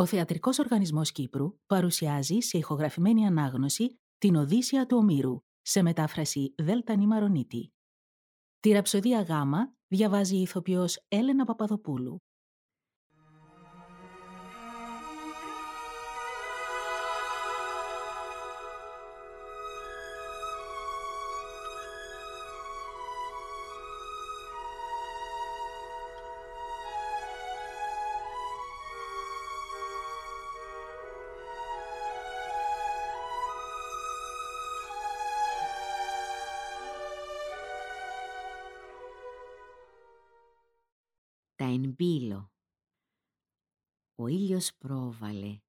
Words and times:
Ο 0.00 0.06
Θεατρικός 0.06 0.58
Οργανισμός 0.58 1.12
Κύπρου 1.12 1.58
παρουσιάζει 1.66 2.40
σε 2.40 2.58
ηχογραφημένη 2.58 3.26
ανάγνωση 3.26 4.00
την 4.18 4.36
Οδύσσια 4.36 4.86
του 4.86 4.96
Ομήρου 4.96 5.38
σε 5.60 5.82
μετάφραση 5.82 6.54
Δέλτα 6.56 6.96
Νημαρονίτη. 6.96 7.72
Τη 8.60 8.70
ραψοδία 8.70 9.20
Γ 9.20 9.30
διαβάζει 9.86 10.36
η 10.36 10.40
ηθοποιός 10.40 11.04
Έλενα 11.08 11.44
Παπαδοπούλου. 11.44 12.22
Τα 41.98 42.04
εμπίλο. 42.04 42.52
Ο 44.14 44.26
ήλιος 44.26 44.74
πρόβαλε, 44.74 45.60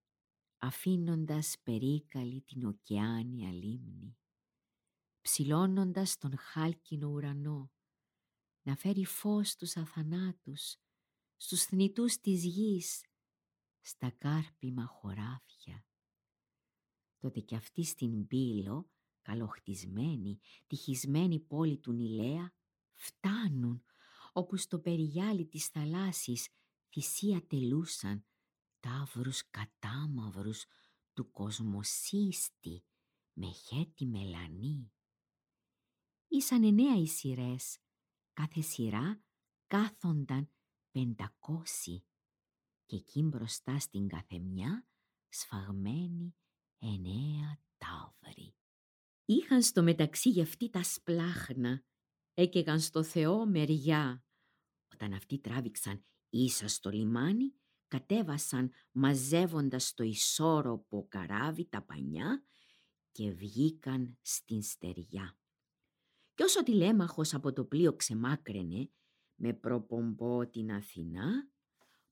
αφήνοντας 0.57 1.55
περίκαλη 1.63 2.41
την 2.41 2.65
ωκεάνια 2.65 3.51
λίμνη, 3.51 4.17
ψηλώνοντας 5.21 6.17
τον 6.17 6.37
χάλκινο 6.37 7.07
ουρανό, 7.07 7.71
να 8.61 8.75
φέρει 8.75 9.05
φως 9.05 9.49
στους 9.49 9.77
αθανάτους, 9.77 10.77
στους 11.35 11.63
θνητούς 11.63 12.19
της 12.19 12.43
γης, 12.43 13.05
στα 13.79 14.11
κάρπιμα 14.11 14.85
χωράφια. 14.85 15.85
Τότε 17.17 17.39
κι 17.39 17.55
αυτή 17.55 17.83
στην 17.83 18.27
Πύλο, 18.27 18.89
καλοχτισμένη, 19.21 20.39
τυχισμένη 20.67 21.39
πόλη 21.39 21.77
του 21.77 21.91
Νιλέα, 21.91 22.53
φτάνουν 22.93 23.83
όπου 24.39 24.57
στο 24.57 24.79
περιγιάλι 24.79 25.45
της 25.45 25.67
θαλάσσης 25.67 26.47
θυσία 26.89 27.47
τελούσαν 27.47 28.25
τάβρους 28.79 29.49
κατάμαυρους 29.49 30.65
του 31.13 31.31
κοσμοσύστη 31.31 32.83
με 33.33 33.51
χέτη 33.51 34.05
μελανή. 34.05 34.91
Ήσαν 36.27 36.63
εννέα 36.63 36.95
οι 36.95 37.07
σειρές, 37.07 37.77
κάθε 38.33 38.61
σειρά 38.61 39.23
κάθονταν 39.67 40.51
πεντακόσι 40.91 42.03
και 42.85 42.95
εκεί 42.95 43.21
μπροστά 43.21 43.79
στην 43.79 44.07
καθεμιά 44.07 44.87
σφαγμένοι 45.29 46.35
εννέα 46.79 47.61
τάβροι. 47.77 48.55
Είχαν 49.25 49.61
στο 49.61 49.83
μεταξύ 49.83 50.29
για 50.29 50.43
αυτή 50.43 50.69
τα 50.69 50.83
σπλάχνα, 50.83 51.83
έκαιγαν 52.33 52.79
στο 52.79 53.03
Θεό 53.03 53.45
μεριά 53.45 54.23
όταν 55.01 55.13
αυτοί 55.13 55.39
τράβηξαν 55.39 56.05
ίσα 56.29 56.67
στο 56.67 56.89
λιμάνι, 56.89 57.53
κατέβασαν 57.87 58.71
μαζεύοντας 58.91 59.87
στο 59.87 60.03
ισόρροπο 60.03 61.07
καράβι 61.09 61.65
τα 61.69 61.81
πανιά 61.81 62.43
και 63.11 63.31
βγήκαν 63.31 64.17
στην 64.21 64.61
στεριά. 64.61 65.37
Κι 66.33 66.43
όσο 66.43 66.63
τηλέμαχος 66.63 67.33
από 67.33 67.53
το 67.53 67.63
πλοίο 67.65 67.95
ξεμάκραινε, 67.95 68.91
με 69.35 69.53
προπομπό 69.53 70.47
την 70.47 70.71
Αθηνά, 70.71 71.49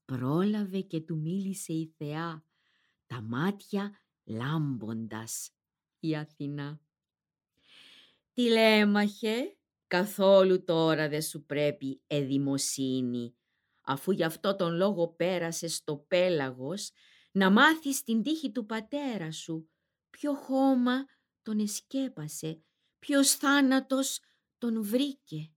πρόλαβε 0.05 0.81
και 0.81 1.01
του 1.01 1.17
μίλησε 1.17 1.73
η 1.73 1.94
Θεά, 1.97 2.45
τα 3.05 3.22
μάτια 3.22 3.91
λάμποντας 4.23 5.51
η 5.99 6.16
Αθηνά. 6.16 6.81
«Τηλέμαχε, 8.33 9.56
Καθόλου 9.88 10.64
τώρα 10.64 11.09
δεν 11.09 11.22
σου 11.22 11.46
πρέπει 11.46 12.02
εδημοσύνη, 12.08 13.36
αφού 13.81 14.12
γι' 14.12 14.24
αυτό 14.24 14.56
τον 14.56 14.74
λόγο 14.74 15.08
πέρασες 15.08 15.75
στο 15.75 15.98
πέλαγος, 15.98 16.92
να 17.31 17.50
μάθεις 17.50 18.03
την 18.03 18.24
τύχη 18.24 18.52
του 18.52 18.66
πατέρα 18.66 19.31
σου, 19.31 19.70
ποιο 20.09 20.34
χώμα 20.34 21.06
τον 21.42 21.59
εσκέπασε, 21.59 22.62
ποιος 23.00 23.36
θάνατος 23.36 24.20
τον 24.58 24.84
βρήκε. 24.84 25.52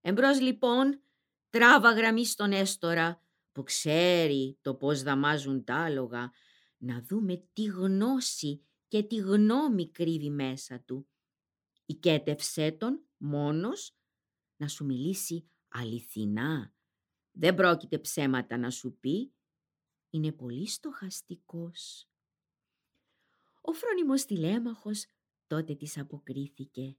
Εμπρός 0.00 0.40
λοιπόν 0.40 1.02
τράβα 1.50 1.92
γραμμή 1.92 2.26
στον 2.26 2.52
έστορα, 2.52 3.22
που 3.52 3.62
ξέρει 3.62 4.58
το 4.60 4.74
πώς 4.74 5.02
δαμάζουν 5.02 5.64
τα 5.64 5.74
άλογα, 5.74 6.30
να 6.76 7.02
δούμε 7.02 7.48
τι 7.52 7.64
γνώση 7.64 8.64
και 8.88 9.02
τι 9.02 9.16
γνώμη 9.16 9.90
κρύβει 9.90 10.30
μέσα 10.30 10.80
του. 10.80 11.08
Οικέτευσέ 11.86 12.70
τον 12.70 13.06
μόνος 13.22 13.96
να 14.56 14.68
σου 14.68 14.84
μιλήσει 14.84 15.50
αληθινά. 15.68 16.74
Δεν 17.30 17.54
πρόκειται 17.54 17.98
ψέματα 17.98 18.56
να 18.56 18.70
σου 18.70 18.96
πει. 19.00 19.32
Είναι 20.10 20.32
πολύ 20.32 20.68
στοχαστικός. 20.68 22.08
Ο 23.60 23.72
φρόνιμος 23.72 24.24
τηλέμαχος 24.24 25.06
τότε 25.46 25.74
της 25.74 25.98
αποκρίθηκε. 25.98 26.96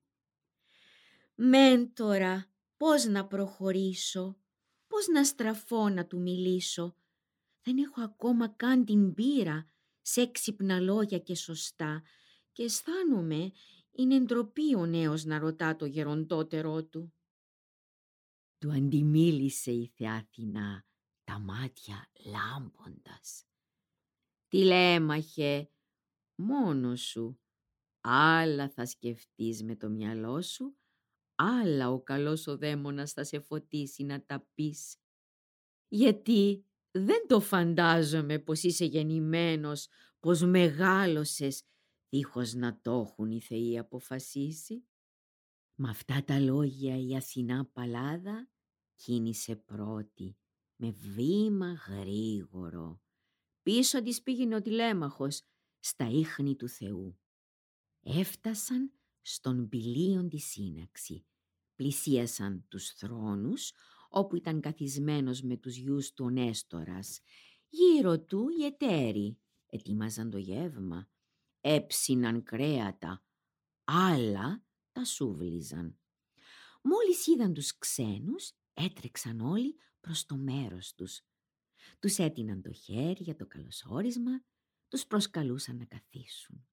«Μέντορα, 1.35 2.51
πώς 2.78 3.06
να 3.06 3.28
προχωρήσω, 3.28 4.38
πώς 4.88 5.07
να 5.07 5.23
στραφώ 5.23 5.89
να 5.89 6.06
του 6.06 6.19
μιλήσω. 6.22 6.95
Δεν 7.62 7.78
έχω 7.78 8.01
ακόμα 8.01 8.47
καν 8.47 8.85
την 8.85 9.13
πείρα 9.13 9.69
σε 10.01 10.22
έξυπνα 10.22 10.79
λόγια 10.79 11.19
και 11.19 11.35
σωστά 11.35 12.03
και 12.51 12.63
αισθάνομαι 12.63 13.51
είναι 13.96 14.20
ντροπή 14.20 14.76
ο 14.76 14.86
νέος 14.86 15.26
να 15.26 15.40
ρωτά 15.40 15.76
το 15.76 15.86
γεροντότερό 15.86 16.86
του. 16.86 17.14
Του 18.58 18.72
αντιμίλησε 18.72 19.72
η 19.72 19.88
Θεάθηνα 19.88 20.86
τα 21.24 21.40
μάτια 21.40 22.09
λάμποντας. 22.26 23.46
Τι 24.48 24.64
λέμαχε, 24.64 25.70
μόνος 26.36 27.02
σου. 27.02 27.38
Άλλα 28.06 28.70
θα 28.70 28.86
σκεφτείς 28.86 29.64
με 29.64 29.76
το 29.76 29.90
μυαλό 29.90 30.42
σου, 30.42 30.78
άλλα 31.36 31.90
ο 31.92 32.02
καλός 32.02 32.48
ο 32.48 32.58
δαίμονας 32.58 33.12
θα 33.12 33.24
σε 33.24 33.40
φωτίσει 33.40 34.04
να 34.04 34.24
τα 34.25 34.48
πεις. 34.54 34.98
Γιατί 35.88 36.66
δεν 36.92 37.28
το 37.28 37.40
φαντάζομαι 37.40 38.40
πως 38.40 38.64
είσαι 38.64 38.86
γεννημένος, 38.86 39.88
πως 40.20 40.42
μεγάλωσες 40.42 41.64
δίχως 42.13 42.53
να 42.53 42.79
το 42.81 42.91
έχουν 42.91 43.31
οι 43.31 43.40
θεοί 43.40 43.78
αποφασίσει. 43.78 44.85
Με 45.75 45.90
αυτά 45.90 46.24
τα 46.24 46.40
λόγια 46.40 46.97
η 46.97 47.16
Αθηνά 47.16 47.66
Παλάδα 47.66 48.50
κίνησε 48.96 49.56
πρώτη, 49.56 50.38
με 50.75 50.91
βήμα 50.91 51.74
γρήγορο. 51.74 53.01
Πίσω 53.63 54.01
της 54.01 54.22
πήγαινε 54.22 54.56
ο 54.56 54.62
τηλέμαχος, 54.62 55.41
στα 55.79 56.09
ίχνη 56.09 56.56
του 56.56 56.68
Θεού. 56.68 57.19
Έφτασαν 58.03 58.94
στον 59.22 59.69
πηλίον 59.69 60.30
τη 60.30 60.38
σύναξη. 60.38 61.25
Πλησίασαν 61.75 62.66
τους 62.68 62.90
θρόνους, 62.90 63.72
όπου 64.09 64.35
ήταν 64.35 64.62
καθισμένος 64.62 65.41
με 65.41 65.57
τους 65.57 65.75
γιους 65.75 66.13
του 66.13 66.30
Νέστορας. 66.30 67.19
Γύρω 67.69 68.19
του 68.19 68.47
οι 68.59 68.66
εταίροι 68.66 69.38
ετοίμαζαν 69.68 70.30
το 70.30 70.38
γεύμα 70.38 71.07
έψιναν 71.63 72.44
κρέατα, 72.44 73.24
άλλα 73.84 74.63
τα 74.91 75.06
σούβλιζαν. 75.06 76.00
Μόλις 76.81 77.28
είδαν 77.28 77.53
τους 77.53 77.78
ξένους, 77.78 78.51
έτρεξαν 78.74 79.40
όλοι 79.40 79.75
προς 80.00 80.25
το 80.25 80.35
μέρος 80.35 80.94
τους. 80.94 81.22
Τους 82.00 82.18
έτειναν 82.18 82.62
το 82.62 82.72
χέρι 82.72 83.24
για 83.24 83.35
το 83.35 83.47
καλωσόρισμα, 83.47 84.44
τους 84.88 85.06
προσκαλούσαν 85.06 85.77
να 85.77 85.86
καθίσουν. 85.86 86.68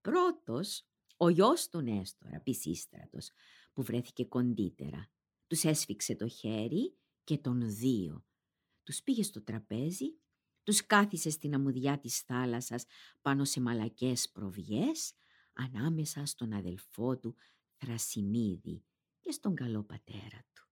Πρώτος, 0.00 0.86
ο 1.16 1.28
γιος 1.28 1.68
του 1.68 1.80
Νέστορα, 1.80 2.40
Πισίστρατος, 2.40 3.30
που 3.72 3.82
βρέθηκε 3.82 4.24
κοντύτερα, 4.24 5.10
τους 5.46 5.64
έσφιξε 5.64 6.14
το 6.14 6.28
χέρι 6.28 6.96
και 7.24 7.38
τον 7.38 7.74
δύο. 7.74 8.24
Τους 8.82 9.02
πήγε 9.02 9.22
στο 9.22 9.42
τραπέζι 9.42 10.18
τους 10.68 10.86
κάθισες 10.86 11.32
στην 11.32 11.54
αμμουδιά 11.54 11.98
της 11.98 12.20
θάλασσας 12.20 12.84
πάνω 13.22 13.44
σε 13.44 13.60
μαλακές 13.60 14.30
προβιές 14.30 15.14
ανάμεσα 15.52 16.26
στον 16.26 16.52
αδελφό 16.52 17.18
του 17.18 17.36
Θρασιμίδη 17.76 18.84
και 19.20 19.30
στον 19.30 19.54
καλό 19.54 19.82
πατέρα 19.82 20.44
του. 20.52 20.68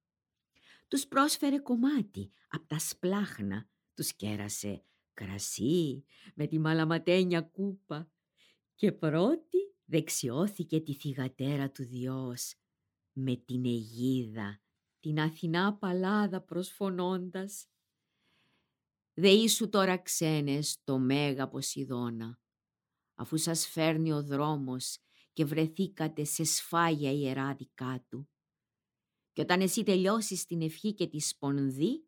Τους 0.88 1.06
πρόσφερε 1.06 1.58
κομμάτι 1.58 2.30
από 2.48 2.66
τα 2.66 2.78
σπλάχνα, 2.78 3.68
τους 3.94 4.12
κέρασε 4.12 4.84
κρασί 5.14 6.04
με 6.34 6.46
τη 6.46 6.58
μαλαματένια 6.58 7.40
κούπα 7.40 8.10
και 8.74 8.92
πρώτη 8.92 9.74
δεξιώθηκε 9.84 10.80
τη 10.80 10.94
θυγατέρα 10.94 11.70
του 11.70 11.84
Διός 11.84 12.54
με 13.12 13.36
την 13.36 13.64
Αιγίδα, 13.64 14.60
την 15.00 15.20
Αθηνά 15.20 15.74
Παλάδα 15.74 16.40
προσφωνώντας 16.40 17.66
Δεήσου 19.18 19.68
τώρα 19.68 19.98
ξένες 19.98 20.78
το 20.84 20.98
Μέγα 20.98 21.48
Ποσειδώνα, 21.48 22.40
αφού 23.14 23.36
σας 23.36 23.68
φέρνει 23.68 24.12
ο 24.12 24.22
δρόμος 24.22 24.98
και 25.32 25.44
βρεθήκατε 25.44 26.24
σε 26.24 26.44
σφάγια 26.44 27.12
ιερά 27.12 27.54
δικά 27.54 28.04
του. 28.08 28.28
Και 29.32 29.40
όταν 29.40 29.60
εσύ 29.60 29.82
τελειώσεις 29.82 30.44
την 30.44 30.62
ευχή 30.62 30.94
και 30.94 31.06
τη 31.06 31.20
σπονδή, 31.20 32.06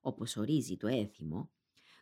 όπως 0.00 0.36
ορίζει 0.36 0.76
το 0.76 0.86
έθιμο, 0.86 1.52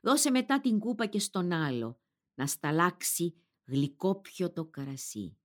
δώσε 0.03 0.31
μετά 0.31 0.61
την 0.61 0.79
κούπα 0.79 1.07
και 1.07 1.19
στον 1.19 1.53
άλλο, 1.53 2.01
να 2.35 2.47
σταλάξει 2.47 3.35
γλυκό 3.65 4.21
το 4.55 4.65
καρασί. 4.65 5.39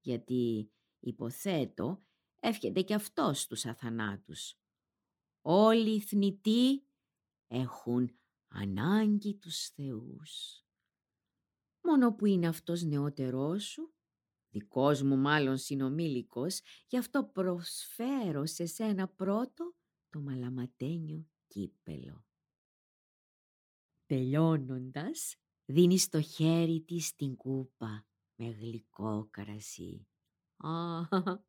Γιατί, 0.00 0.72
υποθέτω, 1.00 2.02
εύχεται 2.40 2.82
και 2.82 2.94
αυτός 2.94 3.46
τους 3.46 3.64
αθανάτους. 3.64 4.58
Όλοι 5.40 5.94
οι 5.94 6.00
θνητοί 6.00 6.86
έχουν 7.46 8.18
ανάγκη 8.48 9.34
τους 9.34 9.68
θεούς. 9.68 10.64
Μόνο 11.82 12.14
που 12.14 12.26
είναι 12.26 12.46
αυτός 12.46 12.82
νεότερός 12.82 13.64
σου, 13.64 13.94
δικός 14.50 15.02
μου 15.02 15.16
μάλλον 15.16 15.56
συνομήλικος, 15.56 16.60
γι' 16.86 16.98
αυτό 16.98 17.24
προσφέρω 17.24 18.46
σε 18.46 18.66
σένα 18.66 19.08
πρώτο 19.08 19.74
το 20.08 20.20
μαλαματένιο 20.20 21.26
κύπελο. 21.46 22.24
Τελειώνοντας, 24.06 25.36
δίνεις 25.64 26.02
στο 26.02 26.20
χέρι 26.20 26.80
της 26.80 27.14
την 27.14 27.36
κούπα 27.36 28.06
με 28.36 28.50
γλυκό 28.50 29.28
καρασί. 29.30 30.06
Α, 30.56 31.00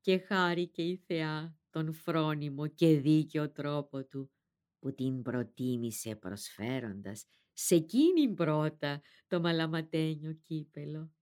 και 0.00 0.18
χάρηκε 0.18 0.82
η 0.82 0.96
θεά 0.96 1.58
τον 1.70 1.92
φρόνιμο 1.92 2.66
και 2.66 3.00
δίκαιο 3.00 3.50
τρόπο 3.50 4.04
του 4.04 4.30
που 4.78 4.94
την 4.94 5.22
προτίμησε 5.22 6.16
προσφέροντας 6.16 7.26
σε 7.52 7.74
εκείνη 7.74 8.34
πρώτα 8.34 9.02
το 9.26 9.40
μαλαματένιο 9.40 10.32
κύπελο. 10.32 11.12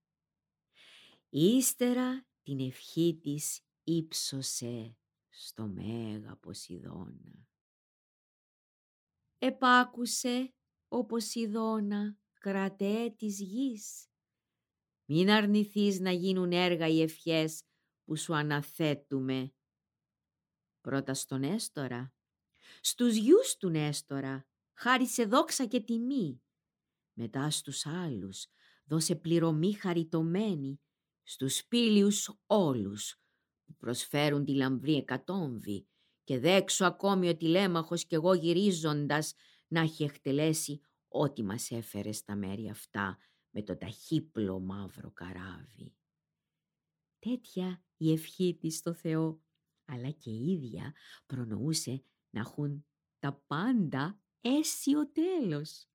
Ύστερα 1.28 2.26
την 2.42 2.60
ευχή 2.60 3.18
της 3.22 3.60
ύψωσε 3.84 4.96
στο 5.28 5.66
Μέγα 5.66 6.36
Ποσειδώνα. 6.36 7.48
Επάκουσε 9.38 10.54
ο 10.88 11.04
Ποσειδώνα 11.04 12.18
κρατέ 12.40 13.14
της 13.16 13.40
γης. 13.40 14.08
Μην 15.04 15.30
αρνηθείς 15.30 16.00
να 16.00 16.10
γίνουν 16.10 16.52
έργα 16.52 16.88
οι 16.88 17.02
ευχές 17.02 17.62
που 18.04 18.16
σου 18.16 18.34
αναθέτουμε. 18.34 19.54
Πρώτα 20.80 21.14
στον 21.14 21.42
Έστορα, 21.42 22.13
στους 22.86 23.14
γιους 23.14 23.56
του 23.56 23.68
Νέστορα, 23.68 24.46
χάρη 24.74 25.06
σε 25.06 25.24
δόξα 25.24 25.66
και 25.66 25.80
τιμή. 25.80 26.42
Μετά 27.12 27.50
στους 27.50 27.86
άλλους, 27.86 28.46
δώσε 28.84 29.14
πληρωμή 29.14 29.72
χαριτωμένη, 29.72 30.80
στους 31.22 31.64
πύλιους 31.64 32.38
όλους, 32.46 33.16
που 33.64 33.76
προσφέρουν 33.76 34.44
τη 34.44 34.54
λαμβρή 34.54 34.96
εκατόμβη 34.96 35.86
και 36.24 36.38
δέξω 36.38 36.84
ακόμη 36.84 37.28
ο 37.28 37.36
τηλέμαχος 37.36 38.04
κι 38.04 38.14
εγώ 38.14 38.34
γυρίζοντας 38.34 39.34
να 39.66 39.80
έχει 39.80 40.04
εκτελέσει 40.04 40.80
ό,τι 41.08 41.42
μας 41.42 41.70
έφερε 41.70 42.12
στα 42.12 42.36
μέρη 42.36 42.68
αυτά 42.68 43.18
με 43.50 43.62
το 43.62 43.76
ταχύπλο 43.76 44.60
μαύρο 44.60 45.10
καράβι. 45.10 45.94
Τέτοια 47.18 47.84
η 47.96 48.12
ευχή 48.12 48.56
της 48.60 48.76
στο 48.76 48.94
Θεό, 48.94 49.42
αλλά 49.84 50.10
και 50.10 50.30
η 50.30 50.50
ίδια 50.50 50.94
προνοούσε 51.26 52.04
να 52.34 52.40
έχουν 52.40 52.86
τα 53.18 53.42
πάντα 53.46 54.20
αίσιο 54.40 55.10
τέλος. 55.12 55.88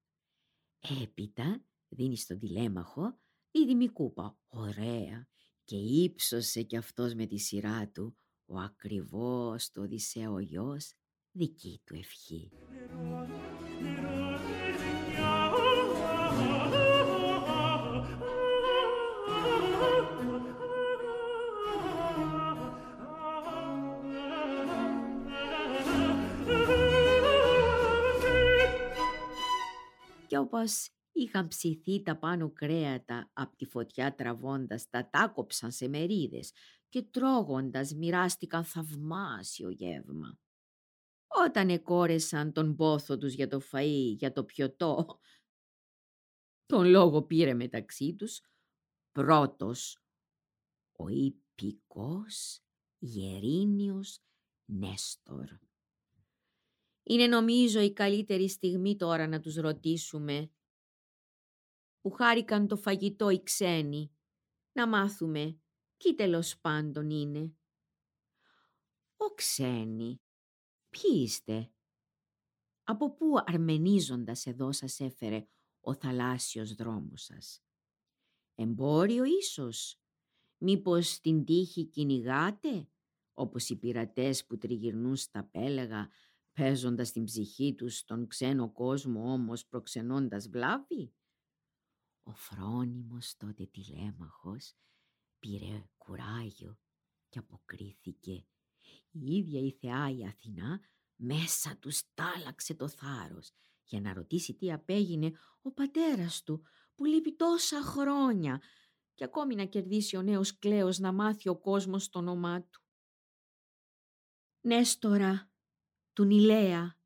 Έπειτα 1.01 1.65
δίνεις 1.87 2.21
στον 2.21 2.39
τηλέμαχο 2.39 3.19
δίδυμη 3.51 3.89
κούπα, 3.89 4.39
ωραία, 4.47 5.27
και 5.63 5.75
ύψωσε 5.75 6.63
κι 6.63 6.77
αυτός 6.77 7.13
με 7.13 7.25
τη 7.25 7.37
σειρά 7.37 7.89
του 7.89 8.17
ο 8.45 8.57
ακριβώς 8.57 9.71
το 9.71 9.81
Οδυσσέο 9.81 10.39
γιος 10.39 10.93
δική 11.31 11.81
του 11.85 11.95
ευχή. 11.95 12.51
Κι 30.39 30.45
όπως 30.45 30.89
είχαν 31.11 31.47
ψηθεί 31.47 32.03
τα 32.03 32.17
πάνω 32.17 32.51
κρέατα 32.51 33.29
από 33.33 33.55
τη 33.55 33.65
φωτιά 33.65 34.15
τραβώντας 34.15 34.89
τα 34.89 35.09
τάκοψαν 35.09 35.71
σε 35.71 35.87
μερίδες 35.87 36.53
και 36.89 37.01
τρώγοντας 37.01 37.93
μοιράστηκαν 37.93 38.63
θαυμάσιο 38.63 39.69
γεύμα. 39.69 40.39
Όταν 41.45 41.69
εκόρεσαν 41.69 42.53
τον 42.53 42.75
πόθο 42.75 43.17
τους 43.17 43.33
για 43.33 43.47
το 43.47 43.61
φαΐ, 43.71 44.15
για 44.17 44.31
το 44.31 44.43
πιωτό, 44.43 45.19
τον 46.65 46.85
λόγο 46.85 47.23
πήρε 47.23 47.53
μεταξύ 47.53 48.15
τους 48.15 48.41
πρώτος 49.11 50.03
ο 50.91 51.07
υπηκός 51.07 52.59
Γερίνιος 52.97 54.19
Νέστορ. 54.65 55.68
Είναι 57.11 57.27
νομίζω 57.27 57.79
η 57.81 57.93
καλύτερη 57.93 58.49
στιγμή 58.49 58.95
τώρα 58.95 59.27
να 59.27 59.39
τους 59.39 59.55
ρωτήσουμε 59.55 60.51
που 62.01 62.11
χάρηκαν 62.11 62.67
το 62.67 62.75
φαγητό 62.75 63.29
οι 63.29 63.43
ξένοι, 63.43 64.11
να 64.71 64.87
μάθουμε 64.87 65.59
ποιοι 65.97 66.15
τέλος 66.15 66.59
πάντων 66.59 67.09
είναι. 67.09 67.53
Ο 69.17 69.25
ξένοι, 69.33 70.21
ποιοι 70.89 71.21
είστε, 71.23 71.71
από 72.83 73.13
πού 73.13 73.33
αρμενίζοντας 73.45 74.45
εδώ 74.45 74.71
σας 74.71 74.99
έφερε 74.99 75.47
ο 75.81 75.93
θαλάσσιος 75.93 76.73
δρόμος 76.73 77.23
σας; 77.23 77.63
Εμπόριο 78.55 79.23
ίσως, 79.23 79.99
μήπως 80.57 81.19
την 81.19 81.45
τύχη 81.45 81.85
κυνηγάτε, 81.85 82.89
όπως 83.33 83.69
οι 83.69 83.75
πειρατές 83.75 84.45
που 84.45 84.57
τριγυρνούν 84.57 85.15
στα 85.15 85.43
πέλεγα 85.43 86.09
παίζοντας 86.59 87.11
την 87.11 87.23
ψυχή 87.23 87.75
τους 87.75 87.97
στον 87.97 88.27
ξένο 88.27 88.71
κόσμο 88.71 89.33
όμως 89.33 89.65
προξενώντας 89.65 90.49
βλάβη; 90.49 91.13
Ο 92.23 92.33
φρόνιμος 92.33 93.35
τότε 93.37 93.65
τηλέμαχος 93.65 94.75
πήρε 95.39 95.83
κουράγιο 95.97 96.79
και 97.29 97.39
αποκρίθηκε. 97.39 98.45
Η 99.11 99.35
ίδια 99.35 99.59
η 99.59 99.71
θεά 99.71 100.09
η 100.09 100.25
Αθηνά 100.25 100.79
μέσα 101.15 101.77
τους 101.77 102.01
τάλαξε 102.13 102.75
το 102.75 102.87
θάρρος 102.87 103.51
για 103.83 104.01
να 104.01 104.13
ρωτήσει 104.13 104.53
τι 104.53 104.71
απέγινε 104.71 105.31
ο 105.61 105.71
πατέρας 105.71 106.43
του 106.43 106.63
που 106.95 107.05
λείπει 107.05 107.35
τόσα 107.35 107.81
χρόνια 107.81 108.61
και 109.13 109.23
ακόμη 109.23 109.55
να 109.55 109.65
κερδίσει 109.65 110.15
ο 110.15 110.21
νέος 110.21 110.59
κλαίος 110.59 110.99
να 110.99 111.11
μάθει 111.11 111.49
ο 111.49 111.57
κόσμος 111.57 112.09
το 112.09 112.19
όνομά 112.19 112.61
του. 112.61 112.81
Νέστορα, 114.61 115.51
του 116.19 116.25
Νιλέα, 116.25 116.97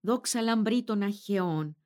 δόξα 0.00 0.42
λαμπρή 0.42 0.84
των 0.84 1.02
Αχαιών, 1.02 1.76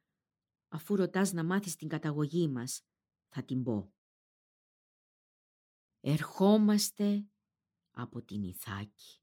αφού 0.69 0.97
ρωτάς 0.97 1.33
να 1.33 1.45
μάθεις 1.45 1.77
την 1.77 1.89
καταγωγή 1.89 2.49
μας, 2.49 2.87
θα 3.29 3.45
την 3.45 3.62
πω. 3.62 3.93
Ερχόμαστε 6.01 7.29
από 7.91 8.23
την 8.23 8.43
Ιθάκη. 8.43 9.21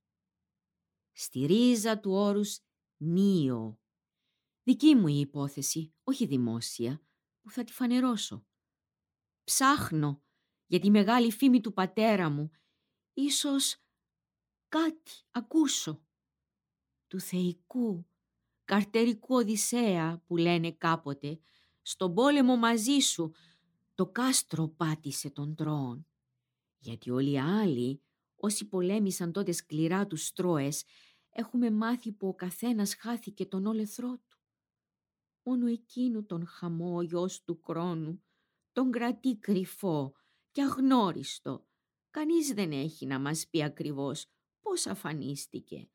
Στη 1.11 1.45
ρίζα 1.45 1.99
του 1.99 2.11
όρους 2.11 2.59
Νίο. 2.97 3.79
Δική 4.63 4.95
μου 4.95 5.07
η 5.07 5.19
υπόθεση, 5.19 5.93
όχι 6.03 6.25
δημόσια, 6.25 7.01
που 7.41 7.51
θα 7.51 7.63
τη 7.63 7.73
φανερώσω. 7.73 8.45
Ψάχνω 9.43 10.23
για 10.65 10.79
τη 10.79 10.89
μεγάλη 10.89 11.31
φήμη 11.31 11.61
του 11.61 11.73
πατέρα 11.73 12.29
μου. 12.29 12.51
Ίσως 13.13 13.83
κάτι 14.67 15.11
ακούσω. 15.31 16.03
Του 17.09 17.19
θεϊκού, 17.19 18.07
καρτερικού 18.65 19.35
Οδυσσέα 19.35 20.23
που 20.27 20.37
λένε 20.37 20.71
κάποτε, 20.71 21.39
στον 21.81 22.13
πόλεμο 22.13 22.57
μαζί 22.57 22.99
σου, 22.99 23.31
το 23.95 24.07
κάστρο 24.07 24.67
πάτησε 24.67 25.29
τον 25.29 25.55
τρόν. 25.55 26.07
Γιατί 26.77 27.09
όλοι 27.09 27.31
οι 27.31 27.39
άλλοι, 27.39 28.01
όσοι 28.35 28.67
πολέμησαν 28.67 29.31
τότε 29.31 29.51
σκληρά 29.51 30.07
τους 30.07 30.25
στρώες, 30.25 30.83
έχουμε 31.29 31.71
μάθει 31.71 32.11
που 32.11 32.27
ο 32.27 32.33
καθένας 32.35 32.95
χάθηκε 32.95 33.45
τον 33.45 33.65
όλεθρό 33.65 34.17
του. 34.27 34.39
Μόνο 35.43 35.67
εκείνου 35.67 36.25
τον 36.25 36.47
χαμό 36.47 36.95
ο 36.95 37.01
γιος 37.01 37.43
του 37.43 37.59
κρόνου, 37.59 38.23
τον 38.71 38.91
κρατεί 38.91 39.37
κρυφό 39.37 40.13
και 40.51 40.61
αγνώριστο. 40.61 41.65
Κανείς 42.09 42.53
δεν 42.53 42.71
έχει 42.71 43.05
να 43.05 43.19
μας 43.19 43.47
πει 43.47 43.63
ακριβώς 43.63 44.25
πώς 44.61 44.87
αφανίστηκε, 44.87 45.89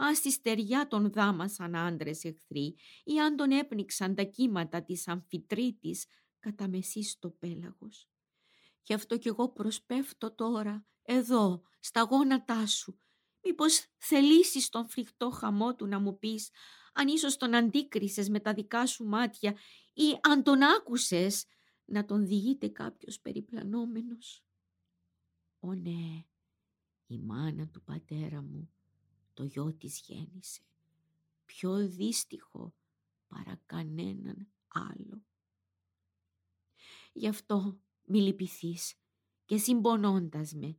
αν 0.00 0.14
στη 0.14 0.30
στεριά 0.30 0.88
τον 0.88 1.10
δάμασαν 1.10 1.74
άντρες 1.76 2.24
εχθροί 2.24 2.74
ή 3.04 3.20
αν 3.20 3.36
τον 3.36 3.50
έπνιξαν 3.50 4.14
τα 4.14 4.22
κύματα 4.22 4.82
της 4.82 5.08
αμφιτρίτης 5.08 6.06
κατά 6.38 6.68
μεσή 6.68 7.02
στο 7.02 7.30
πέλαγος. 7.30 8.08
Γι' 8.82 8.94
αυτό 8.94 9.18
κι 9.18 9.28
εγώ 9.28 9.52
προσπέφτω 9.52 10.34
τώρα, 10.34 10.86
εδώ, 11.02 11.62
στα 11.80 12.00
γόνατά 12.00 12.66
σου. 12.66 13.00
Μήπως 13.42 13.86
θελήσεις 13.96 14.68
τον 14.68 14.88
φρικτό 14.88 15.30
χαμό 15.30 15.74
του 15.74 15.86
να 15.86 15.98
μου 15.98 16.18
πεις 16.18 16.50
αν 16.92 17.08
ίσως 17.08 17.36
τον 17.36 17.54
αντίκρισες 17.54 18.28
με 18.28 18.40
τα 18.40 18.54
δικά 18.54 18.86
σου 18.86 19.04
μάτια 19.04 19.56
ή 19.92 20.18
αν 20.20 20.42
τον 20.42 20.62
άκουσες 20.62 21.46
να 21.84 22.04
τον 22.04 22.26
διηγείται 22.26 22.68
κάποιος 22.68 23.20
περιπλανόμενος. 23.20 24.44
Ω 25.58 25.74
ναι, 25.74 26.24
η 27.06 27.18
μάνα 27.18 27.68
του 27.68 27.82
πατέρα 27.82 28.42
μου 28.42 28.72
το 29.38 29.44
γιο 29.44 29.74
της 29.74 30.00
γέννησε, 30.00 30.60
πιο 31.44 31.88
δύστιχο 31.88 32.74
παρά 33.28 33.60
κανέναν 33.66 34.48
άλλο. 34.68 35.22
Γι' 37.12 37.28
αυτό 37.28 37.80
μη 38.04 38.20
λυπηθείς 38.20 38.94
και 39.44 39.56
συμπονώντας 39.56 40.52
με, 40.52 40.78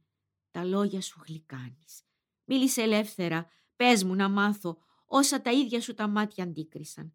τα 0.52 0.64
λόγια 0.64 1.02
σου 1.02 1.22
γλυκάνεις. 1.28 2.04
Μίλησε 2.46 2.82
ελεύθερα, 2.82 3.48
πες 3.76 4.04
μου 4.04 4.16
να 4.16 4.30
μάθω 4.30 4.78
όσα 5.06 5.42
τα 5.42 5.52
ίδια 5.52 5.82
σου 5.82 5.94
τα 5.94 6.08
μάτια 6.08 6.44
αντίκρισαν. 6.44 7.14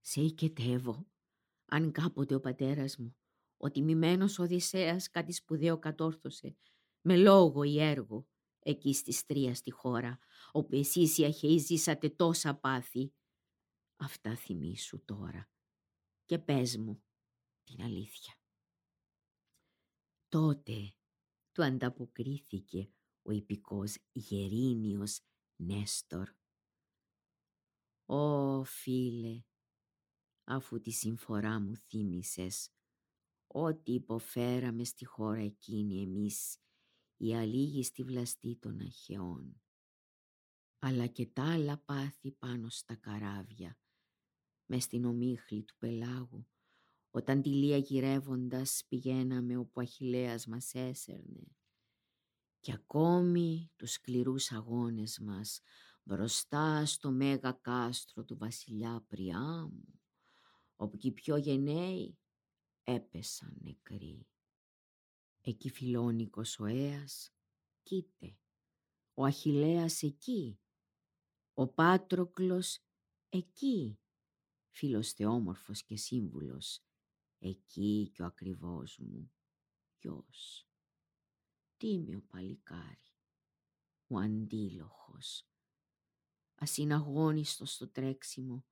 Σε 0.00 0.20
οικετεύω, 0.20 1.06
αν 1.66 1.92
κάποτε 1.92 2.34
ο 2.34 2.40
πατέρας 2.40 2.96
μου, 2.96 3.16
ο 3.56 3.70
τιμημένος 3.70 4.38
Οδυσσέας 4.38 5.10
κάτι 5.10 5.32
σπουδαίο 5.32 5.78
κατόρθωσε, 5.78 6.56
με 7.00 7.16
λόγο 7.16 7.62
ή 7.62 7.80
έργο, 7.80 8.26
εκεί 8.66 8.94
στη 8.94 9.12
Στρία 9.12 9.54
στη 9.54 9.70
χώρα, 9.70 10.18
όπου 10.52 10.76
εσείς 10.76 11.18
οι 11.18 11.24
Αχαιοί 11.24 11.58
ζήσατε 11.58 12.10
τόσα 12.10 12.54
πάθη. 12.54 13.12
Αυτά 13.96 14.36
θυμήσου 14.36 15.04
τώρα 15.04 15.50
και 16.24 16.38
πες 16.38 16.76
μου 16.76 17.02
την 17.64 17.82
αλήθεια. 17.82 18.34
Τότε 20.28 20.94
του 21.52 21.64
ανταποκρίθηκε 21.64 22.90
ο 23.22 23.30
υπηκός 23.30 23.96
Γερίνιος 24.12 25.20
Νέστορ. 25.56 26.34
«Ω 28.06 28.64
φίλε, 28.64 29.42
αφού 30.44 30.80
τη 30.80 30.90
συμφορά 30.90 31.60
μου 31.60 31.76
θύμισες, 31.76 32.70
ό,τι 33.46 33.92
υποφέραμε 33.92 34.84
στη 34.84 35.04
χώρα 35.04 35.40
εκείνη 35.40 36.02
εμείς, 36.02 36.58
η 37.16 37.36
αλήγιστη 37.36 38.02
βλαστή 38.02 38.56
των 38.56 38.80
Αχαιών, 38.80 39.62
αλλά 40.78 41.06
και 41.06 41.26
τα 41.26 41.52
άλλα 41.52 41.78
πάθη 41.78 42.32
πάνω 42.32 42.68
στα 42.68 42.94
καράβια, 42.94 43.78
μες 44.66 44.82
στην 44.82 45.04
ομίχλη 45.04 45.62
του 45.62 45.76
πελάγου, 45.78 46.46
όταν 47.10 47.42
τη 47.42 47.48
λία 47.48 47.76
γυρεύοντας 47.76 48.84
πηγαίναμε 48.88 49.56
όπου 49.56 49.72
ο 49.74 49.80
Αχιλέας 49.80 50.46
μας 50.46 50.74
έσερνε. 50.74 51.56
Και 52.60 52.72
ακόμη 52.72 53.70
τους 53.76 53.92
σκληρούς 53.92 54.52
αγώνες 54.52 55.18
μας 55.18 55.60
μπροστά 56.02 56.86
στο 56.86 57.10
μέγα 57.10 57.52
κάστρο 57.52 58.24
του 58.24 58.36
βασιλιά 58.36 59.04
Πριάμου, 59.08 60.00
όπου 60.76 60.96
και 60.96 61.08
οι 61.08 61.12
πιο 61.12 61.36
γενναίοι 61.36 62.18
έπεσαν 62.82 63.56
νεκροί. 63.60 64.26
Εκεί 65.48 65.70
φιλόνικος 65.70 66.58
ο 66.58 66.64
Αίας, 66.64 67.34
κοίτε, 67.82 68.38
ο 69.14 69.24
Αχιλέας 69.24 70.02
εκεί, 70.02 70.60
ο 71.54 71.68
Πάτροκλος 71.68 72.78
εκεί, 73.28 73.98
φίλος 74.70 75.12
θεόμορφος 75.12 75.84
και 75.84 75.96
σύμβουλος, 75.96 76.84
εκεί 77.38 78.10
και 78.14 78.22
ο 78.22 78.26
ακριβός 78.26 78.98
μου 78.98 79.32
γιος. 79.98 80.68
Τίμιο 81.76 82.20
παλικάρι, 82.20 83.14
ο 84.06 84.18
αντίλοχος, 84.18 85.48
ασυναγώνιστος 86.54 87.72
στο 87.72 87.88
τρέξιμο, 87.88 88.66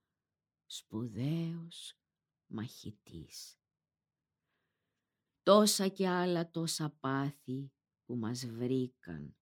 σπουδαίος 0.67 1.99
μαχητής. 2.47 3.59
Τόσα 5.45 5.89
και 5.89 6.09
άλλα 6.09 6.51
τόσα 6.51 6.97
πάθη 7.01 7.73
που 8.05 8.17
μας 8.17 8.47
βρήκαν. 8.47 9.37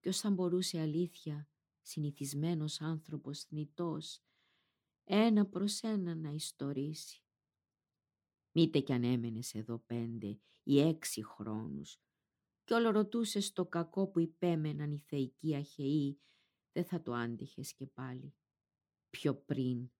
Ποιος 0.00 0.20
θα 0.20 0.30
μπορούσε 0.30 0.80
αλήθεια, 0.80 1.48
συνηθισμένος 1.80 2.80
άνθρωπος 2.80 3.44
θνητός, 3.44 4.22
ένα 5.04 5.46
προς 5.46 5.80
ένα 5.80 6.14
να 6.14 6.30
ιστορήσει. 6.30 7.22
Μήτε 8.52 8.80
κι 8.80 8.92
αν 8.92 9.04
έμενες 9.04 9.54
εδώ 9.54 9.78
πέντε 9.78 10.40
ή 10.62 10.80
έξι 10.80 11.24
χρόνους 11.24 12.00
κι 12.64 12.72
όλο 12.72 12.90
ρωτούσες 12.90 13.52
το 13.52 13.66
κακό 13.66 14.08
που 14.08 14.20
υπέμεναν 14.20 14.90
οι 14.90 14.98
θεϊκοί 14.98 15.54
αχαιοί, 15.54 16.20
δεν 16.72 16.84
θα 16.84 17.02
το 17.02 17.12
άντυχες 17.12 17.74
και 17.74 17.86
πάλι. 17.86 18.34
Πιο 19.10 19.34
πριν, 19.34 19.90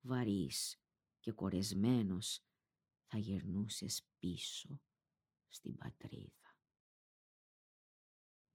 βαρύς 0.00 0.80
και 1.20 1.32
κορεσμένος, 1.32 2.42
θα 3.06 3.18
γερνούσες 3.18 4.08
πίσω 4.18 4.80
στην 5.48 5.76
πατρίδα. 5.76 6.56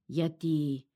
Γιατί 0.06 0.88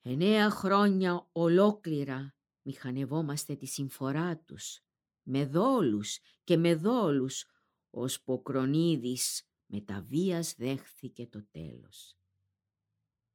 εννέα 0.00 0.50
χρόνια 0.50 1.28
ολόκληρα 1.32 2.34
μηχανευόμαστε 2.62 3.56
τη 3.56 3.66
συμφορά 3.66 4.38
τους, 4.38 4.80
με 5.22 5.46
δόλους 5.46 6.18
και 6.44 6.56
με 6.56 6.74
δόλους, 6.74 7.44
ως 7.90 8.22
Ποκρονίδης 8.22 9.48
με 9.66 9.80
τα 9.80 10.02
βίας 10.02 10.54
δέχθηκε 10.54 11.26
το 11.26 11.46
τέλος. 11.50 12.16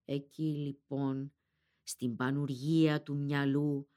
Εκεί 0.05 0.43
λοιπόν, 0.43 1.33
στην 1.83 2.15
πανουργία 2.15 3.03
του 3.03 3.17
μυαλού, 3.17 3.89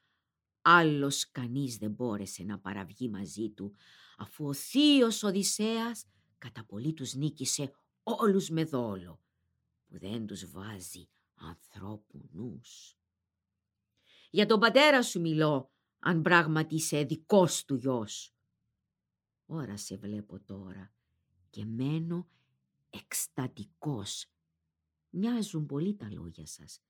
άλλος 0.62 1.30
κανείς 1.30 1.76
δεν 1.76 1.90
μπόρεσε 1.90 2.42
να 2.42 2.58
παραβγεί 2.58 3.08
μαζί 3.08 3.50
του, 3.50 3.74
αφού 4.16 4.46
ο 4.46 4.52
θείος 4.52 5.22
Οδυσσέας 5.22 6.06
κατά 6.46 6.64
πολύ 6.64 6.92
τους 6.92 7.14
νίκησε 7.14 7.72
όλους 8.02 8.48
με 8.48 8.64
δόλο, 8.64 9.20
που 9.86 9.98
δεν 9.98 10.26
τους 10.26 10.50
βάζει 10.50 11.08
ανθρώπου 11.34 12.28
νους. 12.32 12.98
Για 14.30 14.46
τον 14.46 14.60
πατέρα 14.60 15.02
σου 15.02 15.20
μιλώ, 15.20 15.72
αν 15.98 16.22
πράγματι 16.22 16.74
είσαι 16.74 17.04
δικός 17.04 17.64
του 17.64 17.74
γιος. 17.74 18.34
Ωρα 19.46 19.76
σε 19.76 19.96
βλέπω 19.96 20.40
τώρα 20.40 20.94
και 21.50 21.64
μένω 21.64 22.28
εκστατικός. 22.90 24.26
Μοιάζουν 25.10 25.66
πολύ 25.66 25.96
τα 25.96 26.08
λόγια 26.12 26.46
σας. 26.46 26.80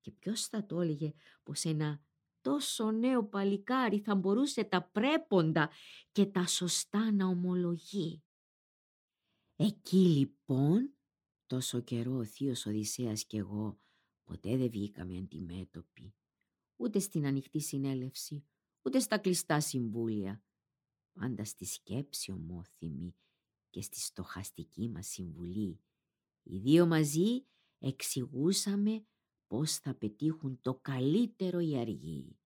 Και 0.00 0.10
ποιος 0.10 0.46
θα 0.46 0.66
το 0.66 0.80
έλεγε 0.80 1.12
πως 1.42 1.64
ένα 1.64 2.02
τόσο 2.40 2.90
νέο 2.90 3.24
παλικάρι 3.24 4.00
θα 4.00 4.14
μπορούσε 4.14 4.64
τα 4.64 4.82
πρέποντα 4.82 5.70
και 6.12 6.26
τα 6.26 6.46
σωστά 6.46 7.12
να 7.12 7.26
ομολογεί. 7.26 8.22
Εκεί 9.62 9.96
λοιπόν, 9.96 10.94
τόσο 11.46 11.80
καιρό 11.80 12.16
ο 12.16 12.24
θείος 12.24 12.66
Οδυσσέας 12.66 13.24
και 13.24 13.36
εγώ 13.36 13.80
ποτέ 14.24 14.56
δεν 14.56 14.70
βγήκαμε 14.70 15.18
αντιμέτωποι, 15.18 16.14
ούτε 16.76 16.98
στην 16.98 17.26
ανοιχτή 17.26 17.60
συνέλευση, 17.60 18.44
ούτε 18.82 18.98
στα 18.98 19.18
κλειστά 19.18 19.60
συμβούλια, 19.60 20.42
πάντα 21.12 21.44
στη 21.44 21.64
σκέψη 21.64 22.32
ομόθυμη 22.32 23.16
και 23.70 23.82
στη 23.82 24.00
στοχαστική 24.00 24.88
μας 24.88 25.06
συμβουλή. 25.06 25.80
Οι 26.42 26.58
δύο 26.58 26.86
μαζί 26.86 27.46
εξηγούσαμε 27.78 29.06
πώς 29.46 29.76
θα 29.76 29.94
πετύχουν 29.94 30.60
το 30.60 30.74
καλύτερο 30.74 31.58
οι 31.58 31.78
αργοί. 31.78 32.38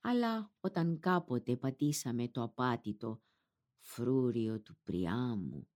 Αλλά 0.00 0.52
όταν 0.60 1.00
κάποτε 1.00 1.56
πατήσαμε 1.56 2.28
το 2.28 2.42
απάτητο 2.42 3.22
φρούριο 3.78 4.60
του 4.60 4.76
Πριάμου, 4.82 5.68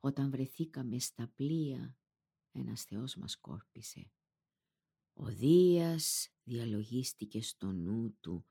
όταν 0.00 0.30
βρεθήκαμε 0.30 0.98
στα 0.98 1.28
πλοία, 1.34 1.98
ένας 2.52 2.84
Θεός 2.84 3.16
μας 3.16 3.36
κόρπισε. 3.36 4.10
Ο 5.12 5.24
Δίας 5.24 6.28
διαλογίστηκε 6.42 7.42
στο 7.42 7.72
νου 7.72 8.16
του 8.20 8.46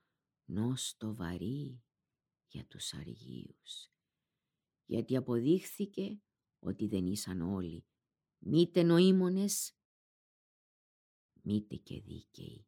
νόστο 0.45 1.15
βαρύ 1.15 1.83
για 2.47 2.65
τους 2.65 2.93
αργίους. 2.93 3.91
Γιατί 4.85 5.15
αποδείχθηκε 5.15 6.21
ότι 6.59 6.87
δεν 6.87 7.05
ήσαν 7.05 7.41
όλοι 7.41 7.85
μήτε 8.37 8.83
νοήμονες, 8.83 9.75
μήτε 11.41 11.75
και 11.75 12.01
δίκαιοι. 12.01 12.67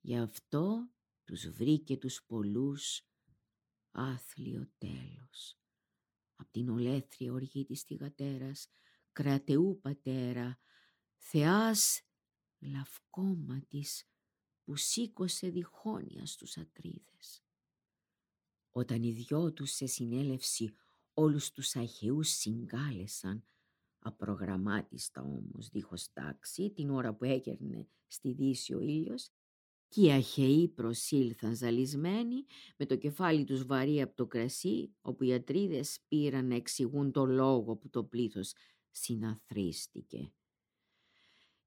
Γι' 0.00 0.18
αυτό 0.18 0.90
τους 1.24 1.48
βρήκε 1.48 1.96
τους 1.96 2.24
πολλούς 2.26 3.08
άθλιο 3.94 4.70
τέλος. 4.78 5.58
Απ' 6.36 6.50
την 6.50 6.68
ολέθρια 6.68 7.32
οργή 7.32 7.64
της 7.64 7.82
θυγατέρας, 7.82 8.68
κρατεού 9.12 9.80
πατέρα, 9.80 10.58
Θεάς 11.16 12.02
λαυκόματης 12.58 14.08
που 14.64 14.76
σήκωσε 14.76 15.48
διχόνοια 15.48 16.26
στους 16.26 16.56
Ατρίδες. 16.56 17.44
Όταν 18.70 19.02
οι 19.02 19.12
δυο 19.12 19.52
τους 19.52 19.70
σε 19.70 19.86
συνέλευση 19.86 20.74
όλους 21.14 21.52
τους 21.52 21.76
Αχαιούς 21.76 22.28
συγκάλεσαν, 22.28 23.44
απρογραμμάτιστα 23.98 25.22
όμως 25.22 25.68
δίχως 25.68 26.12
τάξη, 26.12 26.70
την 26.70 26.90
ώρα 26.90 27.14
που 27.14 27.24
έγερνε 27.24 27.88
στη 28.06 28.32
δύση 28.32 28.74
ο 28.74 28.80
ήλιος, 28.80 29.30
και 29.94 30.00
οι 30.00 30.12
Αχαιοί 30.12 30.68
προσήλθαν 30.68 31.56
ζαλισμένοι, 31.56 32.44
με 32.76 32.86
το 32.86 32.96
κεφάλι 32.96 33.44
τους 33.44 33.64
βαρύ 33.66 34.02
από 34.02 34.14
το 34.14 34.26
κρασί, 34.26 34.94
όπου 35.00 35.24
οι 35.24 35.34
Ατρίδες 35.34 35.98
πήραν 36.08 36.46
να 36.46 36.54
εξηγούν 36.54 37.12
το 37.12 37.24
λόγο 37.24 37.76
που 37.76 37.90
το 37.90 38.04
πλήθος 38.04 38.52
συναθρίστηκε. 38.90 40.32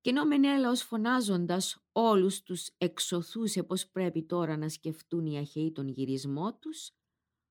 Και 0.02 0.10
ενώ 0.10 0.26
Μενέλαος 0.26 0.82
φωνάζοντας 0.82 1.88
όλους 1.92 2.44
τους 2.44 2.70
εξωθούσε 2.78 3.64
πως 3.64 3.88
πρέπει 3.88 4.24
τώρα 4.24 4.58
να 4.58 4.70
σκεφτούν 4.70 5.26
οι 5.26 5.38
Αχαιοί 5.38 5.72
τον 5.72 5.88
γυρισμό 5.88 6.58
τους, 6.58 6.92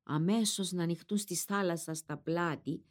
αμέσως 0.02 0.72
να 0.72 0.82
ανοιχτούν 0.82 1.18
στη 1.18 1.34
θάλασσα 1.34 1.94
στα 1.94 2.18
πλάτη, 2.18 2.84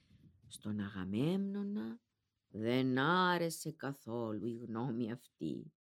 στον 0.48 0.80
Αγαμέμνονα 0.80 2.00
δεν 2.48 2.98
άρεσε 2.98 3.72
καθόλου 3.72 4.46
η 4.46 4.56
γνώμη 4.56 5.12
αυτή. 5.12 5.75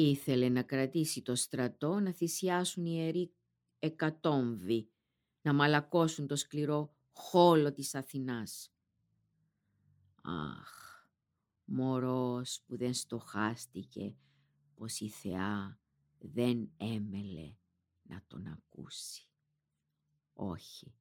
Ήθελε 0.00 0.48
να 0.48 0.62
κρατήσει 0.62 1.22
το 1.22 1.34
στρατό 1.34 2.00
να 2.00 2.12
θυσιάσουν 2.12 2.84
οι 2.84 2.92
ιεροί 2.94 3.32
εκατόμβοι, 3.78 4.90
να 5.42 5.52
μαλακώσουν 5.52 6.26
το 6.26 6.36
σκληρό 6.36 6.94
χόλο 7.12 7.72
της 7.72 7.94
Αθηνάς. 7.94 8.72
Αχ, 10.22 11.04
μωρός 11.64 12.62
που 12.66 12.76
δεν 12.76 12.94
στοχάστηκε 12.94 14.16
πως 14.74 15.00
η 15.00 15.08
Θεά 15.08 15.80
δεν 16.18 16.70
έμελε 16.76 17.54
να 18.02 18.22
τον 18.26 18.46
ακούσει. 18.46 19.26
Όχι, 20.32 20.94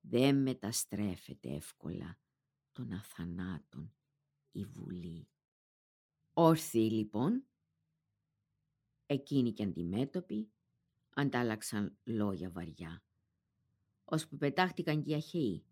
δεν 0.00 0.42
μεταστρέφεται 0.42 1.54
εύκολα 1.54 2.18
των 2.72 2.92
αθανάτων 2.92 3.92
η 4.52 4.64
Βουλή. 4.64 5.28
Όρθιοι 6.32 6.88
λοιπόν, 6.92 7.42
εκείνοι 9.10 9.52
και 9.52 9.62
αντιμέτωποι, 9.62 10.50
αντάλλαξαν 11.14 11.96
λόγια 12.04 12.50
βαριά. 12.50 13.02
Ώσπου 14.04 14.36
πετάχτηκαν 14.36 15.02
και 15.02 15.10
οι 15.10 15.14
Αχαιοί, 15.14 15.64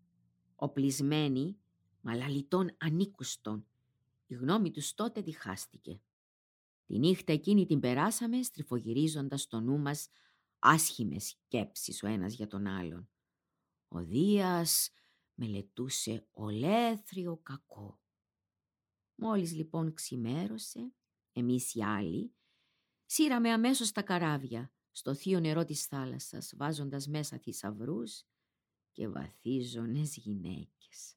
οπλισμένοι, 0.55 1.57
μαλαλιτών 2.01 2.75
ανήκουστον. 2.77 3.65
Η 4.27 4.33
γνώμη 4.35 4.71
τους 4.71 4.93
τότε 4.93 5.21
διχάστηκε. 5.21 6.01
Τη 6.85 6.99
νύχτα 6.99 7.33
εκείνη 7.33 7.65
την 7.65 7.79
περάσαμε 7.79 8.43
στριφογυρίζοντας 8.43 9.47
το 9.47 9.59
νου 9.59 9.77
μας 9.77 10.09
άσχημες 10.59 11.27
σκέψεις 11.27 12.03
ο 12.03 12.07
ένας 12.07 12.33
για 12.33 12.47
τον 12.47 12.67
άλλον. 12.67 13.09
Ο 13.87 14.03
Δίας 14.03 14.89
μελετούσε 15.33 16.27
ολέθριο 16.31 17.37
κακό. 17.43 17.99
Μόλις 19.15 19.53
λοιπόν 19.53 19.93
ξημέρωσε, 19.93 20.91
εμείς 21.33 21.75
οι 21.75 21.83
άλλοι, 21.83 22.31
σύραμε 23.07 23.51
αμέσως 23.51 23.91
τα 23.91 24.01
καράβια 24.01 24.71
στο 24.91 25.15
θείο 25.15 25.39
νερό 25.39 25.65
της 25.65 25.85
θάλασσας, 25.85 26.53
βάζοντας 26.55 27.07
μέσα 27.07 27.37
θησαυρούς 27.37 28.23
και 28.91 29.07
βαθίζονες 29.07 30.17
γυναίκες. 30.17 31.15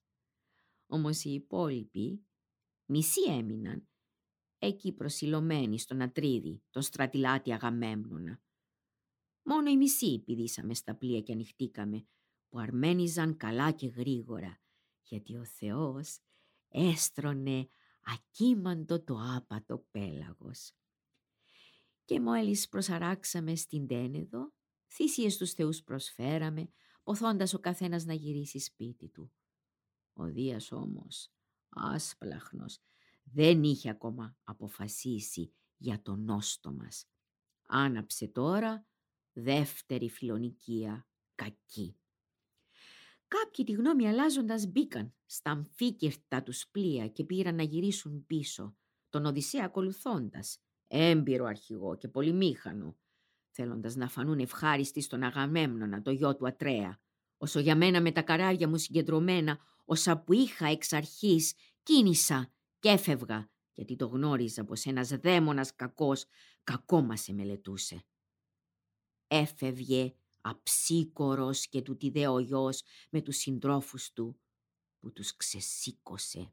Όμως 0.86 1.24
οι 1.24 1.32
υπόλοιποι, 1.32 2.26
μισοί 2.84 3.22
έμειναν, 3.30 3.88
εκεί 4.58 4.92
προσιλωμένοι 4.92 5.78
στον 5.78 6.00
Ατρίδη, 6.02 6.62
τον 6.70 6.82
στρατιλάτη 6.82 7.52
Αγαμέμνονα. 7.52 8.42
Μόνο 9.42 9.70
οι 9.70 9.76
μισοί 9.76 10.18
πηδήσαμε 10.18 10.74
στα 10.74 10.94
πλοία 10.94 11.20
και 11.20 11.32
ανοιχτήκαμε, 11.32 12.06
που 12.48 12.58
αρμένιζαν 12.58 13.36
καλά 13.36 13.70
και 13.70 13.86
γρήγορα, 13.86 14.60
γιατί 15.02 15.36
ο 15.36 15.44
Θεός 15.44 16.18
έστρωνε 16.68 17.68
ακίμαντο 18.00 19.00
το 19.00 19.18
άπατο 19.36 19.86
πέλαγος. 19.90 20.74
Και 22.10 22.20
μόλις 22.20 22.68
προσαράξαμε 22.68 23.56
στην 23.56 23.86
Τένεδο, 23.86 24.52
θυσίες 24.92 25.36
τους 25.36 25.52
θεούς 25.52 25.82
προσφέραμε, 25.82 26.70
ποθώντας 27.02 27.54
ο 27.54 27.58
καθένας 27.58 28.04
να 28.04 28.12
γυρίσει 28.14 28.58
σπίτι 28.58 29.08
του. 29.08 29.32
Ο 30.12 30.24
Δίας 30.24 30.72
όμως, 30.72 31.32
άσπλαχνος, 31.68 32.78
δεν 33.22 33.62
είχε 33.62 33.90
ακόμα 33.90 34.36
αποφασίσει 34.44 35.52
για 35.76 36.02
τον 36.02 36.24
νόστο 36.24 36.72
μας. 36.72 37.06
Άναψε 37.66 38.28
τώρα 38.28 38.86
δεύτερη 39.32 40.08
φιλονικία 40.08 41.08
κακή. 41.34 41.96
Κάποιοι 43.28 43.64
τη 43.64 43.72
γνώμη 43.72 44.08
αλλάζοντας 44.08 44.66
μπήκαν 44.66 45.14
στα 45.26 45.50
αμφίκερτα 45.50 46.42
τους 46.42 46.68
πλοία 46.68 47.08
και 47.08 47.24
πήραν 47.24 47.54
να 47.54 47.62
γυρίσουν 47.62 48.26
πίσω, 48.26 48.76
τον 49.08 49.24
Οδυσσέα 49.24 49.64
ακολουθώντας, 49.64 50.60
έμπειρο 50.90 51.44
αρχηγό 51.44 51.96
και 51.96 52.08
πολυμήχανο, 52.08 52.96
θέλοντας 53.50 53.94
να 53.94 54.08
φανούν 54.08 54.38
ευχάριστοι 54.38 55.00
στον 55.00 55.22
Αγαμέμνονα, 55.22 56.02
το 56.02 56.10
γιο 56.10 56.36
του 56.36 56.46
Ατρέα, 56.46 57.00
όσο 57.36 57.60
για 57.60 57.76
μένα 57.76 58.00
με 58.00 58.12
τα 58.12 58.22
καράβια 58.22 58.68
μου 58.68 58.76
συγκεντρωμένα, 58.76 59.58
όσα 59.84 60.18
που 60.18 60.32
είχα 60.32 60.66
εξ 60.66 60.92
αρχής, 60.92 61.54
κίνησα 61.82 62.52
και 62.78 62.88
έφευγα, 62.88 63.50
γιατί 63.72 63.96
το 63.96 64.06
γνώριζα 64.06 64.64
πως 64.64 64.84
ένας 64.84 65.08
δαίμονας 65.08 65.74
κακός 65.74 66.24
κακό 66.64 67.02
μας 67.02 67.28
εμελετούσε. 67.28 68.04
Έφευγε 69.26 70.14
αψίκορος 70.40 71.68
και 71.68 71.82
του 71.82 71.96
τη 71.96 72.26
ο 72.26 72.38
γιος 72.38 72.82
με 73.10 73.20
τους 73.20 73.36
συντρόφους 73.36 74.12
του 74.12 74.40
που 75.00 75.12
τους 75.12 75.36
ξεσήκωσε. 75.36 76.52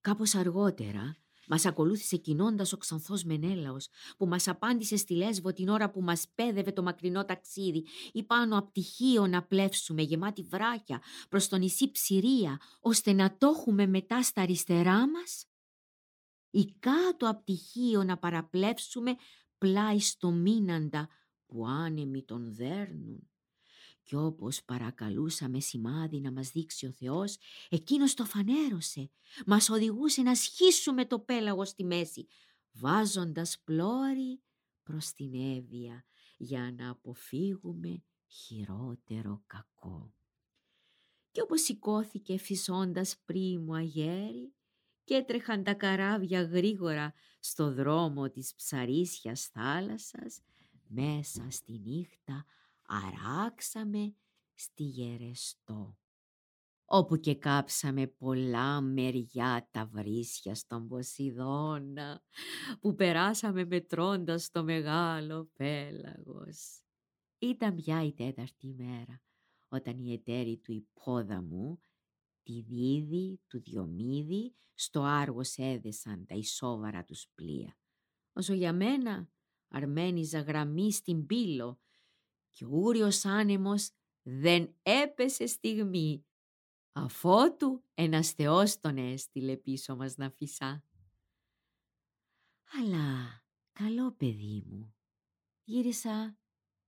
Κάπως 0.00 0.34
αργότερα 0.34 1.16
μας 1.50 1.66
ακολούθησε 1.66 2.16
κινώντας 2.16 2.72
ο 2.72 2.76
ξανθός 2.76 3.24
Μενέλαος 3.24 3.88
που 4.16 4.26
μας 4.26 4.48
απάντησε 4.48 4.96
στη 4.96 5.14
Λέσβο 5.14 5.52
την 5.52 5.68
ώρα 5.68 5.90
που 5.90 6.02
μας 6.02 6.26
πέδευε 6.34 6.72
το 6.72 6.82
μακρινό 6.82 7.24
ταξίδι 7.24 7.86
ή 8.12 8.22
πάνω 8.22 8.58
από 8.58 8.72
τυχείο 8.72 9.26
να 9.26 9.42
πλεύσουμε 9.42 10.02
γεμάτη 10.02 10.42
βράχια 10.42 11.02
προς 11.28 11.48
το 11.48 11.56
νησί 11.56 11.90
Ψηρία 11.90 12.60
ώστε 12.80 13.12
να 13.12 13.36
το 13.36 13.48
έχουμε 13.48 13.86
μετά 13.86 14.22
στα 14.22 14.42
αριστερά 14.42 15.10
μας; 15.10 15.46
Ή 16.50 16.74
κάτω 16.78 17.28
από 17.28 17.44
τυχείο 17.44 18.04
να 18.04 18.18
παραπλεύσουμε 18.18 19.14
πλάι 19.58 19.98
στο 19.98 20.30
μήναντα 20.30 21.08
που 21.46 21.66
άνεμοι 21.66 22.24
τον 22.24 22.54
δέρνουν; 22.54 23.29
Κι 24.10 24.16
όπως 24.16 24.62
παρακαλούσαμε 24.64 25.60
σημάδι 25.60 26.20
να 26.20 26.32
μας 26.32 26.50
δείξει 26.50 26.86
ο 26.86 26.92
Θεός, 26.92 27.36
εκείνος 27.68 28.14
το 28.14 28.24
φανέρωσε. 28.24 29.10
Μας 29.46 29.68
οδηγούσε 29.68 30.22
να 30.22 30.34
σχίσουμε 30.34 31.06
το 31.06 31.18
πέλαγο 31.18 31.64
στη 31.64 31.84
μέση, 31.84 32.26
βάζοντας 32.72 33.58
πλώρη 33.64 34.40
προς 34.82 35.12
την 35.12 35.56
Εύβοια 35.56 36.04
για 36.36 36.74
να 36.78 36.90
αποφύγουμε 36.90 38.02
χειρότερο 38.26 39.42
κακό. 39.46 40.12
Κι 41.30 41.40
όπως 41.40 41.60
σηκώθηκε 41.62 42.38
φυσώντας 42.38 43.16
πρίμου 43.24 43.74
αγέρι 43.74 44.52
και 45.04 45.14
έτρεχαν 45.14 45.62
τα 45.62 45.74
καράβια 45.74 46.42
γρήγορα 46.42 47.14
στο 47.40 47.72
δρόμο 47.72 48.30
της 48.30 48.54
ψαρίσιας 48.54 49.46
θάλασσας, 49.46 50.40
μέσα 50.88 51.46
στη 51.50 51.78
νύχτα 51.78 52.44
αράξαμε 52.90 54.14
στη 54.54 54.82
Γερεστό 54.82 55.98
όπου 56.84 57.16
και 57.16 57.34
κάψαμε 57.34 58.06
πολλά 58.06 58.80
μεριά 58.80 59.68
τα 59.70 59.86
βρύσια 59.86 60.54
στον 60.54 60.88
Ποσειδώνα 60.88 62.22
που 62.80 62.94
περάσαμε 62.94 63.64
μετρώντας 63.64 64.50
το 64.50 64.64
μεγάλο 64.64 65.50
πέλαγος. 65.56 66.82
Ήταν 67.38 67.74
πια 67.74 68.04
η 68.04 68.12
τέταρτη 68.12 68.74
μέρα 68.74 69.22
όταν 69.68 69.98
οι 69.98 70.12
εταίροι 70.12 70.56
του 70.58 70.72
υπόδαμου, 70.72 71.80
τη 72.42 72.60
Δίδη, 72.60 73.40
του 73.46 73.60
Διομήδη, 73.60 74.54
στο 74.74 75.02
Άργος 75.02 75.56
έδεσαν 75.56 76.26
τα 76.26 76.34
ισόβαρα 76.34 77.04
τους 77.04 77.26
πλοία. 77.34 77.78
Όσο 78.32 78.54
για 78.54 78.72
μένα 78.72 79.30
αρμένιζα 79.68 80.40
γραμμή 80.40 80.92
στην 80.92 81.26
πύλο 81.26 81.80
και 82.50 82.64
ο 82.64 82.68
ούριος 82.72 83.24
άνεμος 83.24 83.90
δεν 84.22 84.74
έπεσε 84.82 85.46
στιγμή 85.46 86.24
αφότου 86.92 87.84
ένας 87.94 88.32
θεός 88.32 88.80
τον 88.80 88.96
έστειλε 88.96 89.56
πίσω 89.56 89.96
μας 89.96 90.16
να 90.16 90.30
φυσά. 90.30 90.84
Αλλά 92.72 93.42
καλό 93.72 94.12
παιδί 94.12 94.62
μου, 94.66 94.94
γύρισα 95.64 96.38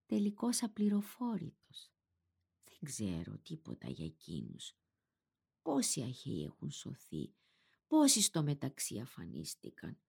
τελικώς 0.06 0.62
απληροφόρητος. 0.62 1.92
Δεν 2.64 2.78
ξέρω 2.84 3.38
τίποτα 3.38 3.88
για 3.90 4.04
εκείνους. 4.04 4.76
Πόσοι 5.62 6.02
αχαίοι 6.02 6.44
έχουν 6.44 6.70
σωθεί, 6.70 7.34
πόσοι 7.86 8.22
στο 8.22 8.42
μεταξύ 8.42 8.98
αφανίστηκαν. 8.98 10.00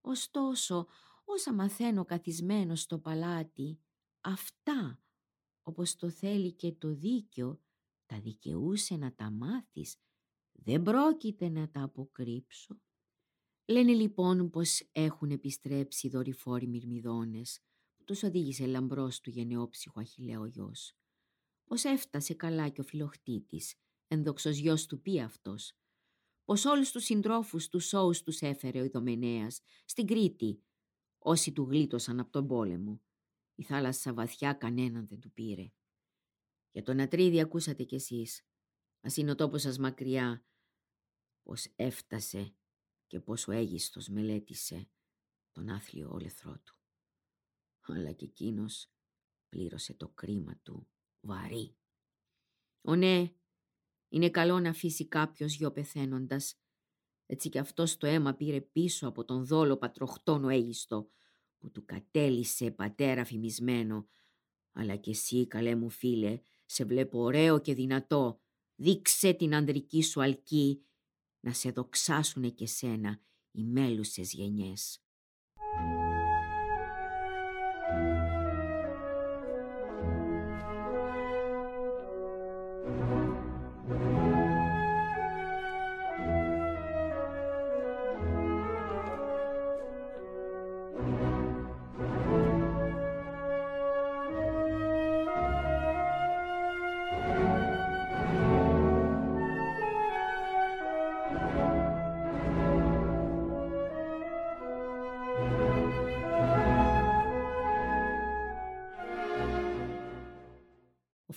Ωστόσο, 0.00 0.86
όσα 1.24 1.52
μαθαίνω 1.54 2.04
καθισμένο 2.04 2.74
στο 2.74 2.98
παλάτι, 2.98 3.80
αυτά, 4.20 5.02
όπως 5.62 5.96
το 5.96 6.10
θέλει 6.10 6.52
και 6.52 6.72
το 6.72 6.94
δίκιο, 6.94 7.60
τα 8.06 8.20
δικαιούσε 8.20 8.96
να 8.96 9.14
τα 9.14 9.30
μάθεις, 9.30 9.96
δεν 10.52 10.82
πρόκειται 10.82 11.48
να 11.48 11.70
τα 11.70 11.82
αποκρύψω. 11.82 12.80
Λένε 13.66 13.92
λοιπόν 13.92 14.50
πως 14.50 14.88
έχουν 14.92 15.30
επιστρέψει 15.30 16.06
οι 16.06 16.10
δορυφόροι 16.10 16.66
μυρμιδόνες, 16.66 17.60
που 17.96 18.04
τους 18.04 18.22
οδήγησε 18.22 18.66
λαμπρός 18.66 19.20
του 19.20 19.30
γενναιόψυχου 19.30 20.00
Αχιλέο 20.00 20.46
γιος. 20.46 20.94
Πως 21.64 21.84
έφτασε 21.84 22.34
καλά 22.34 22.68
και 22.68 22.80
ο 22.80 22.84
φιλοχτήτης, 22.84 23.74
ενδοξος 24.06 24.56
γιος 24.56 24.86
του 24.86 25.00
πει 25.00 25.20
αυτός, 25.20 25.72
πως 26.44 26.64
όλους 26.64 26.90
τους 26.90 27.04
συντρόφους 27.04 27.68
τους 27.68 27.86
σώους 27.86 28.22
τους 28.22 28.40
έφερε 28.40 28.80
ο 28.80 28.84
Ιδωμενέας 28.84 29.60
στην 29.84 30.06
Κρήτη, 30.06 30.62
όσοι 31.18 31.52
του 31.52 31.62
γλίτωσαν 31.62 32.20
από 32.20 32.30
τον 32.30 32.46
πόλεμο. 32.46 33.00
Η 33.60 33.64
θάλασσα 33.64 34.14
βαθιά 34.14 34.52
κανέναν 34.52 35.06
δεν 35.06 35.20
του 35.20 35.32
πήρε. 35.32 35.72
Για 36.70 36.82
τον 36.82 37.00
Ατρίδη 37.00 37.40
ακούσατε 37.40 37.84
κι 37.84 37.94
εσείς. 37.94 38.46
Ας 39.00 39.16
είναι 39.16 39.30
ο 39.30 39.34
τόπος 39.34 39.62
σας 39.62 39.78
μακριά, 39.78 40.44
πως 41.42 41.72
έφτασε 41.76 42.54
και 43.06 43.20
πόσο 43.20 43.52
έγιστος 43.52 44.08
μελέτησε 44.08 44.90
τον 45.50 45.68
άθλιο 45.68 46.10
όλεθρό 46.10 46.58
του. 46.64 46.76
Αλλά 47.80 48.12
και 48.12 48.24
εκείνος 48.24 48.92
πλήρωσε 49.48 49.94
το 49.94 50.08
κρίμα 50.08 50.56
του 50.62 50.88
βαρύ. 51.20 51.76
Ο 52.80 52.94
ναι, 52.94 53.34
είναι 54.08 54.30
καλό 54.30 54.60
να 54.60 54.70
αφήσει 54.70 55.08
κάποιος 55.08 55.54
γιο 55.54 55.72
πεθαίνοντας. 55.72 56.60
Έτσι 57.26 57.48
κι 57.48 57.58
αυτός 57.58 57.96
το 57.96 58.06
αίμα 58.06 58.34
πήρε 58.34 58.60
πίσω 58.60 59.08
από 59.08 59.24
τον 59.24 59.44
δόλο 59.44 59.76
πατροχτόνο 59.76 60.48
έγιστο 60.48 61.10
που 61.60 61.70
του 61.70 61.84
κατέλησε 61.84 62.70
πατέρα 62.70 63.24
φημισμένο. 63.24 64.08
Αλλά 64.72 64.96
κι 64.96 65.10
εσύ, 65.10 65.46
καλέ 65.46 65.74
μου 65.74 65.90
φίλε, 65.90 66.40
σε 66.66 66.84
βλέπω 66.84 67.20
ωραίο 67.20 67.60
και 67.60 67.74
δυνατό. 67.74 68.40
Δείξε 68.74 69.32
την 69.32 69.54
ανδρική 69.54 70.02
σου 70.02 70.22
αλκή 70.22 70.84
να 71.40 71.52
σε 71.52 71.70
δοξάσουνε 71.70 72.48
και 72.48 72.66
σένα 72.66 73.20
οι 73.50 73.64
μέλουσες 73.64 74.32
γενιές. 74.32 75.02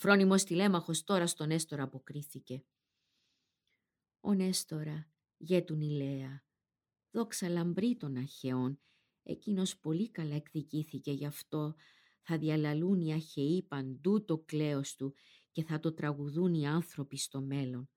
Φρόνιμος 0.03 0.43
τηλέμαχος 0.43 1.03
τώρα 1.03 1.27
στον 1.27 1.51
Έστορα 1.51 1.83
αποκρίθηκε. 1.83 2.65
«Ο 4.19 4.33
Νέστορα, 4.33 5.11
γέτουν 5.37 5.81
Ηλέα, 5.81 6.43
δόξα 7.11 7.49
λαμπρή 7.49 7.97
των 7.97 8.15
Αχαιών, 8.15 8.79
εκείνος 9.23 9.77
πολύ 9.77 10.09
καλά 10.11 10.35
εκδικήθηκε 10.35 11.11
γι' 11.11 11.25
αυτό, 11.25 11.75
θα 12.21 12.37
διαλαλούν 12.37 13.01
οι 13.01 13.13
Αχαιοί 13.13 13.63
παντού 13.63 14.25
το 14.25 14.37
κλαίος 14.37 14.95
του 14.95 15.13
και 15.51 15.63
θα 15.63 15.79
το 15.79 15.93
τραγουδούν 15.93 16.53
οι 16.53 16.67
άνθρωποι 16.67 17.17
στο 17.17 17.41
μέλλον. 17.41 17.89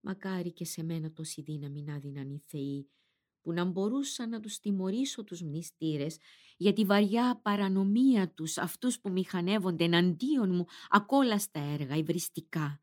Μακάρι 0.00 0.52
και 0.52 0.64
σε 0.64 0.82
μένα 0.82 1.12
τόση 1.12 1.42
δύναμη 1.42 1.82
να 1.82 1.98
δίναν 1.98 2.30
οι 2.30 2.42
Θεοί, 2.46 2.90
που 3.42 3.52
να 3.52 3.64
μπορούσα 3.64 4.26
να 4.26 4.40
τους 4.40 4.58
τιμωρήσω 4.58 5.24
τους 5.24 5.42
μνηστήρες 5.42 6.16
για 6.56 6.72
τη 6.72 6.84
βαριά 6.84 7.40
παρανομία 7.42 8.30
τους 8.30 8.58
αυτούς 8.58 9.00
που 9.00 9.10
μηχανεύονται 9.10 9.84
εναντίον 9.84 10.54
μου 10.54 10.66
ακόλαστα 10.88 11.60
έργα 11.60 11.96
υβριστικά. 11.96 12.80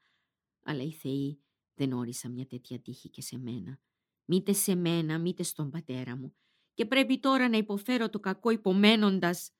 Αλλά 0.63 0.83
οι 0.83 0.91
Θεοί 0.91 1.39
δεν 1.73 1.93
όρισαν 1.93 2.31
μια 2.31 2.45
τέτοια 2.45 2.79
τύχη 2.79 3.09
και 3.09 3.21
σε 3.21 3.37
μένα. 3.37 3.79
Μήτε 4.25 4.53
σε 4.53 4.75
μένα, 4.75 5.19
μήτε 5.19 5.43
στον 5.43 5.69
πατέρα 5.69 6.17
μου. 6.17 6.35
Και 6.73 6.85
πρέπει 6.85 7.19
τώρα 7.19 7.49
να 7.49 7.57
υποφέρω 7.57 8.09
το 8.09 8.19
κακό 8.19 8.49
υπομένοντας. 8.49 9.51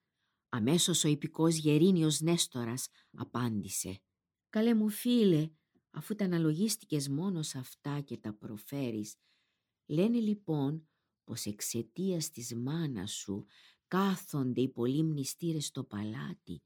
Αμέσως 0.50 1.04
ο 1.04 1.08
υπηκός 1.08 1.56
Γερίνιος 1.56 2.20
Νέστορας 2.20 2.88
απάντησε. 3.12 4.02
«Καλέ 4.50 4.74
μου 4.74 4.90
φίλε, 4.90 5.50
αφού 5.92 6.16
τα 6.16 6.26
αναλογίστηκες 6.26 7.10
μόνος 7.10 7.48
σε 7.48 7.58
αυτά 7.58 8.00
και 8.00 8.18
τα 8.18 8.34
προφέρεις, 8.34 9.16
λένε 9.86 10.20
λοιπόν 10.20 10.89
πως 11.30 11.46
εξαιτίας 11.46 12.30
της 12.30 12.56
μάνας 12.56 13.12
σου 13.12 13.46
κάθονται 13.88 14.62
οι 14.62 14.70
πολλοί 14.70 15.04
μνηστήρες 15.04 15.66
στο 15.66 15.84
παλάτι, 15.84 16.64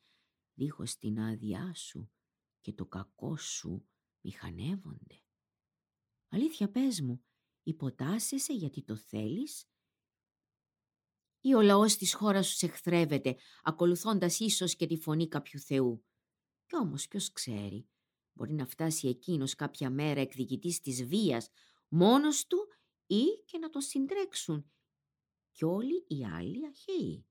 δίχως 0.53 0.97
την 0.97 1.19
άδειά 1.19 1.73
σου 1.73 2.11
και 2.61 2.73
το 2.73 2.85
κακό 2.85 3.37
σου 3.37 3.87
μηχανεύονται. 4.21 5.21
Αλήθεια 6.29 6.71
πες 6.71 7.01
μου, 7.01 7.23
υποτάσσεσαι 7.63 8.53
γιατί 8.53 8.83
το 8.83 8.95
θέλεις; 8.95 9.65
Ή 11.41 11.53
ο 11.53 11.61
λαός 11.61 11.95
της 11.95 12.13
χώρας 12.13 12.47
σου 12.47 12.55
σε 12.55 12.65
εχθρεύεται, 12.65 13.35
ακολουθώντας 13.63 14.39
ίσως 14.39 14.75
και 14.75 14.87
τη 14.87 14.97
φωνή 14.97 15.27
κάποιου 15.27 15.59
Θεού; 15.59 16.05
Κι 16.65 16.75
όμως 16.75 17.07
ποιος 17.07 17.31
ξέρει, 17.31 17.87
μπορεί 18.33 18.53
να 18.53 18.65
φτάσει 18.65 19.07
εκείνος 19.07 19.55
κάποια 19.55 19.89
μέρα 19.89 20.21
εκδικητής 20.21 20.79
της 20.79 21.05
βίας, 21.05 21.49
μόνος 21.87 22.47
του 22.47 22.67
ή 23.07 23.23
και 23.45 23.57
να 23.57 23.69
το 23.69 23.79
συντρέξουν 23.79 24.71
κι 25.51 25.65
όλοι 25.65 26.05
οι 26.07 26.25
άλλοι 26.25 26.65
αχαίοι. 26.65 27.25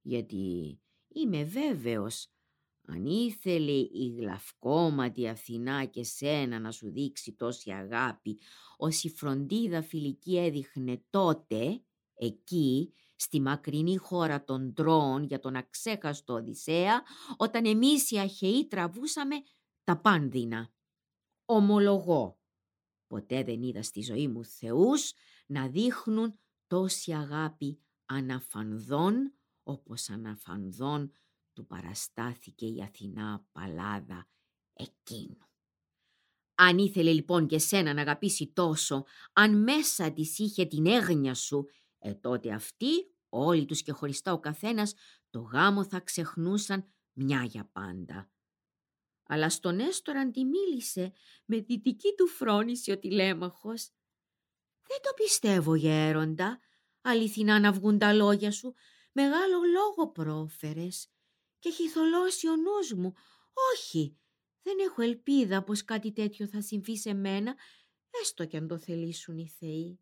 Γιατί 0.00 0.80
είμαι 1.08 1.44
βέβαιος, 1.44 2.32
αν 2.86 3.06
ήθελε 3.06 3.72
η 3.72 4.14
γλαυκόματη 4.16 5.28
Αθηνά 5.28 5.84
και 5.84 6.04
σένα 6.04 6.58
να 6.58 6.70
σου 6.70 6.90
δείξει 6.90 7.32
τόση 7.32 7.70
αγάπη, 7.70 8.38
όση 8.76 9.08
φροντίδα 9.08 9.82
φιλική 9.82 10.36
έδειχνε 10.38 11.02
τότε, 11.10 11.82
εκεί, 12.14 12.92
στη 13.16 13.40
μακρινή 13.40 13.96
χώρα 13.96 14.44
των 14.44 14.74
Τρόων 14.74 15.22
για 15.24 15.38
τον 15.38 15.56
αξέχαστο 15.56 16.34
Οδυσσέα, 16.34 17.02
όταν 17.36 17.64
εμείς 17.66 18.10
οι 18.10 18.18
Αχαιοί 18.18 18.66
τραβούσαμε 18.66 19.36
τα 19.84 20.00
πάνδυνα. 20.00 20.72
Ομολογώ, 21.44 22.37
ποτέ 23.08 23.42
δεν 23.44 23.62
είδα 23.62 23.82
στη 23.82 24.00
ζωή 24.02 24.28
μου 24.28 24.44
θεούς 24.44 25.12
να 25.46 25.68
δείχνουν 25.68 26.38
τόση 26.66 27.12
αγάπη 27.12 27.80
αναφανδών 28.06 29.32
όπως 29.62 30.10
αναφανδών 30.10 31.12
του 31.52 31.66
παραστάθηκε 31.66 32.66
η 32.66 32.82
Αθηνά 32.82 33.46
Παλάδα 33.52 34.28
εκείνου. 34.72 35.48
Αν 36.54 36.78
ήθελε 36.78 37.12
λοιπόν 37.12 37.46
και 37.46 37.58
σένα 37.58 37.94
να 37.94 38.00
αγαπήσει 38.00 38.52
τόσο, 38.52 39.04
αν 39.32 39.62
μέσα 39.62 40.12
της 40.12 40.38
είχε 40.38 40.64
την 40.64 40.86
έγνοια 40.86 41.34
σου, 41.34 41.66
ε 41.98 42.14
τότε 42.14 42.52
αυτοί, 42.52 42.88
όλοι 43.28 43.64
τους 43.64 43.82
και 43.82 43.92
χωριστά 43.92 44.32
ο 44.32 44.40
καθένας, 44.40 44.94
το 45.30 45.40
γάμο 45.40 45.84
θα 45.84 46.00
ξεχνούσαν 46.00 46.92
μια 47.12 47.44
για 47.44 47.70
πάντα. 47.72 48.30
Αλλά 49.28 49.50
στον 49.50 49.78
Έστορα 49.78 50.20
αντιμίλησε 50.20 51.12
με 51.44 51.56
δυτική 51.56 52.14
του 52.16 52.26
φρόνηση 52.26 52.90
ο 52.90 52.98
τηλέμαχος 52.98 53.90
δεν 54.88 54.98
το 55.02 55.10
πιστεύω 55.14 55.74
γέροντα, 55.74 56.60
αληθινά 57.00 57.60
να 57.60 57.72
βγουν 57.72 57.98
τα 57.98 58.12
λόγια 58.12 58.50
σου. 58.50 58.74
Μεγάλο 59.12 59.62
λόγο 59.72 60.10
πρόφερες 60.12 61.08
και 61.58 61.68
έχει 61.68 61.88
θολώσει 61.88 62.48
ο 62.48 62.56
νους 62.56 62.92
μου. 62.92 63.14
Όχι, 63.72 64.18
δεν 64.62 64.76
έχω 64.78 65.02
ελπίδα 65.02 65.62
πως 65.62 65.84
κάτι 65.84 66.12
τέτοιο 66.12 66.46
θα 66.46 66.60
συμβεί 66.60 66.98
σε 66.98 67.14
μένα, 67.14 67.54
έστω 68.22 68.44
κι 68.44 68.56
αν 68.56 68.68
το 68.68 68.78
θελήσουν 68.78 69.38
οι 69.38 69.48
θεοί. 69.48 70.00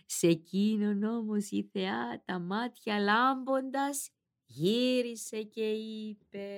Σε 0.07 0.27
εκείνον 0.27 1.03
όμως 1.03 1.51
η 1.51 1.69
θεά 1.73 2.23
τα 2.25 2.39
μάτια 2.39 2.99
λάμποντας 2.99 4.11
γύρισε 4.51 5.43
και 5.43 5.71
είπε 5.71 6.49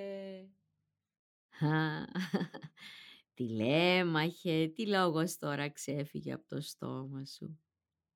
τι 3.34 3.48
λέμαχε, 3.48 4.68
τι 4.74 4.86
λόγος 4.86 5.36
τώρα 5.36 5.70
ξέφυγε 5.70 6.32
από 6.32 6.46
το 6.46 6.60
στόμα 6.60 7.24
σου. 7.24 7.58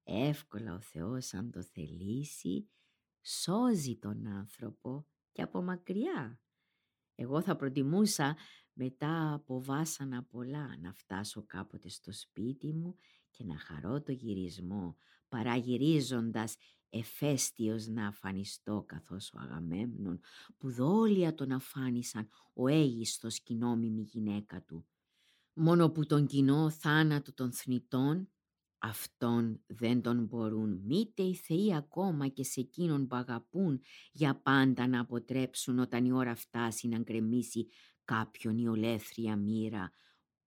Εύκολα 0.04 0.74
ο 0.74 0.80
Θεός 0.80 1.34
αν 1.34 1.50
το 1.50 1.62
θελήσει, 1.62 2.68
σώζει 3.22 3.96
τον 3.96 4.26
άνθρωπο 4.26 5.06
και 5.32 5.42
από 5.42 5.62
μακριά. 5.62 6.40
Εγώ 7.14 7.42
θα 7.42 7.56
προτιμούσα 7.56 8.36
μετά 8.72 9.32
από 9.32 9.62
βάσανα 9.62 10.24
πολλά 10.24 10.76
να 10.80 10.92
φτάσω 10.92 11.44
κάποτε 11.46 11.88
στο 11.88 12.12
σπίτι 12.12 12.72
μου 12.72 12.96
και 13.30 13.44
να 13.44 13.58
χαρώ 13.58 14.02
το 14.02 14.12
γυρισμό 14.12 14.96
παραγυρίζοντας 15.28 16.56
εφέστιος 16.90 17.86
να 17.86 18.06
αφανιστώ 18.06 18.84
καθώς 18.86 19.32
ο 19.32 19.38
Αγαμέμνων 19.40 20.20
που 20.58 20.70
δόλια 20.70 21.34
τον 21.34 21.52
αφάνισαν 21.52 22.28
ο 22.54 22.68
αίγιστος 22.68 23.40
κοινόμιμη 23.42 24.02
γυναίκα 24.02 24.62
του. 24.62 24.86
Μόνο 25.52 25.90
που 25.90 26.06
τον 26.06 26.26
κοινό 26.26 26.70
θάνατο 26.70 27.34
των 27.34 27.52
θνητών 27.52 28.30
αυτόν 28.78 29.62
δεν 29.66 30.02
τον 30.02 30.24
μπορούν 30.24 30.80
μήτε 30.84 31.22
οι 31.22 31.34
θεοί 31.34 31.74
ακόμα 31.74 32.28
και 32.28 32.44
σε 32.44 32.60
εκείνον 32.60 33.06
που 33.06 33.16
αγαπούν 33.16 33.80
για 34.12 34.40
πάντα 34.40 34.86
να 34.86 35.00
αποτρέψουν 35.00 35.78
όταν 35.78 36.04
η 36.04 36.12
ώρα 36.12 36.34
φτάσει 36.34 36.88
να 36.88 36.98
γκρεμίσει 36.98 37.68
κάποιον 38.04 38.58
η 38.58 38.68
ολέθρια 38.68 39.36
μοίρα 39.36 39.92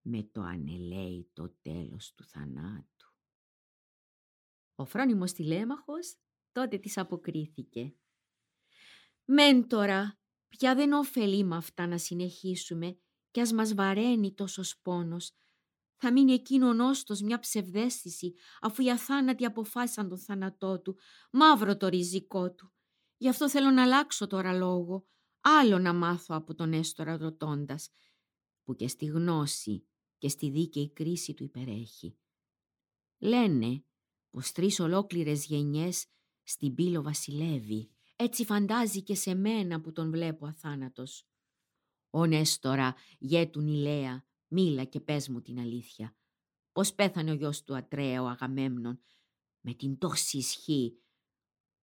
με 0.02 0.22
το 0.22 0.40
ανελαίητο 0.40 1.54
τέλος 1.62 2.14
του 2.14 2.24
θανάτου. 2.24 3.14
Ο 4.74 4.84
φρόνιμος 4.84 5.32
τηλέμαχος 5.32 6.16
τότε 6.52 6.78
της 6.78 6.98
αποκρίθηκε. 6.98 7.94
«Μέντορα, 9.24 10.18
πια 10.48 10.74
δεν 10.74 10.92
ωφελεί 10.92 11.44
με 11.44 11.56
αυτά 11.56 11.86
να 11.86 11.98
συνεχίσουμε 11.98 12.98
κι 13.30 13.40
ας 13.40 13.52
μας 13.52 13.74
βαραίνει 13.74 14.34
τόσος 14.34 14.80
πόνος. 14.82 15.32
Θα 15.96 16.12
μείνει 16.12 16.32
εκείνο 16.32 16.72
νόστος 16.72 17.20
μια 17.20 17.38
ψευδέστηση 17.38 18.34
αφού 18.60 18.82
οι 18.82 18.90
αθάνατοι 18.90 19.44
αποφάσισαν 19.44 20.08
τον 20.08 20.18
θάνατό 20.18 20.80
του, 20.80 20.98
μαύρο 21.32 21.76
το 21.76 21.88
ριζικό 21.88 22.54
του. 22.54 22.72
Γι' 23.16 23.28
αυτό 23.28 23.48
θέλω 23.48 23.70
να 23.70 23.82
αλλάξω 23.82 24.26
τώρα 24.26 24.52
λόγο, 24.52 25.06
άλλο 25.40 25.78
να 25.78 25.92
μάθω 25.92 26.34
από 26.34 26.54
τον 26.54 26.72
έστορα 26.72 27.16
ρωτώντας, 27.16 27.90
που 28.64 28.74
και 28.74 28.88
στη 28.88 29.04
γνώση 29.04 29.86
και 30.18 30.28
στη 30.28 30.50
δίκαιη 30.50 30.92
κρίση 30.92 31.34
του 31.34 31.44
υπερέχει. 31.44 32.18
Λένε 33.18 33.84
πως 34.30 34.52
τρεις 34.52 34.80
ολόκληρες 34.80 35.46
γενιές 35.46 36.06
στην 36.50 36.74
πύλο 36.74 37.02
βασιλεύει, 37.02 37.90
έτσι 38.16 38.44
φαντάζει 38.44 39.02
και 39.02 39.14
σε 39.14 39.34
μένα 39.34 39.80
που 39.80 39.92
τον 39.92 40.10
βλέπω 40.10 40.46
αθάνατος. 40.46 41.26
Ω 42.10 42.26
Νέστορα, 42.26 42.94
γέτουν 43.18 43.66
η 43.66 43.76
Λέα, 43.76 44.24
μίλα 44.48 44.84
και 44.84 45.00
πες 45.00 45.28
μου 45.28 45.40
την 45.40 45.58
αλήθεια. 45.58 46.16
Πώς 46.72 46.94
πέθανε 46.94 47.30
ο 47.30 47.34
γιος 47.34 47.62
του 47.62 47.76
Ατρέα, 47.76 48.22
ο 48.22 48.26
Αγαμέμνων, 48.26 49.00
με 49.60 49.74
την 49.74 49.98
τόση 49.98 50.36
ισχύ; 50.36 50.98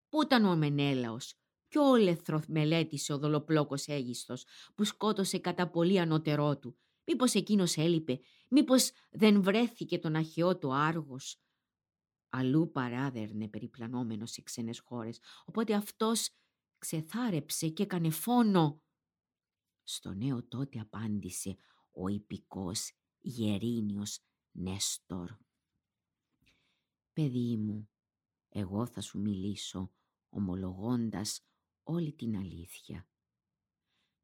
Πού 0.10 0.22
ήταν 0.22 0.46
ο 0.46 0.56
Μενέλαος, 0.56 1.34
ποιο 1.68 1.90
όλεθρο 1.90 2.42
μελέτησε 2.48 3.14
ο 3.14 3.18
δολοπλόκος 3.18 3.88
Αίγιστος, 3.88 4.46
που 4.76 4.84
σκότωσε 4.84 5.38
κατά 5.38 5.70
πολύ 5.70 6.00
ανώτερό 6.00 6.58
του; 6.58 6.78
Μήπως 7.04 7.34
εκείνος 7.34 7.78
έλειπε, 7.78 8.20
μήπως 8.50 8.92
δεν 9.10 9.44
βρέθηκε 9.44 10.00
τον 10.00 10.16
αχαιό 10.16 10.58
του 10.58 10.74
Άργος; 10.74 11.42
Αλλού 12.38 12.72
παράδερνε 12.72 13.48
περιπλανόμενος 13.48 14.32
σε 14.32 14.42
ξένες 14.42 14.80
χώρες, 14.80 15.20
οπότε 15.46 15.74
αυτός 15.74 16.30
ξεθάρεψε 16.78 17.70
και 17.70 17.84
έκανε 17.84 18.10
φόνο. 18.10 18.82
Στο 19.84 20.14
νέο 20.14 20.44
τότε 20.44 20.80
απάντησε 20.80 21.58
ο 21.92 22.08
υπηκός 22.08 22.92
Γερίνιος 23.20 24.20
Νέστορ. 24.52 25.38
«Παιδί 27.14 27.58
μου, 27.58 27.90
εγώ 28.50 28.86
θα 28.86 29.02
σου 29.02 29.20
μιλήσω 29.20 29.94
ομολογώντας 30.30 31.42
όλη 31.84 32.14
την 32.14 32.38
αλήθεια. 32.38 33.08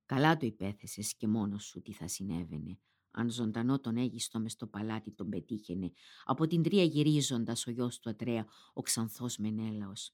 Καλά 0.05 0.37
το 0.37 0.45
υπέθεσες 0.45 1.15
και 1.15 1.27
μόνος 1.27 1.63
σου 1.63 1.81
τι 1.81 1.93
θα 1.93 2.07
συνέβαινε. 2.07 2.79
Αν 3.13 3.31
ζωντανό 3.31 3.79
τον 3.79 3.97
έγιστο 3.97 4.39
μες 4.39 4.51
στο 4.51 4.67
παλάτι 4.67 5.11
τον 5.11 5.29
πετύχαινε, 5.29 5.91
από 6.23 6.47
την 6.47 6.63
τρία 6.63 6.83
γυρίζοντας 6.83 7.67
ο 7.67 7.71
γιος 7.71 7.99
του 7.99 8.09
Ατρέα, 8.09 8.45
ο 8.73 8.81
ξανθός 8.81 9.37
Μενέλαος. 9.37 10.13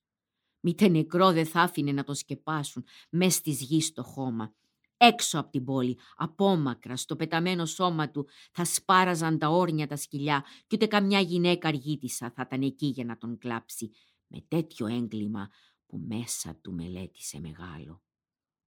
Μήτε 0.60 0.88
νεκρό 0.88 1.32
δεν 1.32 1.46
θα 1.46 1.62
άφηνε 1.62 1.92
να 1.92 2.04
το 2.04 2.14
σκεπάσουν, 2.14 2.84
μες 3.10 3.34
στις 3.34 3.62
γης 3.62 3.86
στο 3.86 4.04
χώμα, 4.04 4.54
Έξω 5.02 5.40
από 5.40 5.50
την 5.50 5.64
πόλη, 5.64 5.98
απόμακρα, 6.16 6.96
στο 6.96 7.16
πεταμένο 7.16 7.66
σώμα 7.66 8.12
του, 8.12 8.28
θα 8.52 8.66
σπάραζαν 8.66 9.38
τα 9.38 9.50
όρνια 9.50 9.88
τα 9.88 9.96
σκυλιά 9.96 10.46
και 10.68 10.76
ούτε 10.76 10.88
καμιά 10.88 11.20
γυναίκα 11.20 11.68
αργήτησα 11.68 12.32
θα 12.36 12.44
ήταν 12.46 12.62
εκεί 12.62 12.86
για 12.86 13.06
να 13.06 13.18
τον 13.18 13.38
κλάψει, 13.38 13.92
με 14.28 14.44
τέτοιο 14.48 14.88
έγκλημα 14.88 15.50
που 15.86 15.98
μέσα 16.08 16.56
του 16.62 16.74
μελέτησε 16.74 17.40
μεγάλο. 17.40 18.02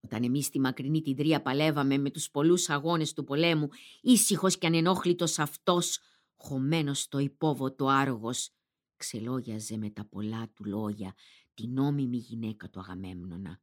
Όταν 0.05 0.23
εμείς 0.23 0.47
στη 0.47 0.61
μακρινή 0.61 1.03
την 1.03 1.17
τρία 1.17 1.43
παλεύαμε 1.43 1.99
με 1.99 2.11
τους 2.11 2.31
πολλούς 2.31 2.69
αγώνες 2.69 3.13
του 3.13 3.25
πολέμου, 3.25 3.69
ήσυχος 4.01 4.59
και 4.59 4.67
ανενόχλητος 4.67 5.39
αυτός, 5.39 5.99
χωμένος 6.35 7.01
στο 7.01 7.19
υπόβοτο 7.19 7.87
άργος, 7.87 8.51
ξελόγιαζε 8.97 9.77
με 9.77 9.91
τα 9.91 10.05
πολλά 10.05 10.49
του 10.49 10.65
λόγια 10.65 11.15
την 11.55 11.73
νόμιμη 11.73 12.17
γυναίκα 12.17 12.71
του 12.71 12.81
Αγαμέμνονα. 12.81 13.61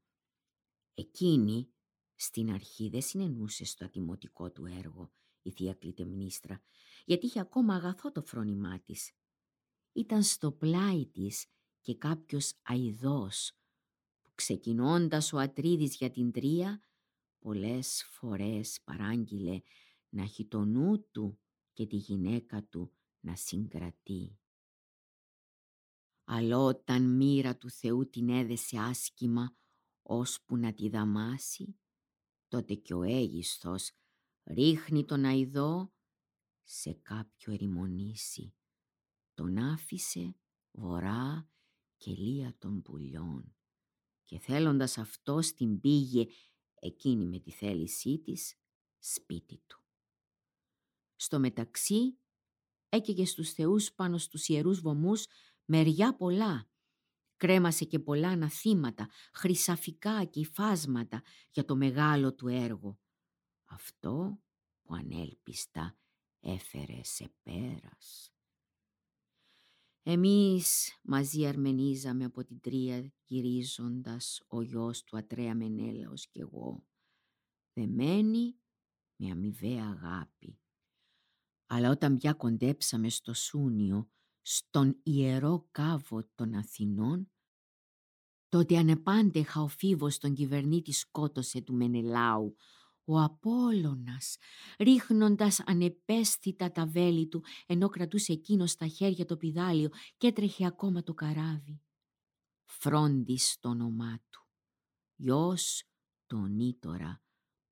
Εκείνη 0.93 1.69
στην 2.15 2.51
αρχή 2.51 2.89
δεν 2.89 3.01
συνενούσε 3.01 3.65
στο 3.65 3.85
ατιμωτικό 3.85 4.51
του 4.51 4.65
έργο 4.65 5.11
η 5.41 5.51
θεία 5.51 5.73
Κλητεμνίστρα, 5.73 6.61
γιατί 7.05 7.25
είχε 7.25 7.39
ακόμα 7.39 7.75
αγαθό 7.75 8.11
το 8.11 8.21
φρόνημά 8.21 8.79
της. 8.79 9.11
Ήταν 9.93 10.23
στο 10.23 10.51
πλάι 10.51 11.05
της 11.05 11.45
και 11.81 11.95
κάποιος 11.95 12.53
αηδός, 12.61 13.51
που 13.51 13.58
ξεκινώντας 14.39 15.33
ο 15.33 15.37
Ατρίδης 15.37 15.95
για 15.95 16.11
την 16.11 16.31
τρία, 16.31 16.81
πολλές 17.39 18.05
φορές 18.09 18.81
παράγγειλε 18.83 19.61
να 20.09 20.21
έχει 20.23 20.45
το 20.45 20.65
νου 20.65 21.09
του 21.11 21.39
και 21.73 21.87
τη 21.87 21.95
γυναίκα 21.95 22.63
του 22.63 22.93
να 23.19 23.35
συγκρατεί. 23.35 24.39
Αλλά 26.23 26.57
όταν 26.57 27.15
μοίρα 27.15 27.57
του 27.57 27.69
Θεού 27.69 28.09
την 28.09 28.29
έδεσε 28.29 28.77
άσκημα, 28.77 29.55
ώσπου 30.01 30.57
να 30.57 30.73
τη 30.73 30.89
δαμάσει, 30.89 31.79
τότε 32.47 32.73
και 32.73 32.93
ο 32.93 33.03
Αίγιστος 33.03 33.91
ρίχνει 34.43 35.05
τον 35.05 35.25
αηδό 35.25 35.93
σε 36.63 36.93
κάποιο 36.93 37.53
ερημονήσι. 37.53 38.53
Τον 39.33 39.57
άφησε 39.57 40.35
βορρά 40.71 41.49
και 41.97 42.11
λία 42.11 42.55
των 42.57 42.81
πουλιών 42.81 43.53
και 44.29 44.39
θέλοντας 44.39 44.97
αυτό 44.97 45.39
την 45.55 45.79
πήγε 45.79 46.25
εκείνη 46.79 47.25
με 47.25 47.39
τη 47.39 47.51
θέλησή 47.51 48.19
της 48.19 48.55
σπίτι 48.99 49.61
του. 49.67 49.83
Στο 51.15 51.39
μεταξύ 51.39 52.17
έκαιγε 52.89 53.25
στους 53.25 53.51
θεούς 53.51 53.93
πάνω 53.93 54.17
στους 54.17 54.47
ιερούς 54.47 54.79
βωμούς 54.79 55.25
μεριά 55.65 56.15
πολλά 56.15 56.69
κρέμασε 57.37 57.85
και 57.85 57.99
πολλά 57.99 58.29
αναθήματα, 58.29 59.09
χρυσαφικά 59.33 60.23
και 60.23 60.39
υφάσματα 60.39 61.21
για 61.51 61.65
το 61.65 61.75
μεγάλο 61.75 62.33
του 62.33 62.47
έργο. 62.47 62.99
Αυτό 63.65 64.39
που 64.81 64.93
ανέλπιστα 64.93 65.97
έφερε 66.39 67.03
σε 67.03 67.31
πέρας. 67.43 68.33
Εμείς 70.11 70.99
μαζί 71.03 71.45
αρμενίζαμε 71.45 72.25
από 72.25 72.43
την 72.43 72.59
τρία 72.59 73.13
γυρίζοντας 73.25 74.43
ο 74.47 74.61
γιος 74.61 75.03
του 75.03 75.17
Ατρέα 75.17 75.55
Μενέλαος 75.55 76.27
και 76.27 76.39
εγώ, 76.39 76.87
δεμένοι 77.73 78.55
με 79.15 79.31
αμοιβαία 79.31 79.85
αγάπη. 79.85 80.59
Αλλά 81.67 81.89
όταν 81.89 82.17
πια 82.17 82.33
κοντέψαμε 82.33 83.09
στο 83.09 83.33
Σούνιο, 83.33 84.09
στον 84.41 84.99
ιερό 85.03 85.67
κάβο 85.71 86.29
των 86.35 86.53
Αθηνών, 86.53 87.31
τότε 88.47 88.77
ανεπάντεχα 88.77 89.61
ο 89.61 89.67
φίβος 89.67 90.17
τον 90.17 90.33
κυβερνήτη 90.33 90.91
σκότωσε 90.91 91.61
του 91.61 91.73
Μενελάου, 91.73 92.55
ο 93.09 93.21
Απόλλωνας, 93.21 94.37
ρίχνοντας 94.77 95.59
ανεπαίσθητα 95.65 96.71
τα 96.71 96.85
βέλη 96.85 97.27
του, 97.27 97.43
ενώ 97.65 97.89
κρατούσε 97.89 98.31
εκείνο 98.31 98.65
στα 98.65 98.87
χέρια 98.87 99.25
το 99.25 99.37
πιδάλιο 99.37 99.89
και 100.17 100.27
έτρεχε 100.27 100.65
ακόμα 100.65 101.03
το 101.03 101.13
καράβι. 101.13 101.81
Φρόντις 102.63 103.57
το 103.59 103.69
όνομά 103.69 104.21
του, 104.29 104.45
γιος 105.15 105.83
τον 106.25 106.59
Ήτορα, 106.59 107.21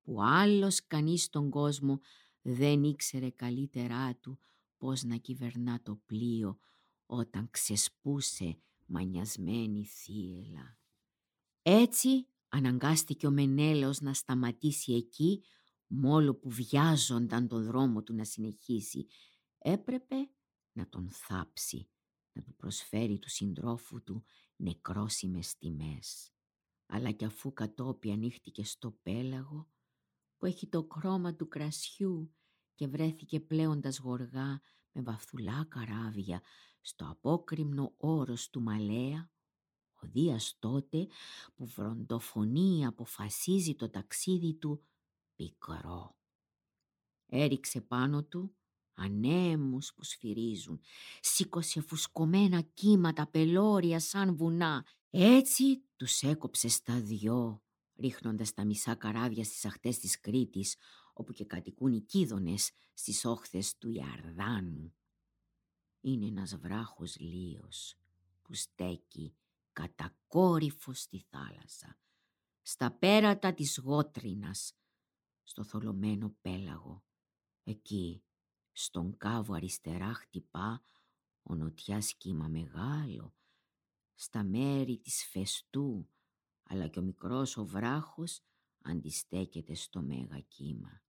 που 0.02 0.22
άλλος 0.22 0.86
κανείς 0.86 1.22
στον 1.22 1.50
κόσμο 1.50 2.00
δεν 2.42 2.82
ήξερε 2.82 3.30
καλύτερά 3.30 4.14
του 4.14 4.38
πώς 4.76 5.02
να 5.02 5.16
κυβερνά 5.16 5.82
το 5.82 6.00
πλοίο 6.06 6.58
όταν 7.06 7.48
ξεσπούσε 7.50 8.58
μανιασμένη 8.86 9.84
θύελα. 9.84 10.78
Έτσι 11.62 12.26
αναγκάστηκε 12.48 13.26
ο 13.26 13.30
Μενέλαος 13.30 14.00
να 14.00 14.14
σταματήσει 14.14 14.92
εκεί 14.92 15.42
μόλο 15.86 16.34
που 16.34 16.50
βιάζονταν 16.50 17.48
τον 17.48 17.64
δρόμο 17.64 18.02
του 18.02 18.14
να 18.14 18.24
συνεχίσει. 18.24 19.06
Έπρεπε 19.58 20.16
να 20.72 20.88
τον 20.88 21.10
θάψει, 21.10 21.90
να 22.32 22.42
του 22.42 22.54
προσφέρει 22.54 23.18
του 23.18 23.30
συντρόφου 23.30 24.02
του 24.02 24.24
νεκρόσιμες 24.56 25.56
τιμές. 25.56 26.32
Αλλά 26.86 27.10
κι 27.10 27.24
αφού 27.24 27.52
κατόπι 27.52 28.10
ανοίχτηκε 28.10 28.64
στο 28.64 28.90
πέλαγο, 29.02 29.70
που 30.36 30.46
έχει 30.46 30.68
το 30.68 30.88
χρώμα 30.90 31.34
του 31.34 31.48
κρασιού 31.48 32.34
και 32.74 32.86
βρέθηκε 32.86 33.40
πλέοντας 33.40 33.98
γοργά 33.98 34.60
με 34.92 35.02
βαφθουλά 35.02 35.66
καράβια 35.68 36.42
στο 36.80 37.08
απόκριμνο 37.08 37.94
όρος 37.96 38.50
του 38.50 38.62
Μαλέα, 38.62 39.30
ο 40.02 40.06
Δίας 40.06 40.56
τότε 40.58 41.06
που 41.54 41.66
βροντοφωνεί 41.66 42.86
αποφασίζει 42.86 43.74
το 43.74 43.90
ταξίδι 43.90 44.54
του 44.54 44.82
πικρό. 45.36 46.16
Έριξε 47.26 47.80
πάνω 47.80 48.24
του 48.24 48.52
ανέμους 48.94 49.94
που 49.94 50.04
σφυρίζουν, 50.04 50.80
σήκωσε 51.20 51.80
φουσκωμένα 51.80 52.60
κύματα 52.60 53.26
πελώρια 53.26 54.00
σαν 54.00 54.36
βουνά. 54.36 54.86
Έτσι 55.10 55.82
τους 55.96 56.22
έκοψε 56.22 56.68
στα 56.68 57.00
δυο, 57.00 57.62
ρίχνοντας 57.96 58.54
τα 58.54 58.64
μισά 58.64 58.94
καράβια 58.94 59.44
στις 59.44 59.64
αχτές 59.64 59.98
της 59.98 60.20
Κρήτης, 60.20 60.76
όπου 61.12 61.32
και 61.32 61.44
κατοικούν 61.44 61.92
οι 61.92 62.00
κίδωνες 62.00 62.70
στις 62.94 63.24
όχθες 63.24 63.78
του 63.78 63.90
Ιαρδάνου. 63.90 64.94
Είναι 66.00 66.26
ένας 66.26 66.56
βράχος 66.56 67.16
λίος 67.18 67.98
που 68.42 68.54
στέκει 68.54 69.34
κατακόρυφο 69.78 70.92
στη 70.92 71.26
θάλασσα, 71.28 71.98
στα 72.62 72.92
πέρατα 72.92 73.54
της 73.54 73.78
γότρινας, 73.78 74.78
στο 75.42 75.64
θολωμένο 75.64 76.36
πέλαγο. 76.40 77.04
Εκεί, 77.62 78.24
στον 78.72 79.16
κάβο 79.16 79.54
αριστερά 79.54 80.14
χτυπά 80.14 80.82
ο 81.42 81.54
νοτιάς 81.54 82.14
κύμα 82.14 82.48
μεγάλο, 82.48 83.34
στα 84.14 84.44
μέρη 84.44 84.98
της 84.98 85.26
φεστού, 85.26 86.10
αλλά 86.62 86.88
και 86.88 86.98
ο 86.98 87.02
μικρός 87.02 87.56
ο 87.56 87.64
βράχος 87.64 88.40
αντιστέκεται 88.82 89.74
στο 89.74 90.02
μέγα 90.02 90.40
κύμα. 90.40 91.02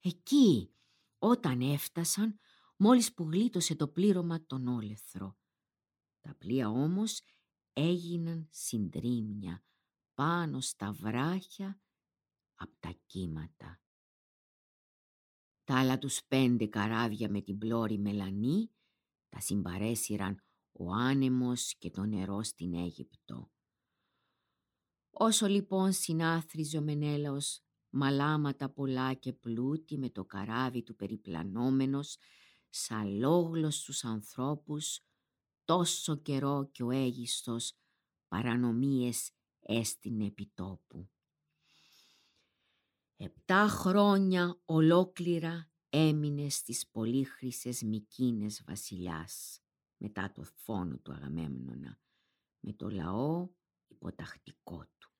Εκεί, 0.00 0.74
όταν 1.18 1.60
έφτασαν, 1.60 2.38
μόλις 2.76 3.14
που 3.14 3.24
γλίτωσε 3.30 3.74
το 3.74 3.88
πλήρωμα 3.88 4.46
τον 4.46 4.68
όλεθρο. 4.68 5.36
Τα 6.20 6.34
πλοία 6.34 6.68
όμως 6.68 7.22
έγιναν 7.72 8.48
συντρίμια 8.50 9.64
πάνω 10.14 10.60
στα 10.60 10.92
βράχια 10.92 11.80
από 12.54 12.76
τα 12.80 12.94
κύματα. 13.06 13.80
Τα 15.64 15.78
άλλα 15.78 15.98
τους 15.98 16.24
πέντε 16.28 16.66
καράβια 16.66 17.30
με 17.30 17.40
την 17.42 17.58
πλώρη 17.58 17.98
μελανή 17.98 18.70
τα 19.28 19.40
συμπαρέσυραν 19.40 20.42
ο 20.72 20.92
άνεμος 20.92 21.74
και 21.78 21.90
το 21.90 22.04
νερό 22.04 22.42
στην 22.42 22.74
Αίγυπτο. 22.74 23.50
Όσο 25.10 25.46
λοιπόν 25.46 25.92
συνάθριζε 25.92 26.78
ο 26.78 26.82
Μενέλαος 26.82 27.62
μαλάματα 27.90 28.70
πολλά 28.70 29.14
και 29.14 29.32
πλούτη 29.32 29.98
με 29.98 30.10
το 30.10 30.24
καράβι 30.24 30.82
του 30.82 30.94
περιπλανόμενος, 30.94 32.16
σαλόγλωστους 32.68 34.04
ανθρώπους, 34.04 35.00
τόσο 35.64 36.16
καιρό 36.16 36.68
και 36.72 36.82
ο 36.82 36.90
Αίγιστος 36.90 37.72
παρανομίες 38.28 39.30
έστεινε 39.60 40.26
επιτόπου. 40.26 41.08
Επτά 43.16 43.68
χρόνια 43.68 44.60
ολόκληρα 44.64 45.70
έμεινε 45.88 46.48
στις 46.48 46.88
πολύχρησες 46.90 47.82
Μικίνες 47.82 48.62
βασιλιάς 48.66 49.60
μετά 49.96 50.32
το 50.32 50.42
φόνο 50.42 50.96
του 50.96 51.12
Αγαμέμνονα 51.12 51.98
με 52.60 52.72
το 52.72 52.90
λαό 52.90 53.48
υποτακτικό 53.86 54.86
του. 54.98 55.10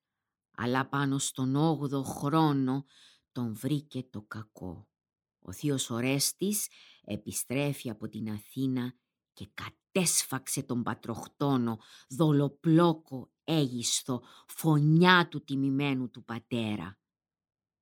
Αλλά 0.50 0.88
πάνω 0.88 1.18
στον 1.18 1.56
όγδο 1.56 2.02
χρόνο 2.02 2.84
τον 3.32 3.54
βρήκε 3.54 4.02
το 4.02 4.22
κακό. 4.22 4.88
Ο 5.38 5.52
θείος 5.52 5.90
Ορέστης 5.90 6.68
επιστρέφει 7.04 7.90
από 7.90 8.08
την 8.08 8.30
Αθήνα 8.30 8.94
και 9.32 9.48
κατέσφαξε 9.92 10.62
τον 10.62 10.82
πατροχτόνο, 10.82 11.78
δολοπλόκο 12.08 13.30
έγιστο, 13.44 14.22
φωνιά 14.46 15.28
του 15.28 15.44
τιμημένου 15.44 16.10
του 16.10 16.24
πατέρα. 16.24 16.98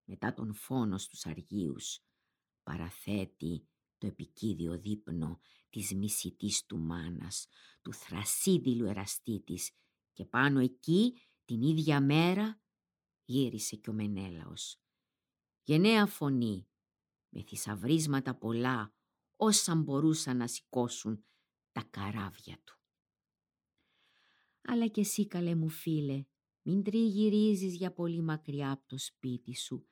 Μετά 0.05 0.33
τον 0.33 0.55
φόνο 0.55 0.99
στους 0.99 1.27
αργίους 1.27 2.01
παραθέτει 2.63 3.69
το 3.99 4.07
επικίδιο 4.07 4.79
δείπνο 4.79 5.41
της 5.71 5.95
μισητής 5.95 6.67
του 6.67 6.79
μάνας, 6.79 7.47
του 7.83 7.93
θρασίδηλου 7.93 8.87
εραστήτης 8.87 9.71
και 10.13 10.25
πάνω 10.25 10.61
εκεί 10.61 11.21
την 11.45 11.63
ίδια 11.63 12.01
μέρα 12.01 12.61
γύρισε 13.25 13.77
και 13.77 13.91
ο 13.91 13.93
Μενέλαος. 13.93 14.81
Γενναία 15.63 16.07
φωνή, 16.07 16.69
με 17.29 17.43
θησαυρίσματα 17.43 18.35
πολλά, 18.35 18.95
όσα 19.37 19.75
μπορούσαν 19.75 20.37
να 20.37 20.47
σηκώσουν 20.47 21.25
τα 21.73 21.83
καράβια 21.91 22.59
του. 22.65 22.79
Αλλά 24.63 24.87
και 24.87 25.01
εσύ 25.01 25.27
καλέ 25.27 25.55
μου 25.55 25.69
φίλε, 25.69 26.25
μην 26.63 26.83
τριγυρίζεις 26.83 27.77
για 27.77 27.93
πολύ 27.93 28.23
μακριά 28.23 28.71
από 28.71 28.87
το 28.87 28.99
σπίτι 28.99 29.57
σου, 29.57 29.89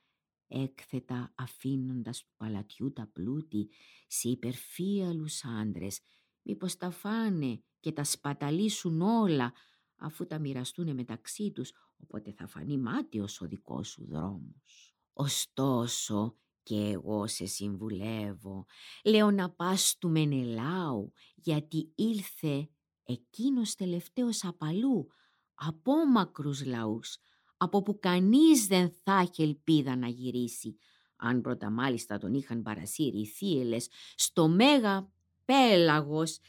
έκθετα 0.47 1.33
αφήνοντας 1.35 2.23
του 2.23 2.31
παλατιού 2.37 2.93
τα 2.93 3.07
πλούτη 3.13 3.69
σε 4.07 4.29
υπερφύαλους 4.29 5.45
άντρες, 5.45 5.99
μήπως 6.41 6.77
τα 6.77 6.91
φάνε 6.91 7.63
και 7.79 7.91
τα 7.91 8.03
σπαταλίσουν 8.03 9.01
όλα 9.01 9.53
αφού 9.95 10.25
τα 10.25 10.39
μοιραστούν 10.39 10.93
μεταξύ 10.93 11.51
τους, 11.51 11.71
οπότε 11.97 12.31
θα 12.31 12.47
φανεί 12.47 12.77
μάτιος 12.77 13.41
ο 13.41 13.47
δικός 13.47 13.87
σου 13.87 14.05
δρόμος. 14.05 14.95
Ωστόσο, 15.13 16.37
και 16.63 16.75
εγώ 16.75 17.27
σε 17.27 17.45
συμβουλεύω, 17.45 18.65
λέω 19.03 19.31
να 19.31 19.49
πας 19.49 19.97
του 19.99 20.09
Μενελάου, 20.09 21.11
γιατί 21.35 21.91
ήλθε 21.95 22.69
εκείνος 23.03 23.75
τελευταίος 23.75 24.43
απαλού, 24.43 25.07
από 25.53 26.05
μακρούς 26.05 26.65
λαούς, 26.65 27.17
από 27.57 27.81
που 27.81 27.99
κανείς 27.99 28.67
δεν 28.67 28.91
θα 29.03 29.19
έχει 29.19 29.41
ελπίδα 29.41 29.95
να 29.95 30.07
γυρίσει. 30.07 30.77
Αν 31.15 31.41
πρώτα 31.41 31.69
μάλιστα 31.69 32.17
τον 32.17 32.33
είχαν 32.33 32.61
παρασύρει 32.61 33.19
οι 33.19 33.25
θύελες 33.25 33.87
στο 34.15 34.47
μέγα 34.47 35.11
πέλαγος, 35.45 36.39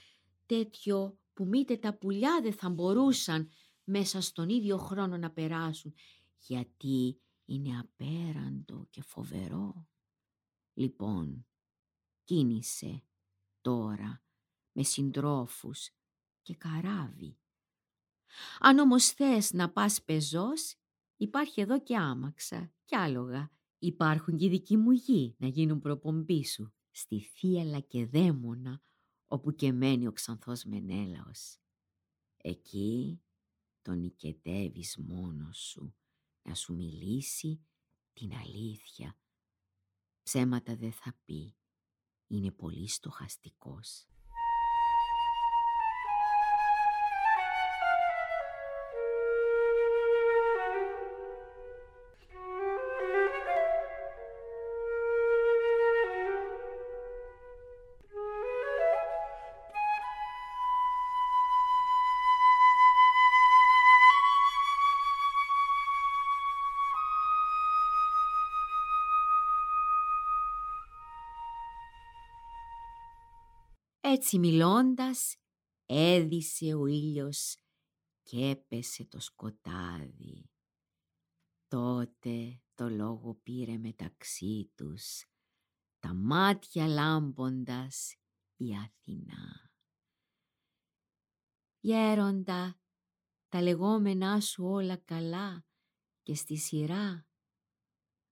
τέτοιο 0.46 1.18
που 1.34 1.46
μήτε 1.46 1.76
τα 1.76 1.94
πουλιά 1.94 2.40
δεν 2.42 2.52
θα 2.52 2.68
μπορούσαν 2.68 3.48
μέσα 3.84 4.20
στον 4.20 4.48
ίδιο 4.48 4.76
χρόνο 4.76 5.16
να 5.16 5.30
περάσουν, 5.30 5.94
γιατί 6.38 7.20
είναι 7.44 7.78
απέραντο 7.78 8.86
και 8.90 9.02
φοβερό. 9.02 9.89
Λοιπόν, 10.80 11.46
κίνησε 12.24 13.04
τώρα 13.60 14.22
με 14.72 14.82
συντρόφους 14.82 15.90
και 16.42 16.54
καράβι. 16.54 17.38
Αν 18.58 18.78
όμως 18.78 19.06
θες 19.06 19.52
να 19.52 19.70
πας 19.70 20.02
πεζός, 20.02 20.74
υπάρχει 21.16 21.60
εδώ 21.60 21.82
και 21.82 21.96
άμαξα 21.96 22.72
και 22.84 22.96
άλογα. 22.96 23.50
Υπάρχουν 23.78 24.36
και 24.36 24.48
δικοί 24.48 24.76
μου 24.76 24.90
γη 24.90 25.34
να 25.38 25.46
γίνουν 25.46 25.80
προπομπή 25.80 26.44
σου, 26.44 26.74
στη 26.90 27.20
θύαλα 27.20 27.80
και 27.80 28.06
δαίμονα, 28.06 28.82
όπου 29.26 29.54
και 29.54 29.72
μένει 29.72 30.06
ο 30.06 30.12
ξανθός 30.12 30.64
Μενέλαος. 30.64 31.58
Εκεί 32.36 33.22
τον 33.82 33.98
νικετεύεις 33.98 34.98
μόνος 34.98 35.58
σου, 35.58 35.94
να 36.42 36.54
σου 36.54 36.74
μιλήσει 36.74 37.66
την 38.12 38.32
αλήθεια. 38.32 39.14
Ψέματα 40.22 40.76
δεν 40.76 40.92
θα 40.92 41.14
πει, 41.24 41.56
είναι 42.26 42.50
πολύ 42.50 42.88
στοχαστικός. 42.88 44.06
Έτσι 74.32 74.42
μιλώντας 74.42 75.36
έδισε 75.86 76.74
ο 76.74 76.86
ήλιος 76.86 77.56
και 78.22 78.48
έπεσε 78.48 79.04
το 79.04 79.20
σκοτάδι. 79.20 80.50
Τότε 81.68 82.62
το 82.74 82.88
λόγο 82.88 83.34
πήρε 83.34 83.78
μεταξύ 83.78 84.72
τους, 84.74 85.24
τα 85.98 86.14
μάτια 86.14 86.86
λάμποντας 86.86 88.14
η 88.56 88.76
Αθηνά. 88.76 89.72
Γέροντα, 91.80 92.80
τα 93.48 93.62
λεγόμενά 93.62 94.40
σου 94.40 94.64
όλα 94.64 94.96
καλά 94.96 95.64
και 96.22 96.34
στη 96.34 96.56
σειρά, 96.56 97.26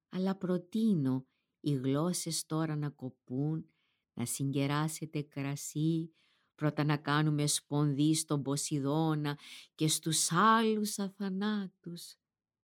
αλλά 0.08 0.36
προτείνω 0.36 1.26
οι 1.60 1.72
γλώσσες 1.72 2.46
τώρα 2.46 2.76
να 2.76 2.90
κοπούν, 2.90 3.72
να 4.18 4.24
συγκεράσετε 4.24 5.22
κρασί, 5.22 6.14
πρώτα 6.54 6.84
να 6.84 6.96
κάνουμε 6.96 7.46
σπονδί 7.46 8.14
στον 8.14 8.42
Ποσειδώνα 8.42 9.38
και 9.74 9.88
στους 9.88 10.32
άλλους 10.32 10.98
αθανάτους. 10.98 12.16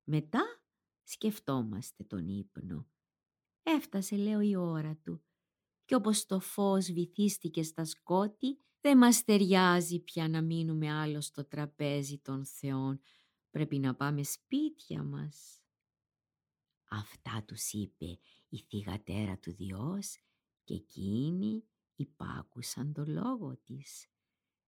Μετά 0.04 0.62
σκεφτόμαστε 1.02 2.04
τον 2.04 2.28
ύπνο. 2.28 2.88
Έφτασε, 3.62 4.16
λέω, 4.16 4.40
η 4.40 4.56
ώρα 4.56 4.96
του. 5.02 5.24
Κι 5.84 5.94
όπως 5.94 6.26
το 6.26 6.40
φως 6.40 6.92
βυθίστηκε 6.92 7.62
στα 7.62 7.84
σκότη, 7.84 8.58
δεν 8.80 8.98
μας 8.98 9.24
ταιριάζει 9.24 9.98
πια 9.98 10.28
να 10.28 10.42
μείνουμε 10.42 10.92
άλλο 10.92 11.20
στο 11.20 11.44
τραπέζι 11.44 12.18
των 12.18 12.46
θεών. 12.46 13.00
Πρέπει 13.50 13.78
να 13.78 13.94
πάμε 13.94 14.22
σπίτια 14.22 15.02
μας. 15.02 15.60
Αυτά 16.88 17.44
τους 17.46 17.72
είπε 17.72 18.18
η 18.48 18.58
θυγατέρα 18.68 19.38
του 19.38 19.54
Διός 19.54 20.16
και 20.64 20.74
εκείνοι 20.74 21.64
υπάκουσαν 21.94 22.92
το 22.92 23.04
λόγο 23.06 23.56
της. 23.64 24.06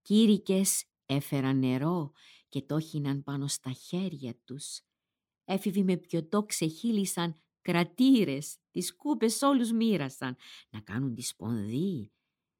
Κήρυκες 0.02 0.84
έφεραν 1.06 1.58
νερό 1.58 2.12
και 2.48 2.62
το 2.62 2.80
χύναν 2.80 3.22
πάνω 3.22 3.46
στα 3.46 3.72
χέρια 3.72 4.34
τους. 4.44 4.80
Έφηβοι 5.44 5.82
με 5.82 5.96
πιωτό 5.96 6.42
ξεχύλισαν 6.42 7.34
κρατήρες, 7.62 8.58
τις 8.70 8.96
κούπες 8.96 9.42
όλους 9.42 9.72
μοίρασαν 9.72 10.36
να 10.70 10.80
κάνουν 10.80 11.14
τη 11.14 11.22
σπονδί. 11.22 12.10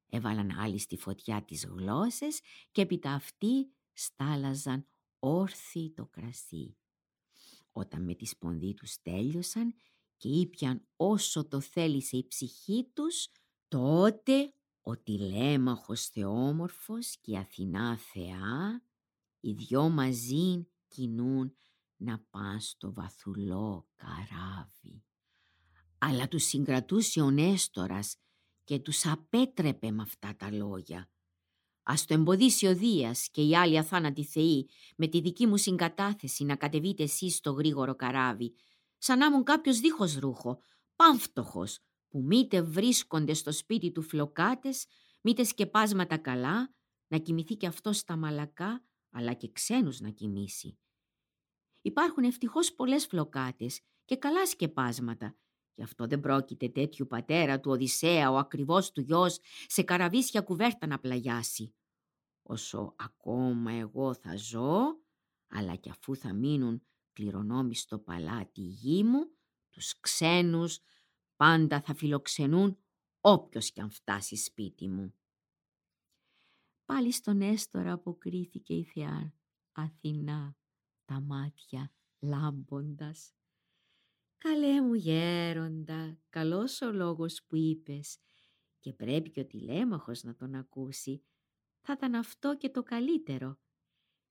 Έβαλαν 0.09 0.59
άλλοι 0.59 0.79
στη 0.79 0.97
φωτιά 0.97 1.43
τις 1.43 1.65
γλώσσες 1.65 2.41
και 2.71 2.81
έπειτα 2.81 3.11
αυτοί 3.11 3.71
στάλαζαν 3.93 4.87
όρθιοι 5.19 5.91
το 5.91 6.05
κρασί. 6.05 6.77
Όταν 7.71 8.03
με 8.03 8.15
τη 8.15 8.25
σπονδί 8.25 8.73
τους 8.73 9.01
τέλειωσαν 9.01 9.75
και 10.17 10.29
ήπιαν 10.29 10.87
όσο 10.95 11.47
το 11.47 11.61
θέλησε 11.61 12.17
η 12.17 12.27
ψυχή 12.27 12.89
τους, 12.93 13.27
τότε 13.67 14.53
ο 14.81 14.97
τηλέμαχος 14.97 16.07
θεόμορφος 16.07 17.17
και 17.21 17.31
η 17.31 17.37
Αθηνά 17.37 17.97
θεά, 17.97 18.81
οι 19.39 19.51
δυο 19.51 19.89
μαζί 19.89 20.67
κινούν 20.87 21.55
να 21.97 22.25
πάνε 22.29 22.59
στο 22.59 22.93
βαθουλό 22.93 23.87
καράβι. 23.95 25.03
Αλλά 25.97 26.27
τους 26.27 26.43
συγκρατούσε 26.43 27.21
ο 27.21 27.31
Νέστορας 27.31 28.15
και 28.63 28.79
τους 28.79 29.05
απέτρεπε 29.05 29.91
με 29.91 30.01
αυτά 30.01 30.35
τα 30.35 30.51
λόγια. 30.51 31.09
Ας 31.83 32.05
το 32.05 32.13
εμποδίσει 32.13 32.67
ο 32.67 32.75
Δίας 32.75 33.29
και 33.29 33.41
οι 33.41 33.55
άλλοι 33.55 33.77
αθάνατοι 33.77 34.23
θεοί 34.23 34.69
με 34.95 35.07
τη 35.07 35.21
δική 35.21 35.47
μου 35.47 35.57
συγκατάθεση 35.57 36.43
να 36.43 36.55
κατεβείτε 36.55 37.03
εσείς 37.03 37.35
στο 37.35 37.51
γρήγορο 37.51 37.95
καράβι, 37.95 38.53
σαν 38.97 39.17
να 39.17 39.25
ήμουν 39.25 39.43
κάποιος 39.43 39.79
δίχως 39.79 40.15
ρούχο, 40.15 40.59
πάμφτωχος, 40.95 41.79
που 42.07 42.21
μήτε 42.23 42.61
βρίσκονται 42.61 43.33
στο 43.33 43.51
σπίτι 43.51 43.91
του 43.91 44.01
φλοκάτες, 44.01 44.85
μήτε 45.21 45.43
σκεπάσματα 45.43 46.17
καλά, 46.17 46.73
να 47.07 47.17
κοιμηθεί 47.17 47.55
και 47.55 47.67
αυτό 47.67 47.93
στα 47.93 48.15
μαλακά, 48.15 48.83
αλλά 49.09 49.33
και 49.33 49.51
ξένους 49.51 49.99
να 49.99 50.09
κοιμήσει. 50.09 50.79
Υπάρχουν 51.81 52.23
ευτυχώς 52.23 52.73
πολλές 52.73 53.05
φλοκάτες 53.05 53.81
και 54.05 54.17
καλά 54.17 54.45
σκεπάσματα. 54.45 55.37
Γι' 55.73 55.83
αυτό 55.83 56.07
δεν 56.07 56.19
πρόκειται 56.19 56.69
τέτοιου 56.69 57.07
πατέρα 57.07 57.59
του 57.59 57.71
Οδυσσέα, 57.71 58.31
ο 58.31 58.37
ακριβώς 58.37 58.91
του 58.91 59.01
γιος, 59.01 59.39
σε 59.67 59.83
καραβίσια 59.83 60.41
κουβέρτα 60.41 60.87
να 60.87 60.99
πλαγιάσει. 60.99 61.75
Όσο 62.43 62.95
ακόμα 62.97 63.71
εγώ 63.71 64.13
θα 64.13 64.35
ζω, 64.37 65.01
αλλά 65.47 65.75
κι 65.75 65.89
αφού 65.89 66.15
θα 66.15 66.33
μείνουν 66.33 66.81
κληρονόμοι 67.17 67.75
στο 67.75 67.99
παλάτι 67.99 68.61
γη 68.61 69.03
μου, 69.03 69.31
τους 69.69 69.99
ξένους 69.99 70.79
πάντα 71.35 71.81
θα 71.81 71.93
φιλοξενούν 71.93 72.77
όποιος 73.21 73.71
κι 73.71 73.81
αν 73.81 73.89
φτάσει 73.89 74.35
σπίτι 74.35 74.87
μου. 74.87 75.13
Πάλι 76.85 77.11
στον 77.11 77.41
Έστορα 77.41 77.91
αποκρίθηκε 77.91 78.73
η 78.73 78.83
θεά 78.83 79.33
Αθηνά 79.71 80.57
τα 81.05 81.19
μάτια 81.19 81.91
λάμποντας. 82.19 83.33
«Καλέ 84.37 84.81
μου 84.81 84.93
γέροντα, 84.93 86.19
καλός 86.29 86.81
ο 86.81 86.91
λόγος 86.91 87.43
που 87.47 87.55
είπες 87.55 88.17
και 88.79 88.93
πρέπει 88.93 89.29
και 89.29 89.39
ο 89.39 89.45
τηλέμαχος 89.45 90.23
να 90.23 90.35
τον 90.35 90.55
ακούσει. 90.55 91.23
Θα 91.81 91.93
ήταν 91.93 92.15
αυτό 92.15 92.57
και 92.57 92.69
το 92.69 92.83
καλύτερο. 92.83 93.59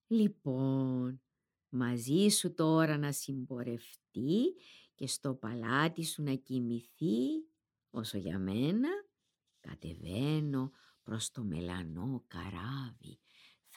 Λοιπόν, 0.07 1.26
μαζί 1.69 2.29
σου 2.29 2.55
τώρα 2.55 2.99
να 2.99 3.13
συμπορευτεί 3.13 4.55
και 4.95 5.07
στο 5.07 5.35
παλάτι 5.35 6.05
σου 6.05 6.23
να 6.23 6.35
κοιμηθεί, 6.35 7.47
όσο 7.91 8.19
για 8.19 8.39
μένα 8.39 8.89
κατεβαίνω 9.61 10.71
προς 11.03 11.31
το 11.31 11.45
μελανό 11.45 12.25
καράβι 12.27 13.19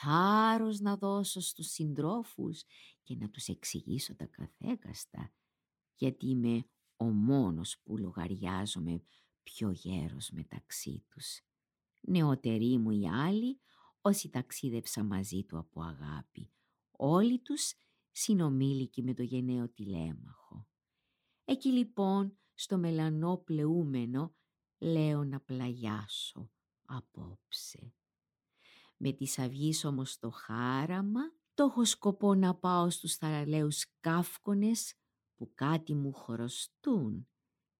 θάρρος 0.01 0.79
να 0.79 0.97
δώσω 0.97 1.39
στους 1.39 1.67
συντρόφους 1.67 2.63
και 3.03 3.15
να 3.15 3.29
τους 3.29 3.47
εξηγήσω 3.47 4.15
τα 4.15 4.25
καθέκαστα, 4.25 5.31
γιατί 5.95 6.27
είμαι 6.27 6.65
ο 6.97 7.05
μόνος 7.05 7.79
που 7.83 7.97
λογαριάζομαι 7.97 9.03
πιο 9.43 9.71
γέρος 9.71 10.29
μεταξύ 10.29 11.03
τους. 11.09 11.41
Νεότεροι 12.01 12.77
μου 12.77 12.91
οι 12.91 13.07
άλλοι, 13.07 13.59
όσοι 14.01 14.29
ταξίδεψα 14.29 15.03
μαζί 15.03 15.43
του 15.43 15.57
από 15.57 15.81
αγάπη, 15.81 16.49
όλοι 17.01 17.39
τους 17.39 17.73
συνομήλικοι 18.11 19.03
με 19.03 19.13
το 19.13 19.23
γενναίο 19.23 19.69
τηλέμαχο. 19.69 20.67
Εκεί 21.45 21.69
λοιπόν, 21.69 22.37
στο 22.53 22.77
μελανό 22.77 23.37
πλεούμενο, 23.37 24.35
λέω 24.77 25.23
να 25.23 25.39
πλαγιάσω 25.39 26.51
απόψε. 26.85 27.93
Με 28.97 29.11
τη 29.11 29.33
αυγής 29.37 29.85
όμως 29.85 30.19
το 30.19 30.29
χάραμα, 30.29 31.21
το 31.53 31.63
έχω 31.63 31.85
σκοπό 31.85 32.35
να 32.35 32.55
πάω 32.55 32.89
στους 32.89 33.15
θαραλέους 33.15 33.85
κάφκονες 33.99 34.93
που 35.35 35.51
κάτι 35.53 35.93
μου 35.93 36.13
χρωστούν. 36.13 37.27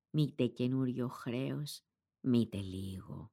Μήτε 0.10 0.48
καινούριο 0.48 1.08
χρέος, 1.08 1.82
μήτε 2.20 2.58
λίγο. 2.58 3.32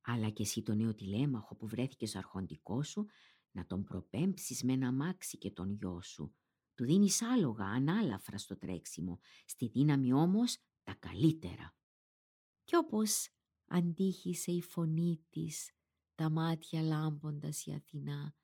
Αλλά 0.00 0.30
και 0.30 0.42
εσύ 0.42 0.62
το 0.62 0.74
νέο 0.74 0.94
τηλέμαχο 0.94 1.56
που 1.56 1.66
βρέθηκες 1.66 2.08
στο 2.08 2.18
αρχοντικό 2.18 2.82
σου, 2.82 3.06
να 3.52 3.66
τον 3.66 3.84
προπέμψεις 3.84 4.62
με 4.62 4.72
ένα 4.72 4.92
μάξι 4.92 5.38
και 5.38 5.50
τον 5.50 5.70
γιο 5.70 6.02
σου. 6.02 6.34
Του 6.74 6.84
δίνεις 6.84 7.22
άλογα, 7.22 7.64
ανάλαφρα 7.64 8.38
στο 8.38 8.56
τρέξιμο, 8.56 9.20
στη 9.44 9.68
δύναμη 9.68 10.12
όμως 10.12 10.58
τα 10.82 10.94
καλύτερα. 10.94 11.76
Κι 12.64 12.76
όπως 12.76 13.28
αντίχησε 13.66 14.52
η 14.52 14.62
φωνή 14.62 15.26
της 15.30 15.70
τα 16.14 16.30
μάτια 16.30 16.82
λάμποντας 16.82 17.66
η 17.66 17.72
Αθηνά. 17.72 18.36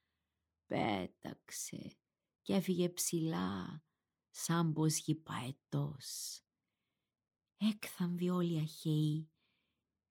Πέταξε 0.66 1.96
και 2.42 2.54
έφυγε 2.54 2.88
ψηλά 2.88 3.82
σαν 4.30 4.72
πως 4.72 4.98
γηπαετός. 4.98 6.40
Έκθαμβη 7.56 8.28
όλοι 8.28 8.54
οι 8.54 8.58
αχαιοί 8.58 9.30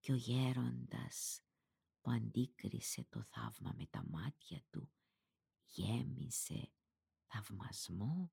και 0.00 0.12
ο 0.12 0.14
γέροντας 0.14 1.42
που 2.08 2.14
αντίκρισε 2.14 3.06
το 3.08 3.22
θαύμα 3.22 3.74
με 3.76 3.86
τα 3.86 4.04
μάτια 4.10 4.62
του 4.70 4.90
γέμισε 5.64 6.72
θαυμασμό. 7.26 8.32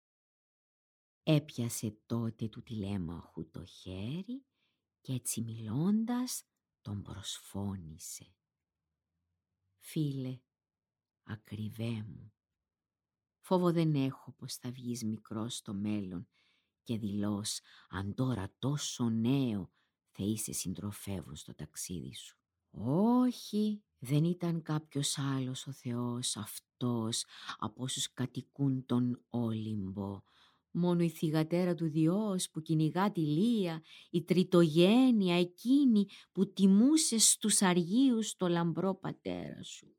Έπιασε 1.24 1.98
τότε 2.06 2.48
του 2.48 2.64
τηλέμαχου 2.64 3.50
το 3.50 3.66
χέρι 3.66 4.46
και 5.02 5.14
έτσι 5.14 5.42
μιλώντας 5.42 6.44
τον 6.82 7.02
προσφώνησε. 7.02 8.36
Φίλε, 9.78 10.40
ακριβέ 11.24 12.04
μου, 12.04 12.34
φόβο 13.40 13.72
δεν 13.72 13.96
έχω 13.96 14.32
πως 14.32 14.56
θα 14.56 14.72
βγεις 14.72 15.04
μικρός 15.04 15.56
στο 15.56 15.74
μέλλον 15.74 16.28
και 16.84 16.98
δηλώς 16.98 17.60
αν 17.90 18.14
τώρα 18.14 18.56
τόσο 18.60 19.10
νέο 19.10 19.72
θα 20.12 20.24
είσαι 20.24 20.52
συντροφεύουν 20.52 21.36
στο 21.36 21.56
ταξίδι 21.56 22.16
σου. 22.16 22.40
Όχι, 22.78 23.84
δεν 24.00 24.24
ήταν 24.24 24.62
κάποιος 24.62 25.18
άλλος 25.18 25.68
ο 25.68 25.72
Θεός 25.72 26.38
αυτός 26.38 27.26
από 27.58 27.84
όσους 27.84 28.14
κατοικούν 28.14 28.86
τον 28.86 29.24
Όλυμπο. 29.30 30.22
Μόνο 30.72 31.04
η 31.04 31.10
θυγατέρα 31.10 31.76
του 31.76 31.90
Διός 31.90 32.50
που 32.50 32.62
κυνηγά 32.62 33.12
τη 33.12 33.22
Λία, 33.22 33.82
η 34.10 34.24
τριτογένεια 34.24 35.40
εκείνη 35.40 36.06
που 36.32 36.54
τιμούσε 36.54 37.18
στους 37.18 37.62
αργίους 37.62 38.36
το 38.36 38.48
λαμπρό 38.48 38.96
πατέρα 38.96 39.64
σου. 39.64 39.96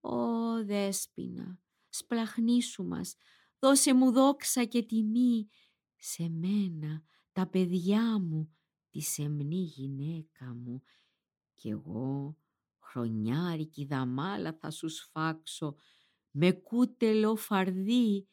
Ω 0.00 0.64
δέσποινα, 0.64 1.58
σπλαχνίσου 1.88 2.84
μας, 2.84 3.14
δώσε 3.58 3.94
μου 3.94 4.12
δόξα 4.12 4.64
και 4.64 4.82
τιμή 4.82 5.48
σε 5.96 6.28
μένα, 6.28 7.02
τα 7.32 7.46
παιδιά 7.46 8.18
μου, 8.20 8.56
τη 8.90 9.00
σεμνή 9.00 9.62
γυναίκα 9.62 10.54
μου 10.54 10.82
κι 11.58 11.68
εγώ 11.68 12.36
χρονιάρικη 12.78 13.84
δαμάλα 13.84 14.52
θα 14.52 14.70
σου 14.70 14.88
σφάξω 14.88 15.74
με 16.30 16.52
κούτελο 16.52 17.36
φαρδί 17.36 18.28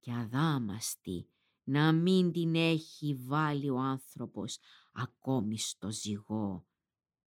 και 0.00 0.12
αδάμαστη 0.12 1.28
να 1.64 1.92
μην 1.92 2.32
την 2.32 2.54
έχει 2.54 3.14
βάλει 3.14 3.70
ο 3.70 3.78
άνθρωπος 3.78 4.58
ακόμη 4.92 5.58
στο 5.58 5.90
ζυγό. 5.90 6.66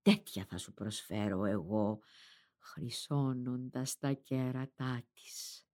Τέτοια 0.02 0.46
θα 0.46 0.58
σου 0.58 0.74
προσφέρω 0.74 1.46
εγώ, 1.46 2.00
χρυσώνοντας 2.58 3.98
τα 3.98 4.14
κέρατά 4.14 5.04
της. 5.14 5.66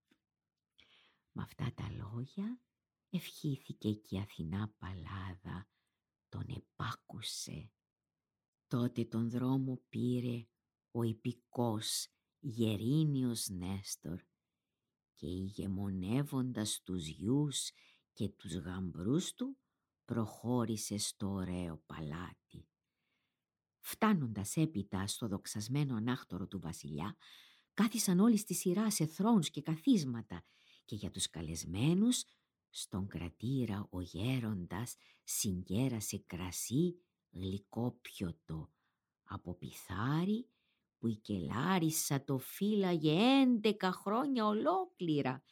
Με 1.32 1.43
αυτά 1.43 1.74
τα 1.76 1.91
λόγια 1.91 2.59
ευχήθηκε 3.09 3.93
και 3.93 4.15
η 4.15 4.19
Αθηνά 4.19 4.74
Παλάδα, 4.78 5.67
τον 6.30 6.45
επάκουσε. 6.47 7.71
Τότε 8.74 9.05
τον 9.05 9.30
δρόμο 9.30 9.82
πήρε 9.89 10.47
ο 10.91 11.03
υπηκός 11.03 12.07
Γερίνιος 12.39 13.49
Νέστορ 13.49 14.21
και 15.13 15.28
ηγεμονεύοντας 15.28 16.82
τους 16.84 17.07
γιους 17.07 17.71
και 18.13 18.30
τους 18.30 18.55
γαμπρούς 18.55 19.34
του 19.34 19.57
προχώρησε 20.05 20.97
στο 20.97 21.30
ωραίο 21.30 21.84
παλάτι. 21.86 22.67
Φτάνοντας 23.80 24.55
έπειτα 24.55 25.07
στο 25.07 25.28
δοξασμένο 25.28 25.95
ανάχτορο 25.95 26.47
του 26.47 26.59
βασιλιά, 26.59 27.15
κάθισαν 27.74 28.19
όλοι 28.19 28.38
στη 28.38 28.53
σειρά 28.53 28.91
σε 28.91 29.05
θρόνους 29.05 29.49
και 29.49 29.61
καθίσματα 29.61 30.43
και 30.86 30.95
για 30.95 31.11
τους 31.11 31.30
καλεσμένους 31.30 32.24
στον 32.69 33.07
κρατήρα 33.07 33.88
ο 33.89 34.01
γέροντας 34.01 34.95
συγκέρασε 35.24 36.17
κρασί 36.17 36.97
γλυκόπιωτο 37.34 38.71
από 39.23 39.53
πιθάρι 39.53 40.47
που 40.97 41.07
η 41.07 41.15
κελάρισα 41.15 42.23
το 42.23 42.38
φύλαγε 42.38 43.41
έντεκα 43.41 43.91
χρόνια 43.91 44.45
ολόκληρα 44.45 45.43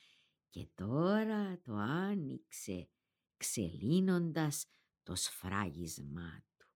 και 0.49 0.67
τώρα 0.75 1.59
το 1.61 1.73
άνοιξε 1.73 2.89
ξελίνοντας 3.37 4.65
το 5.03 5.15
σφράγισμά 5.15 6.43
του. 6.57 6.67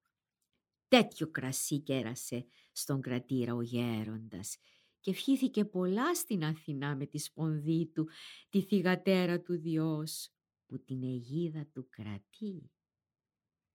Τέτοιο 0.87 1.31
κρασί 1.31 1.79
κέρασε 1.79 2.45
στον 2.71 3.01
κρατήρα 3.01 3.55
ο 3.55 3.61
γέροντας 3.61 4.57
και 4.99 5.11
ευχήθηκε 5.11 5.65
πολλά 5.65 6.15
στην 6.15 6.43
Αθηνά 6.43 6.95
με 6.95 7.05
τη 7.05 7.17
σπονδή 7.17 7.91
του, 7.93 8.09
τη 8.49 8.61
θυγατέρα 8.61 9.41
του 9.41 9.59
Διός, 9.59 10.29
που 10.65 10.83
την 10.83 11.03
αιγίδα 11.03 11.67
του 11.73 11.87
κρατεί. 11.89 12.71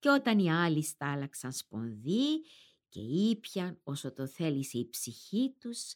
Και 0.01 0.09
όταν 0.09 0.39
οι 0.39 0.53
άλλοι 0.53 0.83
στάλαξαν 0.83 1.53
σπονδί 1.53 2.43
και 2.89 3.01
ήπιαν 3.01 3.81
όσο 3.83 4.13
το 4.13 4.27
θέλησε 4.27 4.79
η 4.79 4.89
ψυχή 4.89 5.55
τους, 5.59 5.95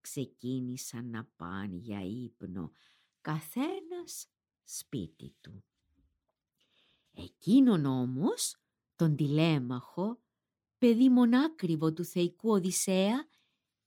ξεκίνησαν 0.00 1.10
να 1.10 1.24
πάνε 1.36 1.76
για 1.76 2.04
ύπνο, 2.04 2.72
καθένας 3.20 4.28
σπίτι 4.64 5.34
του. 5.40 5.64
Εκείνον 7.14 7.84
όμως, 7.84 8.56
τον 8.96 9.16
τηλέμαχο, 9.16 10.18
παιδί 10.78 11.08
μονάκριβο 11.08 11.92
του 11.92 12.04
θεϊκού 12.04 12.50
Οδυσσέα, 12.50 13.28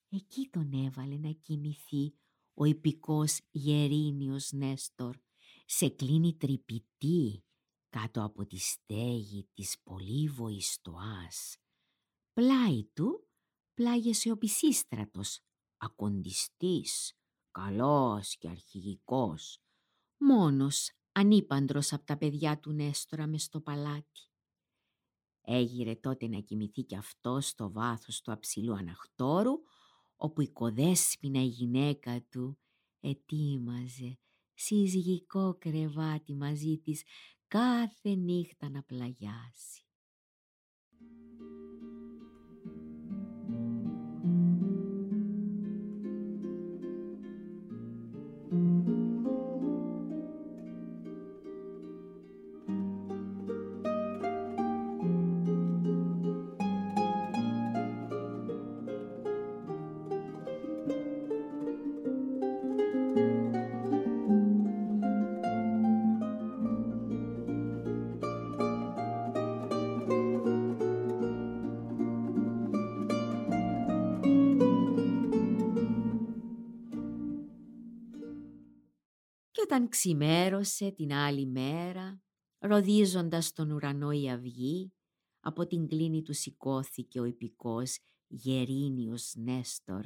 εκεί 0.09 0.49
τον 0.51 0.71
έβαλε 0.85 1.17
να 1.17 1.31
κοιμηθεί 1.31 2.13
ο 2.53 2.65
υπηκός 2.65 3.39
Γερίνιος 3.51 4.51
Νέστορ, 4.51 5.15
σε 5.65 5.89
κλίνη 5.89 6.33
τρυπητή 6.33 7.43
κάτω 7.99 8.23
από 8.23 8.45
τη 8.45 8.57
στέγη 8.57 9.49
της 9.53 9.79
πολύβοης 9.83 10.73
στοάς. 10.73 11.57
Πλάι 12.33 12.85
του 12.93 13.27
πλάγιασε 13.73 14.31
ο 14.31 14.37
Πισίστρατος, 14.37 15.39
ακοντιστής, 15.77 17.13
καλός 17.51 18.37
και 18.37 18.49
αρχηγικός, 18.49 19.59
μόνος 20.17 20.91
ανήπαντρος 21.11 21.93
από 21.93 22.05
τα 22.05 22.17
παιδιά 22.17 22.59
του 22.59 22.71
Νέστορα 22.71 23.27
μες 23.27 23.43
στο 23.43 23.61
παλάτι. 23.61 24.29
Έγιρε 25.41 25.95
τότε 25.95 26.27
να 26.27 26.39
κοιμηθεί 26.39 26.83
κι 26.83 26.95
αυτός 26.95 27.47
στο 27.47 27.71
βάθος 27.71 28.21
του 28.21 28.31
αψηλού 28.31 28.73
αναχτόρου, 28.73 29.61
όπου 30.15 30.41
η 30.41 30.49
κοδέσποινα 30.49 31.41
η 31.41 31.47
γυναίκα 31.47 32.21
του 32.21 32.57
ετοίμαζε 32.99 34.19
συζυγικό 34.55 35.55
κρεβάτι 35.59 36.35
μαζί 36.35 36.77
της 36.77 37.03
κάθε 37.47 38.15
νύχτα 38.15 38.69
να 38.69 38.83
πλαγιάσει. 38.83 39.84
Όταν 79.65 79.89
ξημέρωσε 79.89 80.91
την 80.91 81.13
άλλη 81.13 81.45
μέρα, 81.45 82.21
ροδίζοντας 82.59 83.53
τον 83.53 83.71
ουρανό 83.71 84.11
η 84.11 84.29
αυγή, 84.29 84.93
από 85.39 85.67
την 85.67 85.87
κλίνη 85.87 86.21
του 86.21 86.33
σηκώθηκε 86.33 87.19
ο 87.19 87.23
υπηκός 87.23 87.99
Γερίνιος 88.27 89.33
Νέστορ 89.35 90.05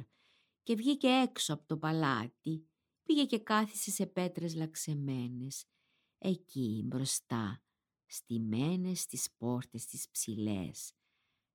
και 0.62 0.74
βγήκε 0.74 1.08
έξω 1.08 1.54
από 1.54 1.66
το 1.66 1.76
παλάτι, 1.78 2.68
πήγε 3.02 3.24
και 3.24 3.38
κάθισε 3.38 3.90
σε 3.90 4.06
πέτρες 4.06 4.54
λαξεμένες, 4.54 5.64
εκεί 6.18 6.82
μπροστά, 6.84 7.62
στημένες 8.06 9.00
στις 9.00 9.34
πόρτες 9.36 9.86
τις 9.86 10.10
ψηλές, 10.10 10.92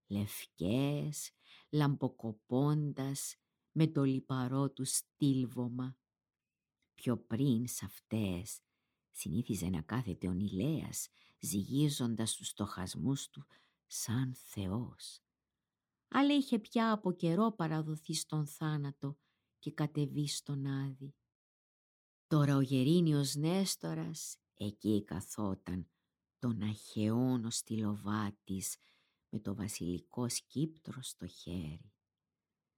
λευκές, 0.07 1.31
λαμποκοπώντας 1.69 3.35
με 3.71 3.87
το 3.87 4.03
λιπαρό 4.03 4.71
του 4.71 4.85
στήλβωμα 4.85 5.97
Πιο 6.95 7.17
πριν 7.17 7.67
σε 7.67 7.85
αυτές 7.85 8.59
συνήθιζε 9.11 9.69
να 9.69 9.81
κάθεται 9.81 10.27
ο 10.27 10.33
Νιλέας 10.33 11.07
ζυγίζοντας 11.39 12.35
τους 12.35 12.47
στοχασμούς 12.47 13.29
του 13.29 13.45
σαν 13.85 14.35
Θεός. 14.35 15.21
Αλλά 16.07 16.35
είχε 16.35 16.59
πια 16.59 16.91
από 16.91 17.11
καιρό 17.11 17.51
παραδοθεί 17.51 18.13
στον 18.13 18.47
θάνατο 18.47 19.17
και 19.59 19.71
κατεβεί 19.71 20.27
στον 20.27 20.65
Άδη. 20.65 21.15
Τώρα 22.27 22.55
ο 22.55 22.61
Γερίνιος 22.61 23.35
Νέστορας 23.35 24.37
εκεί 24.53 25.03
καθόταν 25.03 25.87
τον 26.39 26.61
αχαιόνο 26.61 27.49
στυλοβάτης 27.49 28.77
με 29.29 29.39
το 29.39 29.55
βασιλικό 29.55 30.29
σκύπτρο 30.29 31.01
στο 31.01 31.27
χέρι. 31.27 31.94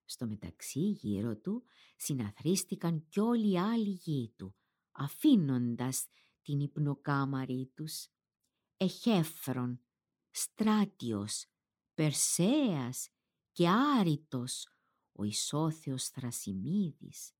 Στο 0.09 0.27
μεταξύ 0.27 0.79
γύρω 0.79 1.37
του 1.37 1.63
συναθρίστηκαν 1.95 3.07
κι 3.09 3.19
όλοι 3.19 3.51
οι 3.51 3.59
άλλοι 3.59 3.89
γη 3.89 4.33
του, 4.35 4.55
αφήνοντας 4.91 6.07
την 6.41 6.59
υπνοκάμαρη 6.59 7.71
τους. 7.75 8.07
Εχέφρον, 8.77 9.81
Στράτιος, 10.31 11.45
Περσέας 11.93 13.09
και 13.51 13.67
Άριτος, 13.69 14.67
ο 15.11 15.23
ισόθεος 15.23 16.07
Θρασιμίδης. 16.07 17.31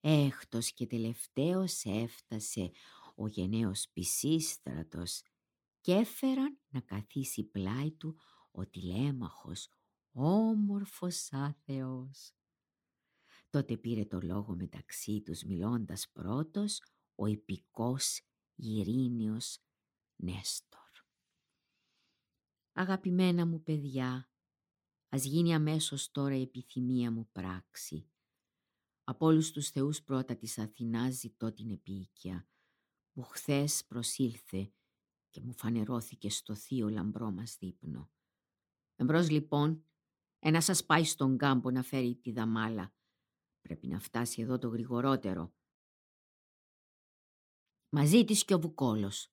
Έχτος 0.00 0.72
και 0.72 0.86
τελευταίος 0.86 1.84
έφτασε 1.84 2.70
ο 3.14 3.26
γενναίος 3.26 3.88
Πισίστρατος 3.92 5.22
και 5.80 5.92
έφεραν 5.92 6.58
να 6.68 6.80
καθίσει 6.80 7.44
πλάι 7.44 7.92
του 7.92 8.16
ο 8.50 8.66
τηλέμαχος, 8.66 9.68
όμορφος 10.18 11.14
σαν 11.16 11.56
Θεός. 11.64 12.32
Τότε 13.50 13.76
πήρε 13.76 14.04
το 14.04 14.20
λόγο 14.22 14.54
μεταξύ 14.54 15.22
τους 15.22 15.42
μιλώντας 15.42 16.08
πρώτος 16.12 16.82
ο 17.14 17.26
υπηκός 17.26 18.20
Γυρίνιος 18.54 19.58
Νέστορ. 20.16 20.80
Αγαπημένα 22.72 23.46
μου 23.46 23.62
παιδιά, 23.62 24.30
ας 25.08 25.24
γίνει 25.24 25.54
αμέσως 25.54 26.10
τώρα 26.10 26.36
η 26.36 26.42
επιθυμία 26.42 27.10
μου 27.10 27.28
πράξη. 27.32 28.10
Από 29.04 29.26
όλους 29.26 29.50
τους 29.52 29.68
θεούς 29.68 30.02
πρώτα 30.02 30.36
της 30.36 30.58
Αθηνάς 30.58 31.14
ζητώ 31.14 31.52
την 31.52 31.70
επίοικια, 31.70 32.48
που 33.12 33.22
χθες 33.22 33.84
προσήλθε 33.84 34.72
και 35.30 35.40
μου 35.40 35.52
φανερώθηκε 35.52 36.30
στο 36.30 36.54
θείο 36.54 36.88
λαμπρό 36.88 37.30
μας 37.30 37.56
δείπνο. 37.56 38.10
Εμπρός 38.96 39.30
λοιπόν 39.30 39.84
ένα 40.46 40.60
σας 40.60 40.84
πάει 40.84 41.04
στον 41.04 41.36
κάμπο 41.36 41.70
να 41.70 41.82
φέρει 41.82 42.16
τη 42.16 42.32
δαμάλα. 42.32 42.94
Πρέπει 43.60 43.86
να 43.86 44.00
φτάσει 44.00 44.42
εδώ 44.42 44.58
το 44.58 44.68
γρηγορότερο. 44.68 45.54
Μαζί 47.88 48.24
της 48.24 48.44
και 48.44 48.54
ο 48.54 48.60
Βουκόλος. 48.60 49.32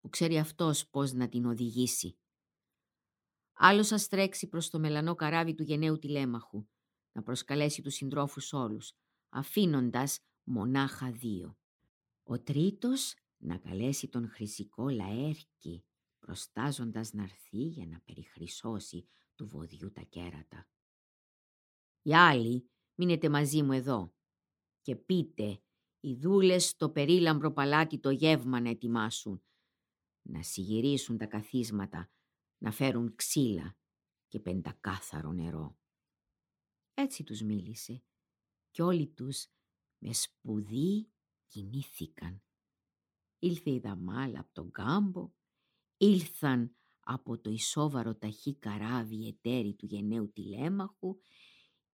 που 0.00 0.08
ξέρει 0.08 0.38
αυτός 0.38 0.88
πώς 0.88 1.12
να 1.12 1.28
την 1.28 1.44
οδηγήσει. 1.44 2.18
Άλλος 3.52 3.92
ας 3.92 4.08
τρέξει 4.08 4.48
προς 4.48 4.70
το 4.70 4.78
μελανό 4.78 5.14
καράβι 5.14 5.54
του 5.54 5.62
γενναίου 5.62 5.98
τηλέμαχου, 5.98 6.68
να 7.12 7.22
προσκαλέσει 7.22 7.82
τους 7.82 7.94
συντρόφους 7.94 8.52
όλους, 8.52 8.92
αφήνοντας 9.28 10.20
μονάχα 10.42 11.12
δύο. 11.12 11.58
Ο 12.22 12.40
τρίτος 12.40 13.14
να 13.36 13.58
καλέσει 13.58 14.08
τον 14.08 14.28
χρυσικό 14.28 14.88
λαέρκη, 14.88 15.84
προστάζοντας 16.18 17.12
να 17.12 17.22
έρθει 17.22 17.62
για 17.62 17.86
να 17.86 18.00
περιχρυσώσει 18.00 19.08
του 19.38 19.46
βοδιού 19.46 19.92
τα 19.92 20.02
κέρατα. 20.02 20.68
Οι 22.02 22.14
άλλοι 22.14 22.70
μείνετε 22.94 23.28
μαζί 23.28 23.62
μου 23.62 23.72
εδώ 23.72 24.14
και 24.82 24.96
πείτε 24.96 25.62
οι 26.00 26.14
δούλες 26.14 26.68
στο 26.68 26.90
περίλαμπρο 26.90 27.52
παλάτι 27.52 27.98
το 27.98 28.10
γεύμα 28.10 28.60
να 28.60 28.68
ετοιμάσουν, 28.68 29.42
να 30.22 30.42
συγυρίσουν 30.42 31.18
τα 31.18 31.26
καθίσματα, 31.26 32.10
να 32.58 32.70
φέρουν 32.70 33.14
ξύλα 33.14 33.76
και 34.28 34.40
πεντακάθαρο 34.40 35.32
νερό. 35.32 35.78
Έτσι 36.94 37.24
τους 37.24 37.42
μίλησε 37.42 38.02
κι 38.70 38.82
όλοι 38.82 39.08
τους 39.08 39.46
με 39.98 40.12
σπουδή 40.12 41.10
κινήθηκαν. 41.46 42.42
Ήλθε 43.38 43.70
η 43.70 43.78
δαμάλα 43.78 44.40
από 44.40 44.52
τον 44.52 44.70
κάμπο, 44.70 45.32
ήλθαν 45.96 46.77
από 47.10 47.38
το 47.38 47.50
ισόβαρο 47.50 48.14
ταχύ 48.14 48.54
καράβι 48.54 49.26
εταίροι 49.26 49.74
του 49.74 49.86
γενναίου 49.86 50.32
τηλέμαχου, 50.32 51.16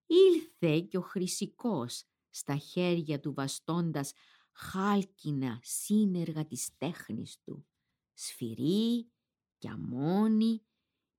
ήλθε 0.06 0.80
και 0.80 0.98
ο 0.98 1.00
χρυσικός 1.00 2.04
στα 2.30 2.56
χέρια 2.56 3.20
του 3.20 3.34
βαστώντας 3.34 4.12
χάλκινα 4.52 5.58
σύνεργα 5.62 6.46
της 6.46 6.70
τέχνης 6.78 7.38
του, 7.44 7.66
σφυρί, 8.12 9.12
κιαμόνι, 9.58 10.62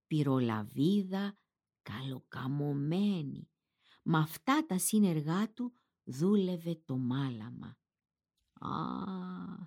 πυρολαβίδα, 0.06 1.38
καλοκαμωμένη. 1.82 3.50
Με 4.02 4.18
αυτά 4.18 4.66
τα 4.66 4.78
σύνεργά 4.78 5.52
του 5.52 5.72
δούλευε 6.04 6.80
το 6.84 6.96
μάλαμα. 6.96 7.78
Α, 8.52 8.72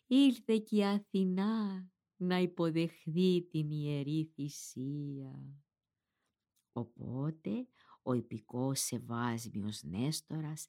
ήρθε 0.08 0.58
και 0.58 0.76
η 0.76 0.86
Αθηνά 0.86 1.90
να 2.20 2.38
υποδεχθεί 2.38 3.48
την 3.50 3.72
Ιερή 3.72 4.32
Θυσία. 4.34 5.64
Οπότε 6.72 7.68
ο 8.02 8.14
υπηκός 8.14 8.80
Σεβάσμιος 8.80 9.84
Νέστορας 9.84 10.68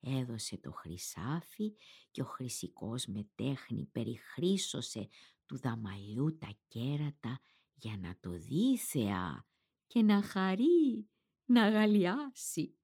έδωσε 0.00 0.58
το 0.58 0.72
χρυσάφι 0.72 1.74
και 2.10 2.22
ο 2.22 2.24
χρυσικός 2.24 3.06
με 3.06 3.28
τέχνη 3.34 3.86
περιχρήσωσε 3.92 5.08
του 5.46 5.58
δαμαλιού 5.58 6.38
τα 6.38 6.58
κέρατα 6.68 7.40
για 7.74 7.96
να 7.96 8.16
το 8.20 8.30
δει 8.30 8.78
θεά 8.78 9.46
και 9.86 10.02
να 10.02 10.22
χαρεί, 10.22 11.08
να 11.44 11.68
γαλιάσει. 11.68 12.74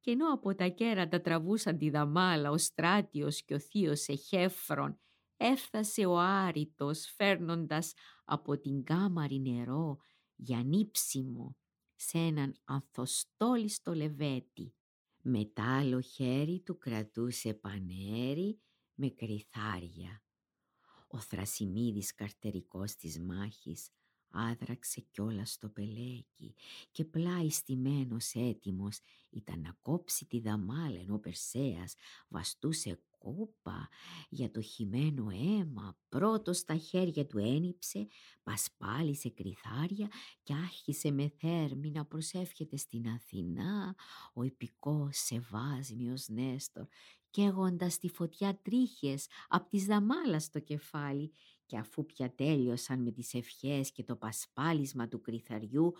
Και 0.00 0.10
ενώ 0.10 0.32
από 0.32 0.54
τα 0.54 0.68
κέρατα 0.68 1.20
τραβούσαν 1.20 1.78
τη 1.78 1.90
δαμάλα 1.90 2.50
ο 2.50 2.58
Στράτιος 2.58 3.44
και 3.44 3.54
ο 3.54 3.58
θείος 3.58 4.08
Εχέφρον, 4.08 5.00
έφτασε 5.38 6.06
ο 6.06 6.18
Άριτος 6.18 7.12
φέρνοντας 7.16 7.92
από 8.24 8.58
την 8.58 8.84
κάμαρη 8.84 9.40
νερό 9.40 9.98
για 10.36 10.62
νύψιμο 10.62 11.56
σε 11.94 12.18
έναν 12.18 12.54
ανθοστόλιστο 12.64 13.94
λεβέτη. 13.94 14.74
Με 15.22 15.52
άλλο 15.54 16.00
χέρι 16.00 16.60
του 16.60 16.78
κρατούσε 16.78 17.54
πανέρι 17.54 18.60
με 18.94 19.08
κρυθάρια. 19.08 20.22
Ο 21.06 21.18
Θρασιμίδης 21.18 22.14
καρτερικός 22.14 22.94
της 22.94 23.20
μάχης 23.20 23.90
άδραξε 24.30 25.00
κιόλας 25.00 25.52
στο 25.52 25.68
πελέκι 25.68 26.54
και 26.90 27.04
πλάι 27.04 27.50
στημένος 27.50 28.34
έτοιμος 28.34 29.00
ήταν 29.30 29.60
να 29.60 29.76
κόψει 29.82 30.26
τη 30.26 30.40
δαμάλα 30.40 30.98
ενώ 30.98 31.14
ο 31.14 31.18
Περσέας 31.18 31.94
βαστούσε 32.28 33.00
κούπα 33.36 33.88
για 34.28 34.50
το 34.50 34.60
χυμένο 34.60 35.28
αίμα. 35.30 35.96
Πρώτος 36.08 36.56
στα 36.58 36.76
χέρια 36.76 37.26
του 37.26 37.38
ένιψε, 37.38 38.06
πασπάλισε 38.42 39.28
κρυθάρια 39.28 40.08
και 40.42 40.54
άρχισε 40.54 41.10
με 41.10 41.32
θέρμη 41.38 41.90
να 41.90 42.04
προσεύχεται 42.04 42.76
στην 42.76 43.08
Αθηνά 43.08 43.94
ο 44.34 44.42
υπηκός 44.42 45.16
Σεβάσμιος 45.16 46.28
Νέστορ 46.28 46.86
καίγοντας 47.30 47.98
τη 47.98 48.08
φωτιά 48.08 48.60
τρίχες 48.62 49.26
απ' 49.48 49.68
της 49.68 49.84
δαμάλας 49.84 50.44
στο 50.44 50.60
κεφάλι 50.60 51.32
και 51.66 51.78
αφού 51.78 52.06
πια 52.06 52.34
τέλειωσαν 52.34 53.02
με 53.02 53.10
τις 53.10 53.34
ευχές 53.34 53.92
και 53.92 54.04
το 54.04 54.16
πασπάλισμα 54.16 55.08
του 55.08 55.20
κρυθαριού, 55.20 55.94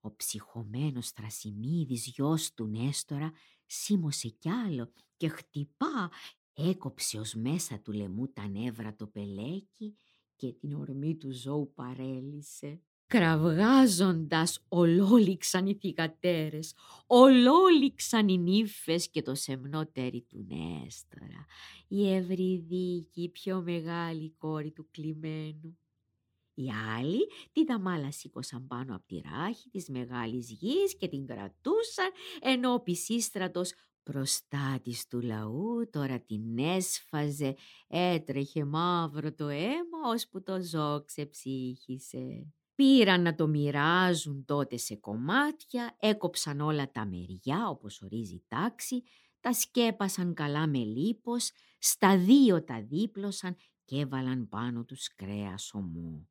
ο 0.00 0.16
ψυχωμένος 0.16 1.10
Θρασιμίδης 1.10 2.06
γιος 2.06 2.54
του 2.54 2.66
Νέστορα 2.66 3.32
σίμωσε 3.66 4.28
κι 4.28 4.48
άλλο 4.48 4.92
και 5.16 5.28
χτυπά, 5.28 6.10
έκοψε 6.58 7.18
ως 7.18 7.34
μέσα 7.34 7.80
του 7.80 7.92
λαιμού 7.92 8.32
τα 8.32 8.48
νεύρα 8.48 8.94
το 8.94 9.06
πελέκι 9.06 9.96
και 10.36 10.52
την 10.52 10.74
ορμή 10.74 11.16
του 11.16 11.32
ζώου 11.32 11.72
παρέλυσε. 11.74 12.82
Κραυγάζοντας 13.06 14.64
ολόληξαν 14.68 15.66
οι 15.66 15.74
θυγατέρες, 15.74 16.74
ολόληξαν 17.06 18.28
οι 18.28 18.38
νύφες 18.38 19.10
και 19.10 19.22
το 19.22 19.34
σεμνό 19.34 19.86
τέρι 19.86 20.22
του 20.22 20.46
Νέστορα, 20.48 21.46
η 21.88 22.14
Ευρυδίκη, 22.14 23.22
η 23.22 23.28
πιο 23.28 23.62
μεγάλη 23.62 24.30
κόρη 24.30 24.70
του 24.70 24.88
κλειμένου. 24.90 25.78
Οι 26.54 26.70
άλλοι 26.96 27.26
τη 27.52 27.64
δαμάλα 27.64 28.10
σήκωσαν 28.10 28.66
πάνω 28.66 28.94
από 28.94 29.06
τη 29.06 29.20
ράχη 29.20 29.68
της 29.68 29.88
μεγάλης 29.88 30.50
γης 30.50 30.96
και 30.96 31.08
την 31.08 31.26
κρατούσαν, 31.26 32.10
ενώ 32.40 32.72
ο 32.72 32.80
πισίστρατος 32.80 33.72
προστάτης 34.12 35.06
του 35.06 35.20
λαού 35.20 35.88
τώρα 35.90 36.20
την 36.20 36.58
έσφαζε, 36.58 37.56
έτρεχε 37.86 38.64
μαύρο 38.64 39.32
το 39.32 39.48
αίμα, 39.48 39.98
ώσπου 40.06 40.42
το 40.42 40.62
ζώο 40.62 41.04
ξεψύχησε. 41.04 42.52
Πήραν 42.74 43.22
να 43.22 43.34
το 43.34 43.46
μοιράζουν 43.46 44.44
τότε 44.44 44.76
σε 44.76 44.96
κομμάτια, 44.96 45.96
έκοψαν 46.00 46.60
όλα 46.60 46.90
τα 46.90 47.06
μεριά 47.06 47.68
όπως 47.68 48.02
ορίζει 48.02 48.34
η 48.34 48.44
τάξη, 48.48 49.02
τα 49.40 49.52
σκέπασαν 49.52 50.34
καλά 50.34 50.66
με 50.66 50.78
λίπος, 50.78 51.50
στα 51.78 52.18
δύο 52.18 52.64
τα 52.64 52.82
δίπλωσαν 52.82 53.56
και 53.84 54.00
έβαλαν 54.00 54.48
πάνω 54.48 54.84
τους 54.84 55.14
κρέας 55.14 55.74
ομό. 55.74 56.28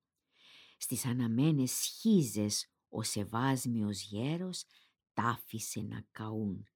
Στις 0.77 1.05
αναμένες 1.05 1.71
σχίζες 1.71 2.71
ο 2.89 3.03
σεβάσμιος 3.03 4.01
γέρος 4.01 4.63
τάφησε 5.13 5.81
να 5.81 6.05
καούν, 6.11 6.67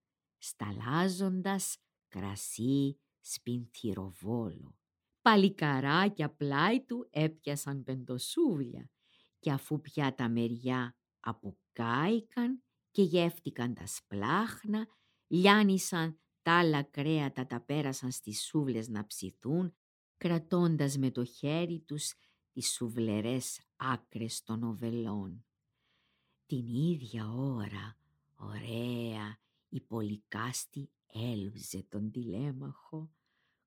σταλάζοντας 0.42 1.78
κρασί 2.08 3.00
σπινθυροβόλο. 3.20 4.76
Παλικαράκια 5.22 6.30
πλάι 6.30 6.86
του 6.86 7.08
έπιασαν 7.10 7.84
πεντοσούβλια 7.84 8.90
και 9.40 9.52
αφού 9.52 9.82
πια 9.82 10.16
τα 10.16 10.30
μεριά 10.30 10.96
αποκάηκαν 11.20 12.64
και 12.92 13.02
γεύτηκαν 13.02 13.74
τα 13.74 13.88
σπλάχνα, 13.88 14.88
λιάνισαν 15.28 16.20
τα 16.42 16.60
άλλα 16.60 16.84
κρέατα 16.84 17.48
τα 17.48 17.62
πέρασαν 17.62 18.12
στις 18.12 18.44
σούβλες 18.44 18.88
να 18.88 19.06
ψηθούν, 19.06 19.76
κρατώντας 20.18 20.98
με 20.98 21.12
το 21.12 21.26
χέρι 21.26 21.80
τους 21.80 22.14
τις 22.52 22.72
σουβλερές 22.72 23.62
άκρες 23.76 24.44
των 24.44 24.64
οβελών. 24.64 25.46
Την 26.46 26.68
ίδια 26.68 27.30
ώρα, 27.32 27.98
ωραία, 28.36 29.40
η 29.74 29.82
πολυκάστη 29.82 30.92
έλουζε 31.06 31.84
τον 31.90 32.12
τηλέμαχο, 32.12 33.12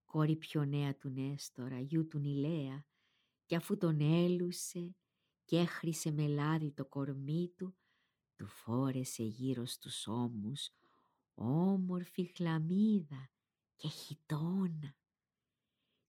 κόρη 0.04 0.36
πιο 0.36 0.64
νέα 0.64 0.96
του 0.96 1.08
Νέστορα, 1.08 1.80
γιου 1.80 2.08
του 2.08 2.18
Νιλέα, 2.18 2.86
και 3.44 3.56
αφού 3.56 3.76
τον 3.76 4.00
έλουσε 4.00 4.96
και 5.44 5.58
έχρισε 5.58 6.10
με 6.10 6.26
λάδι 6.26 6.72
το 6.72 6.86
κορμί 6.86 7.52
του, 7.56 7.76
του 8.36 8.46
φόρεσε 8.46 9.22
γύρω 9.22 9.66
στους 9.66 10.06
ώμους 10.06 10.70
όμορφη 11.34 12.24
χλαμίδα 12.24 13.30
και 13.76 13.88
χιτόνα. 13.88 14.96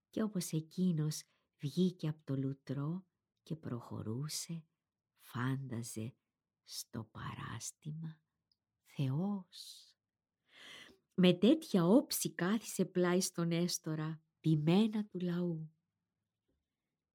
Και 0.10 0.24
όπως 0.24 0.52
εκείνος 0.52 1.24
βγήκε 1.58 2.08
από 2.08 2.22
το 2.24 2.36
λουτρό 2.36 3.06
και 3.44 3.56
προχωρούσε, 3.56 4.66
φάνταζε 5.20 6.16
στο 6.64 7.04
παράστημα 7.04 8.20
Θεός. 8.96 9.90
Με 11.14 11.34
τέτοια 11.34 11.86
όψη 11.86 12.34
κάθισε 12.34 12.86
πλάι 12.86 13.22
στον 13.22 13.52
έστορα, 13.52 14.22
πιμένα 14.40 15.06
του 15.06 15.20
λαού. 15.20 15.70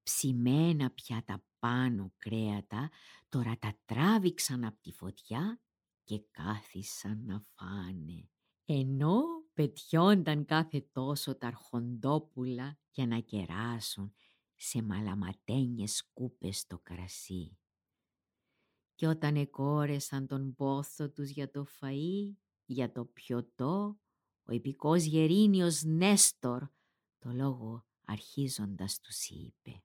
Ψημένα 0.03 0.91
πια 0.91 1.23
τα 1.25 1.45
πάνω 1.59 2.13
κρέατα, 2.19 2.91
τώρα 3.29 3.59
τα 3.59 3.79
τράβηξαν 3.85 4.65
από 4.65 4.81
τη 4.81 4.93
φωτιά 4.93 5.61
και 6.05 6.23
κάθισαν 6.31 7.25
να 7.25 7.45
φάνε. 7.55 8.29
Ενώ 8.65 9.23
πετιόνταν 9.55 10.45
κάθε 10.45 10.81
τόσο 10.93 11.37
τα 11.37 11.47
αρχοντόπουλα 11.47 12.79
για 12.91 13.07
να 13.07 13.19
κεράσουν 13.19 14.15
σε 14.57 14.83
μαλαματένιες 14.83 15.97
σκούπες 15.97 16.67
το 16.67 16.79
κρασί. 16.83 17.60
Κι 19.01 19.07
όταν 19.07 19.37
εκόρεσαν 19.37 20.27
τον 20.27 20.55
πόθο 20.55 21.11
τους 21.11 21.31
για 21.31 21.51
το 21.51 21.67
φαΐ, 21.81 22.35
για 22.65 22.93
το 22.93 23.05
πιωτό, 23.05 24.01
ο 24.43 24.53
υπηκός 24.53 25.05
Γερίνιος 25.05 25.83
Νέστορ, 25.83 26.69
το 27.19 27.33
λόγο 27.33 27.87
αρχίζοντας 28.05 29.01
τους 29.01 29.29
είπε 29.29 29.83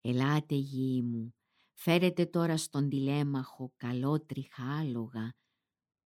«Ελάτε 0.00 0.54
γη 0.54 1.02
μου, 1.02 1.34
φέρετε 1.72 2.26
τώρα 2.26 2.56
στον 2.56 2.88
τηλέμαχο 2.88 3.72
καλότριχα 3.76 4.78
άλογα 4.78 5.34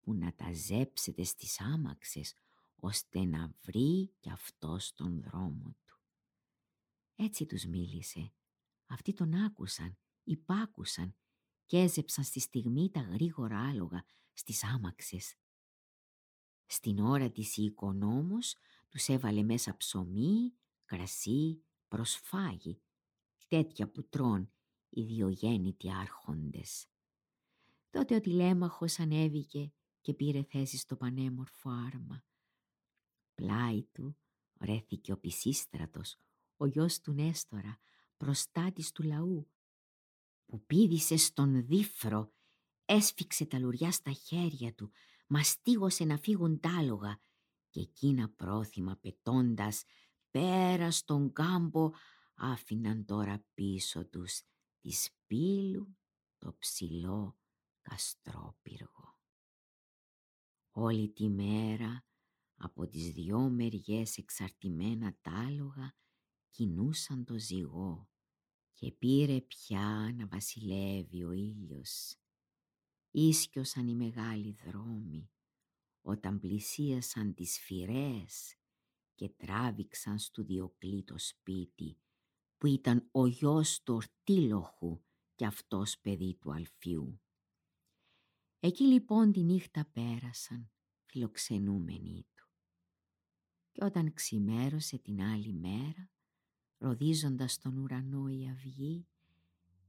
που 0.01 0.13
να 0.13 0.33
τα 0.33 0.53
ζέψετε 0.53 1.23
στις 1.23 1.61
άμαξες 1.61 2.33
ώστε 2.75 3.25
να 3.25 3.53
βρει 3.61 4.13
κι 4.19 4.29
αυτός 4.29 4.93
τον 4.93 5.21
δρόμο 5.21 5.75
του». 5.85 5.99
Έτσι 7.15 7.45
τους 7.45 7.65
μίλησε. 7.65 8.33
Αυτοί 8.85 9.13
τον 9.13 9.33
άκουσαν, 9.33 9.97
υπάκουσαν 10.23 11.15
και 11.67 11.77
έζεψαν 11.77 12.23
στη 12.23 12.39
στιγμή 12.39 12.89
τα 12.89 12.99
γρήγορα 12.99 13.59
άλογα 13.59 14.05
στις 14.33 14.63
άμαξες. 14.63 15.35
Στην 16.65 16.99
ώρα 16.99 17.31
της 17.31 17.57
η 17.57 17.63
οικονόμος 17.63 18.55
τους 18.89 19.07
έβαλε 19.07 19.43
μέσα 19.43 19.77
ψωμί, 19.77 20.53
κρασί, 20.85 21.63
προσφάγι, 21.87 22.81
τέτοια 23.47 23.89
που 23.89 24.03
τρών 24.03 24.51
οι 24.89 25.03
διογέννητοι 25.03 25.91
άρχοντες. 25.93 26.87
Τότε 27.89 28.15
ο 28.15 28.19
τηλέμαχος 28.19 28.99
ανέβηκε 28.99 29.71
και 30.01 30.13
πήρε 30.13 30.43
θέση 30.43 30.77
στο 30.77 30.95
πανέμορφο 30.95 31.69
άρμα. 31.69 32.23
Πλάι 33.35 33.83
του 33.83 34.17
βρέθηκε 34.53 35.11
ο 35.11 35.17
Πισίστρατος, 35.17 36.17
ο 36.57 36.65
γιος 36.65 37.01
του 37.01 37.11
Νέστορα, 37.11 37.79
προστάτης 38.17 38.91
του 38.91 39.03
λαού, 39.03 39.47
που 40.47 40.65
πήδησε 40.65 41.17
στον 41.17 41.65
δίφρο, 41.65 42.33
έσφιξε 42.85 43.45
τα 43.45 43.59
λουριά 43.59 43.91
στα 43.91 44.11
χέρια 44.11 44.73
του, 44.73 44.91
μαστίγωσε 45.27 46.03
να 46.03 46.17
φύγουν 46.17 46.59
τάλογα 46.59 47.19
και 47.69 47.79
εκείνα 47.79 48.29
πρόθυμα 48.29 48.95
πετώντας 48.95 49.83
πέρα 50.31 50.91
στον 50.91 51.33
κάμπο 51.33 51.91
άφηναν 52.35 53.05
τώρα 53.05 53.45
πίσω 53.53 54.05
τους 54.05 54.41
τη 54.79 54.91
σπήλου 54.91 55.97
το 56.37 56.55
ψηλό 56.59 57.37
καστρόπυργο. 57.81 59.19
Όλη 60.71 61.09
τη 61.09 61.29
μέρα 61.29 62.05
από 62.55 62.87
τις 62.87 63.11
δυο 63.11 63.39
μεριές 63.39 64.17
εξαρτημένα 64.17 65.17
τάλογα 65.21 65.95
κινούσαν 66.49 67.25
το 67.25 67.39
ζυγό 67.39 68.09
και 68.79 68.91
πήρε 68.91 69.41
πια 69.41 70.13
να 70.17 70.27
βασιλεύει 70.27 71.23
ο 71.23 71.31
ήλιος. 71.31 72.15
Ίσκιωσαν 73.11 73.87
οι 73.87 73.95
μεγάλοι 73.95 74.51
δρόμοι 74.51 75.29
όταν 76.01 76.39
πλησίασαν 76.39 77.33
τις 77.33 77.59
φυρές 77.59 78.55
και 79.15 79.29
τράβηξαν 79.29 80.19
στο 80.19 80.43
Διοκλή 80.43 81.03
το 81.03 81.17
σπίτι 81.17 81.97
που 82.57 82.67
ήταν 82.67 83.07
ο 83.11 83.27
γιος 83.27 83.83
του 83.83 83.93
ορτήλοχου 83.93 85.03
και 85.35 85.45
αυτός 85.45 85.99
παιδί 85.99 86.35
του 86.35 86.53
Αλφιού. 86.53 87.21
Εκεί 88.59 88.83
λοιπόν 88.83 89.31
τη 89.31 89.43
νύχτα 89.43 89.89
πέρασαν 89.93 90.71
φιλοξενούμενοι 91.05 92.27
του. 92.35 92.47
Και 93.71 93.83
όταν 93.83 94.13
ξημέρωσε 94.13 94.97
την 94.97 95.21
άλλη 95.21 95.53
μέρα, 95.53 96.11
ροδίζοντας 96.77 97.57
τον 97.57 97.77
ουρανό 97.77 98.27
η 98.27 98.49
αυγή, 98.49 99.07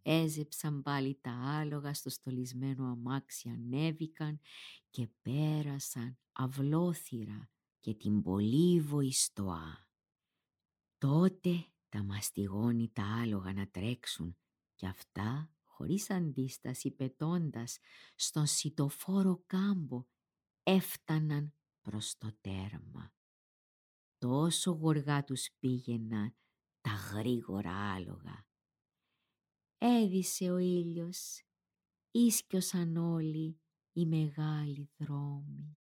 έζεψαν 0.02 0.82
πάλι 0.82 1.18
τα 1.20 1.32
άλογα 1.32 1.94
στο 1.94 2.10
στολισμένο 2.10 2.84
αμάξι 2.84 3.48
ανέβηκαν 3.48 4.40
και 4.90 5.08
πέρασαν 5.22 6.18
αυλόθυρα 6.32 7.50
και 7.80 7.94
την 7.94 8.22
πολύβοη 8.22 9.12
στοά. 9.12 9.86
Τότε 10.98 11.66
τα 11.88 12.02
μαστιγώνει 12.02 12.90
τα 12.92 13.04
άλογα 13.22 13.52
να 13.52 13.68
τρέξουν 13.68 14.36
και 14.74 14.86
αυτά 14.86 15.50
χωρίς 15.64 16.10
αντίσταση 16.10 16.90
πετώντας 16.90 17.78
στον 18.14 18.46
σιτοφόρο 18.46 19.42
κάμπο 19.46 20.06
έφταναν 20.62 21.54
προς 21.82 22.16
το 22.18 22.36
τέρμα. 22.40 23.12
Τόσο 24.18 24.70
γοργά 24.70 25.24
τους 25.24 25.48
πήγαιναν 25.58 26.36
τα 26.88 27.18
γρήγορα 27.18 27.92
άλογα. 27.94 28.46
Έδισε 29.78 30.50
ο 30.50 30.58
ήλιος, 30.58 31.42
ίσκιωσαν 32.10 32.96
όλοι 32.96 33.60
οι 33.92 34.06
μεγάλοι 34.06 34.90
δρόμοι. 34.96 35.78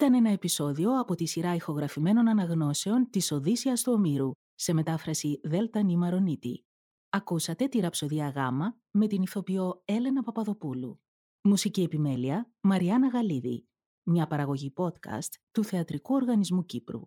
Ήταν 0.00 0.14
ένα 0.14 0.30
επεισόδιο 0.30 1.00
από 1.00 1.14
τη 1.14 1.26
σειρά 1.26 1.54
ηχογραφημένων 1.54 2.28
αναγνώσεων 2.28 3.10
της 3.10 3.32
Οδύσσιας 3.32 3.82
του 3.82 3.92
Ομήρου, 3.92 4.30
σε 4.54 4.72
μετάφραση 4.72 5.40
Δέλτα 5.42 5.82
Νίμαρονίτη. 5.82 6.64
Ακούσατε 7.08 7.66
τη 7.66 7.78
ραψοδία 7.80 8.28
Γάμα 8.28 8.78
με 8.90 9.06
την 9.06 9.22
ηθοποιό 9.22 9.82
Έλενα 9.84 10.22
Παπαδοπούλου. 10.22 11.00
Μουσική 11.42 11.82
επιμέλεια 11.82 12.52
Μαριάννα 12.60 13.08
Γαλίδη. 13.08 13.68
Μια 14.02 14.26
παραγωγή 14.26 14.72
podcast 14.76 15.32
του 15.50 15.64
Θεατρικού 15.64 16.14
Οργανισμού 16.14 16.64
Κύπρου. 16.64 17.00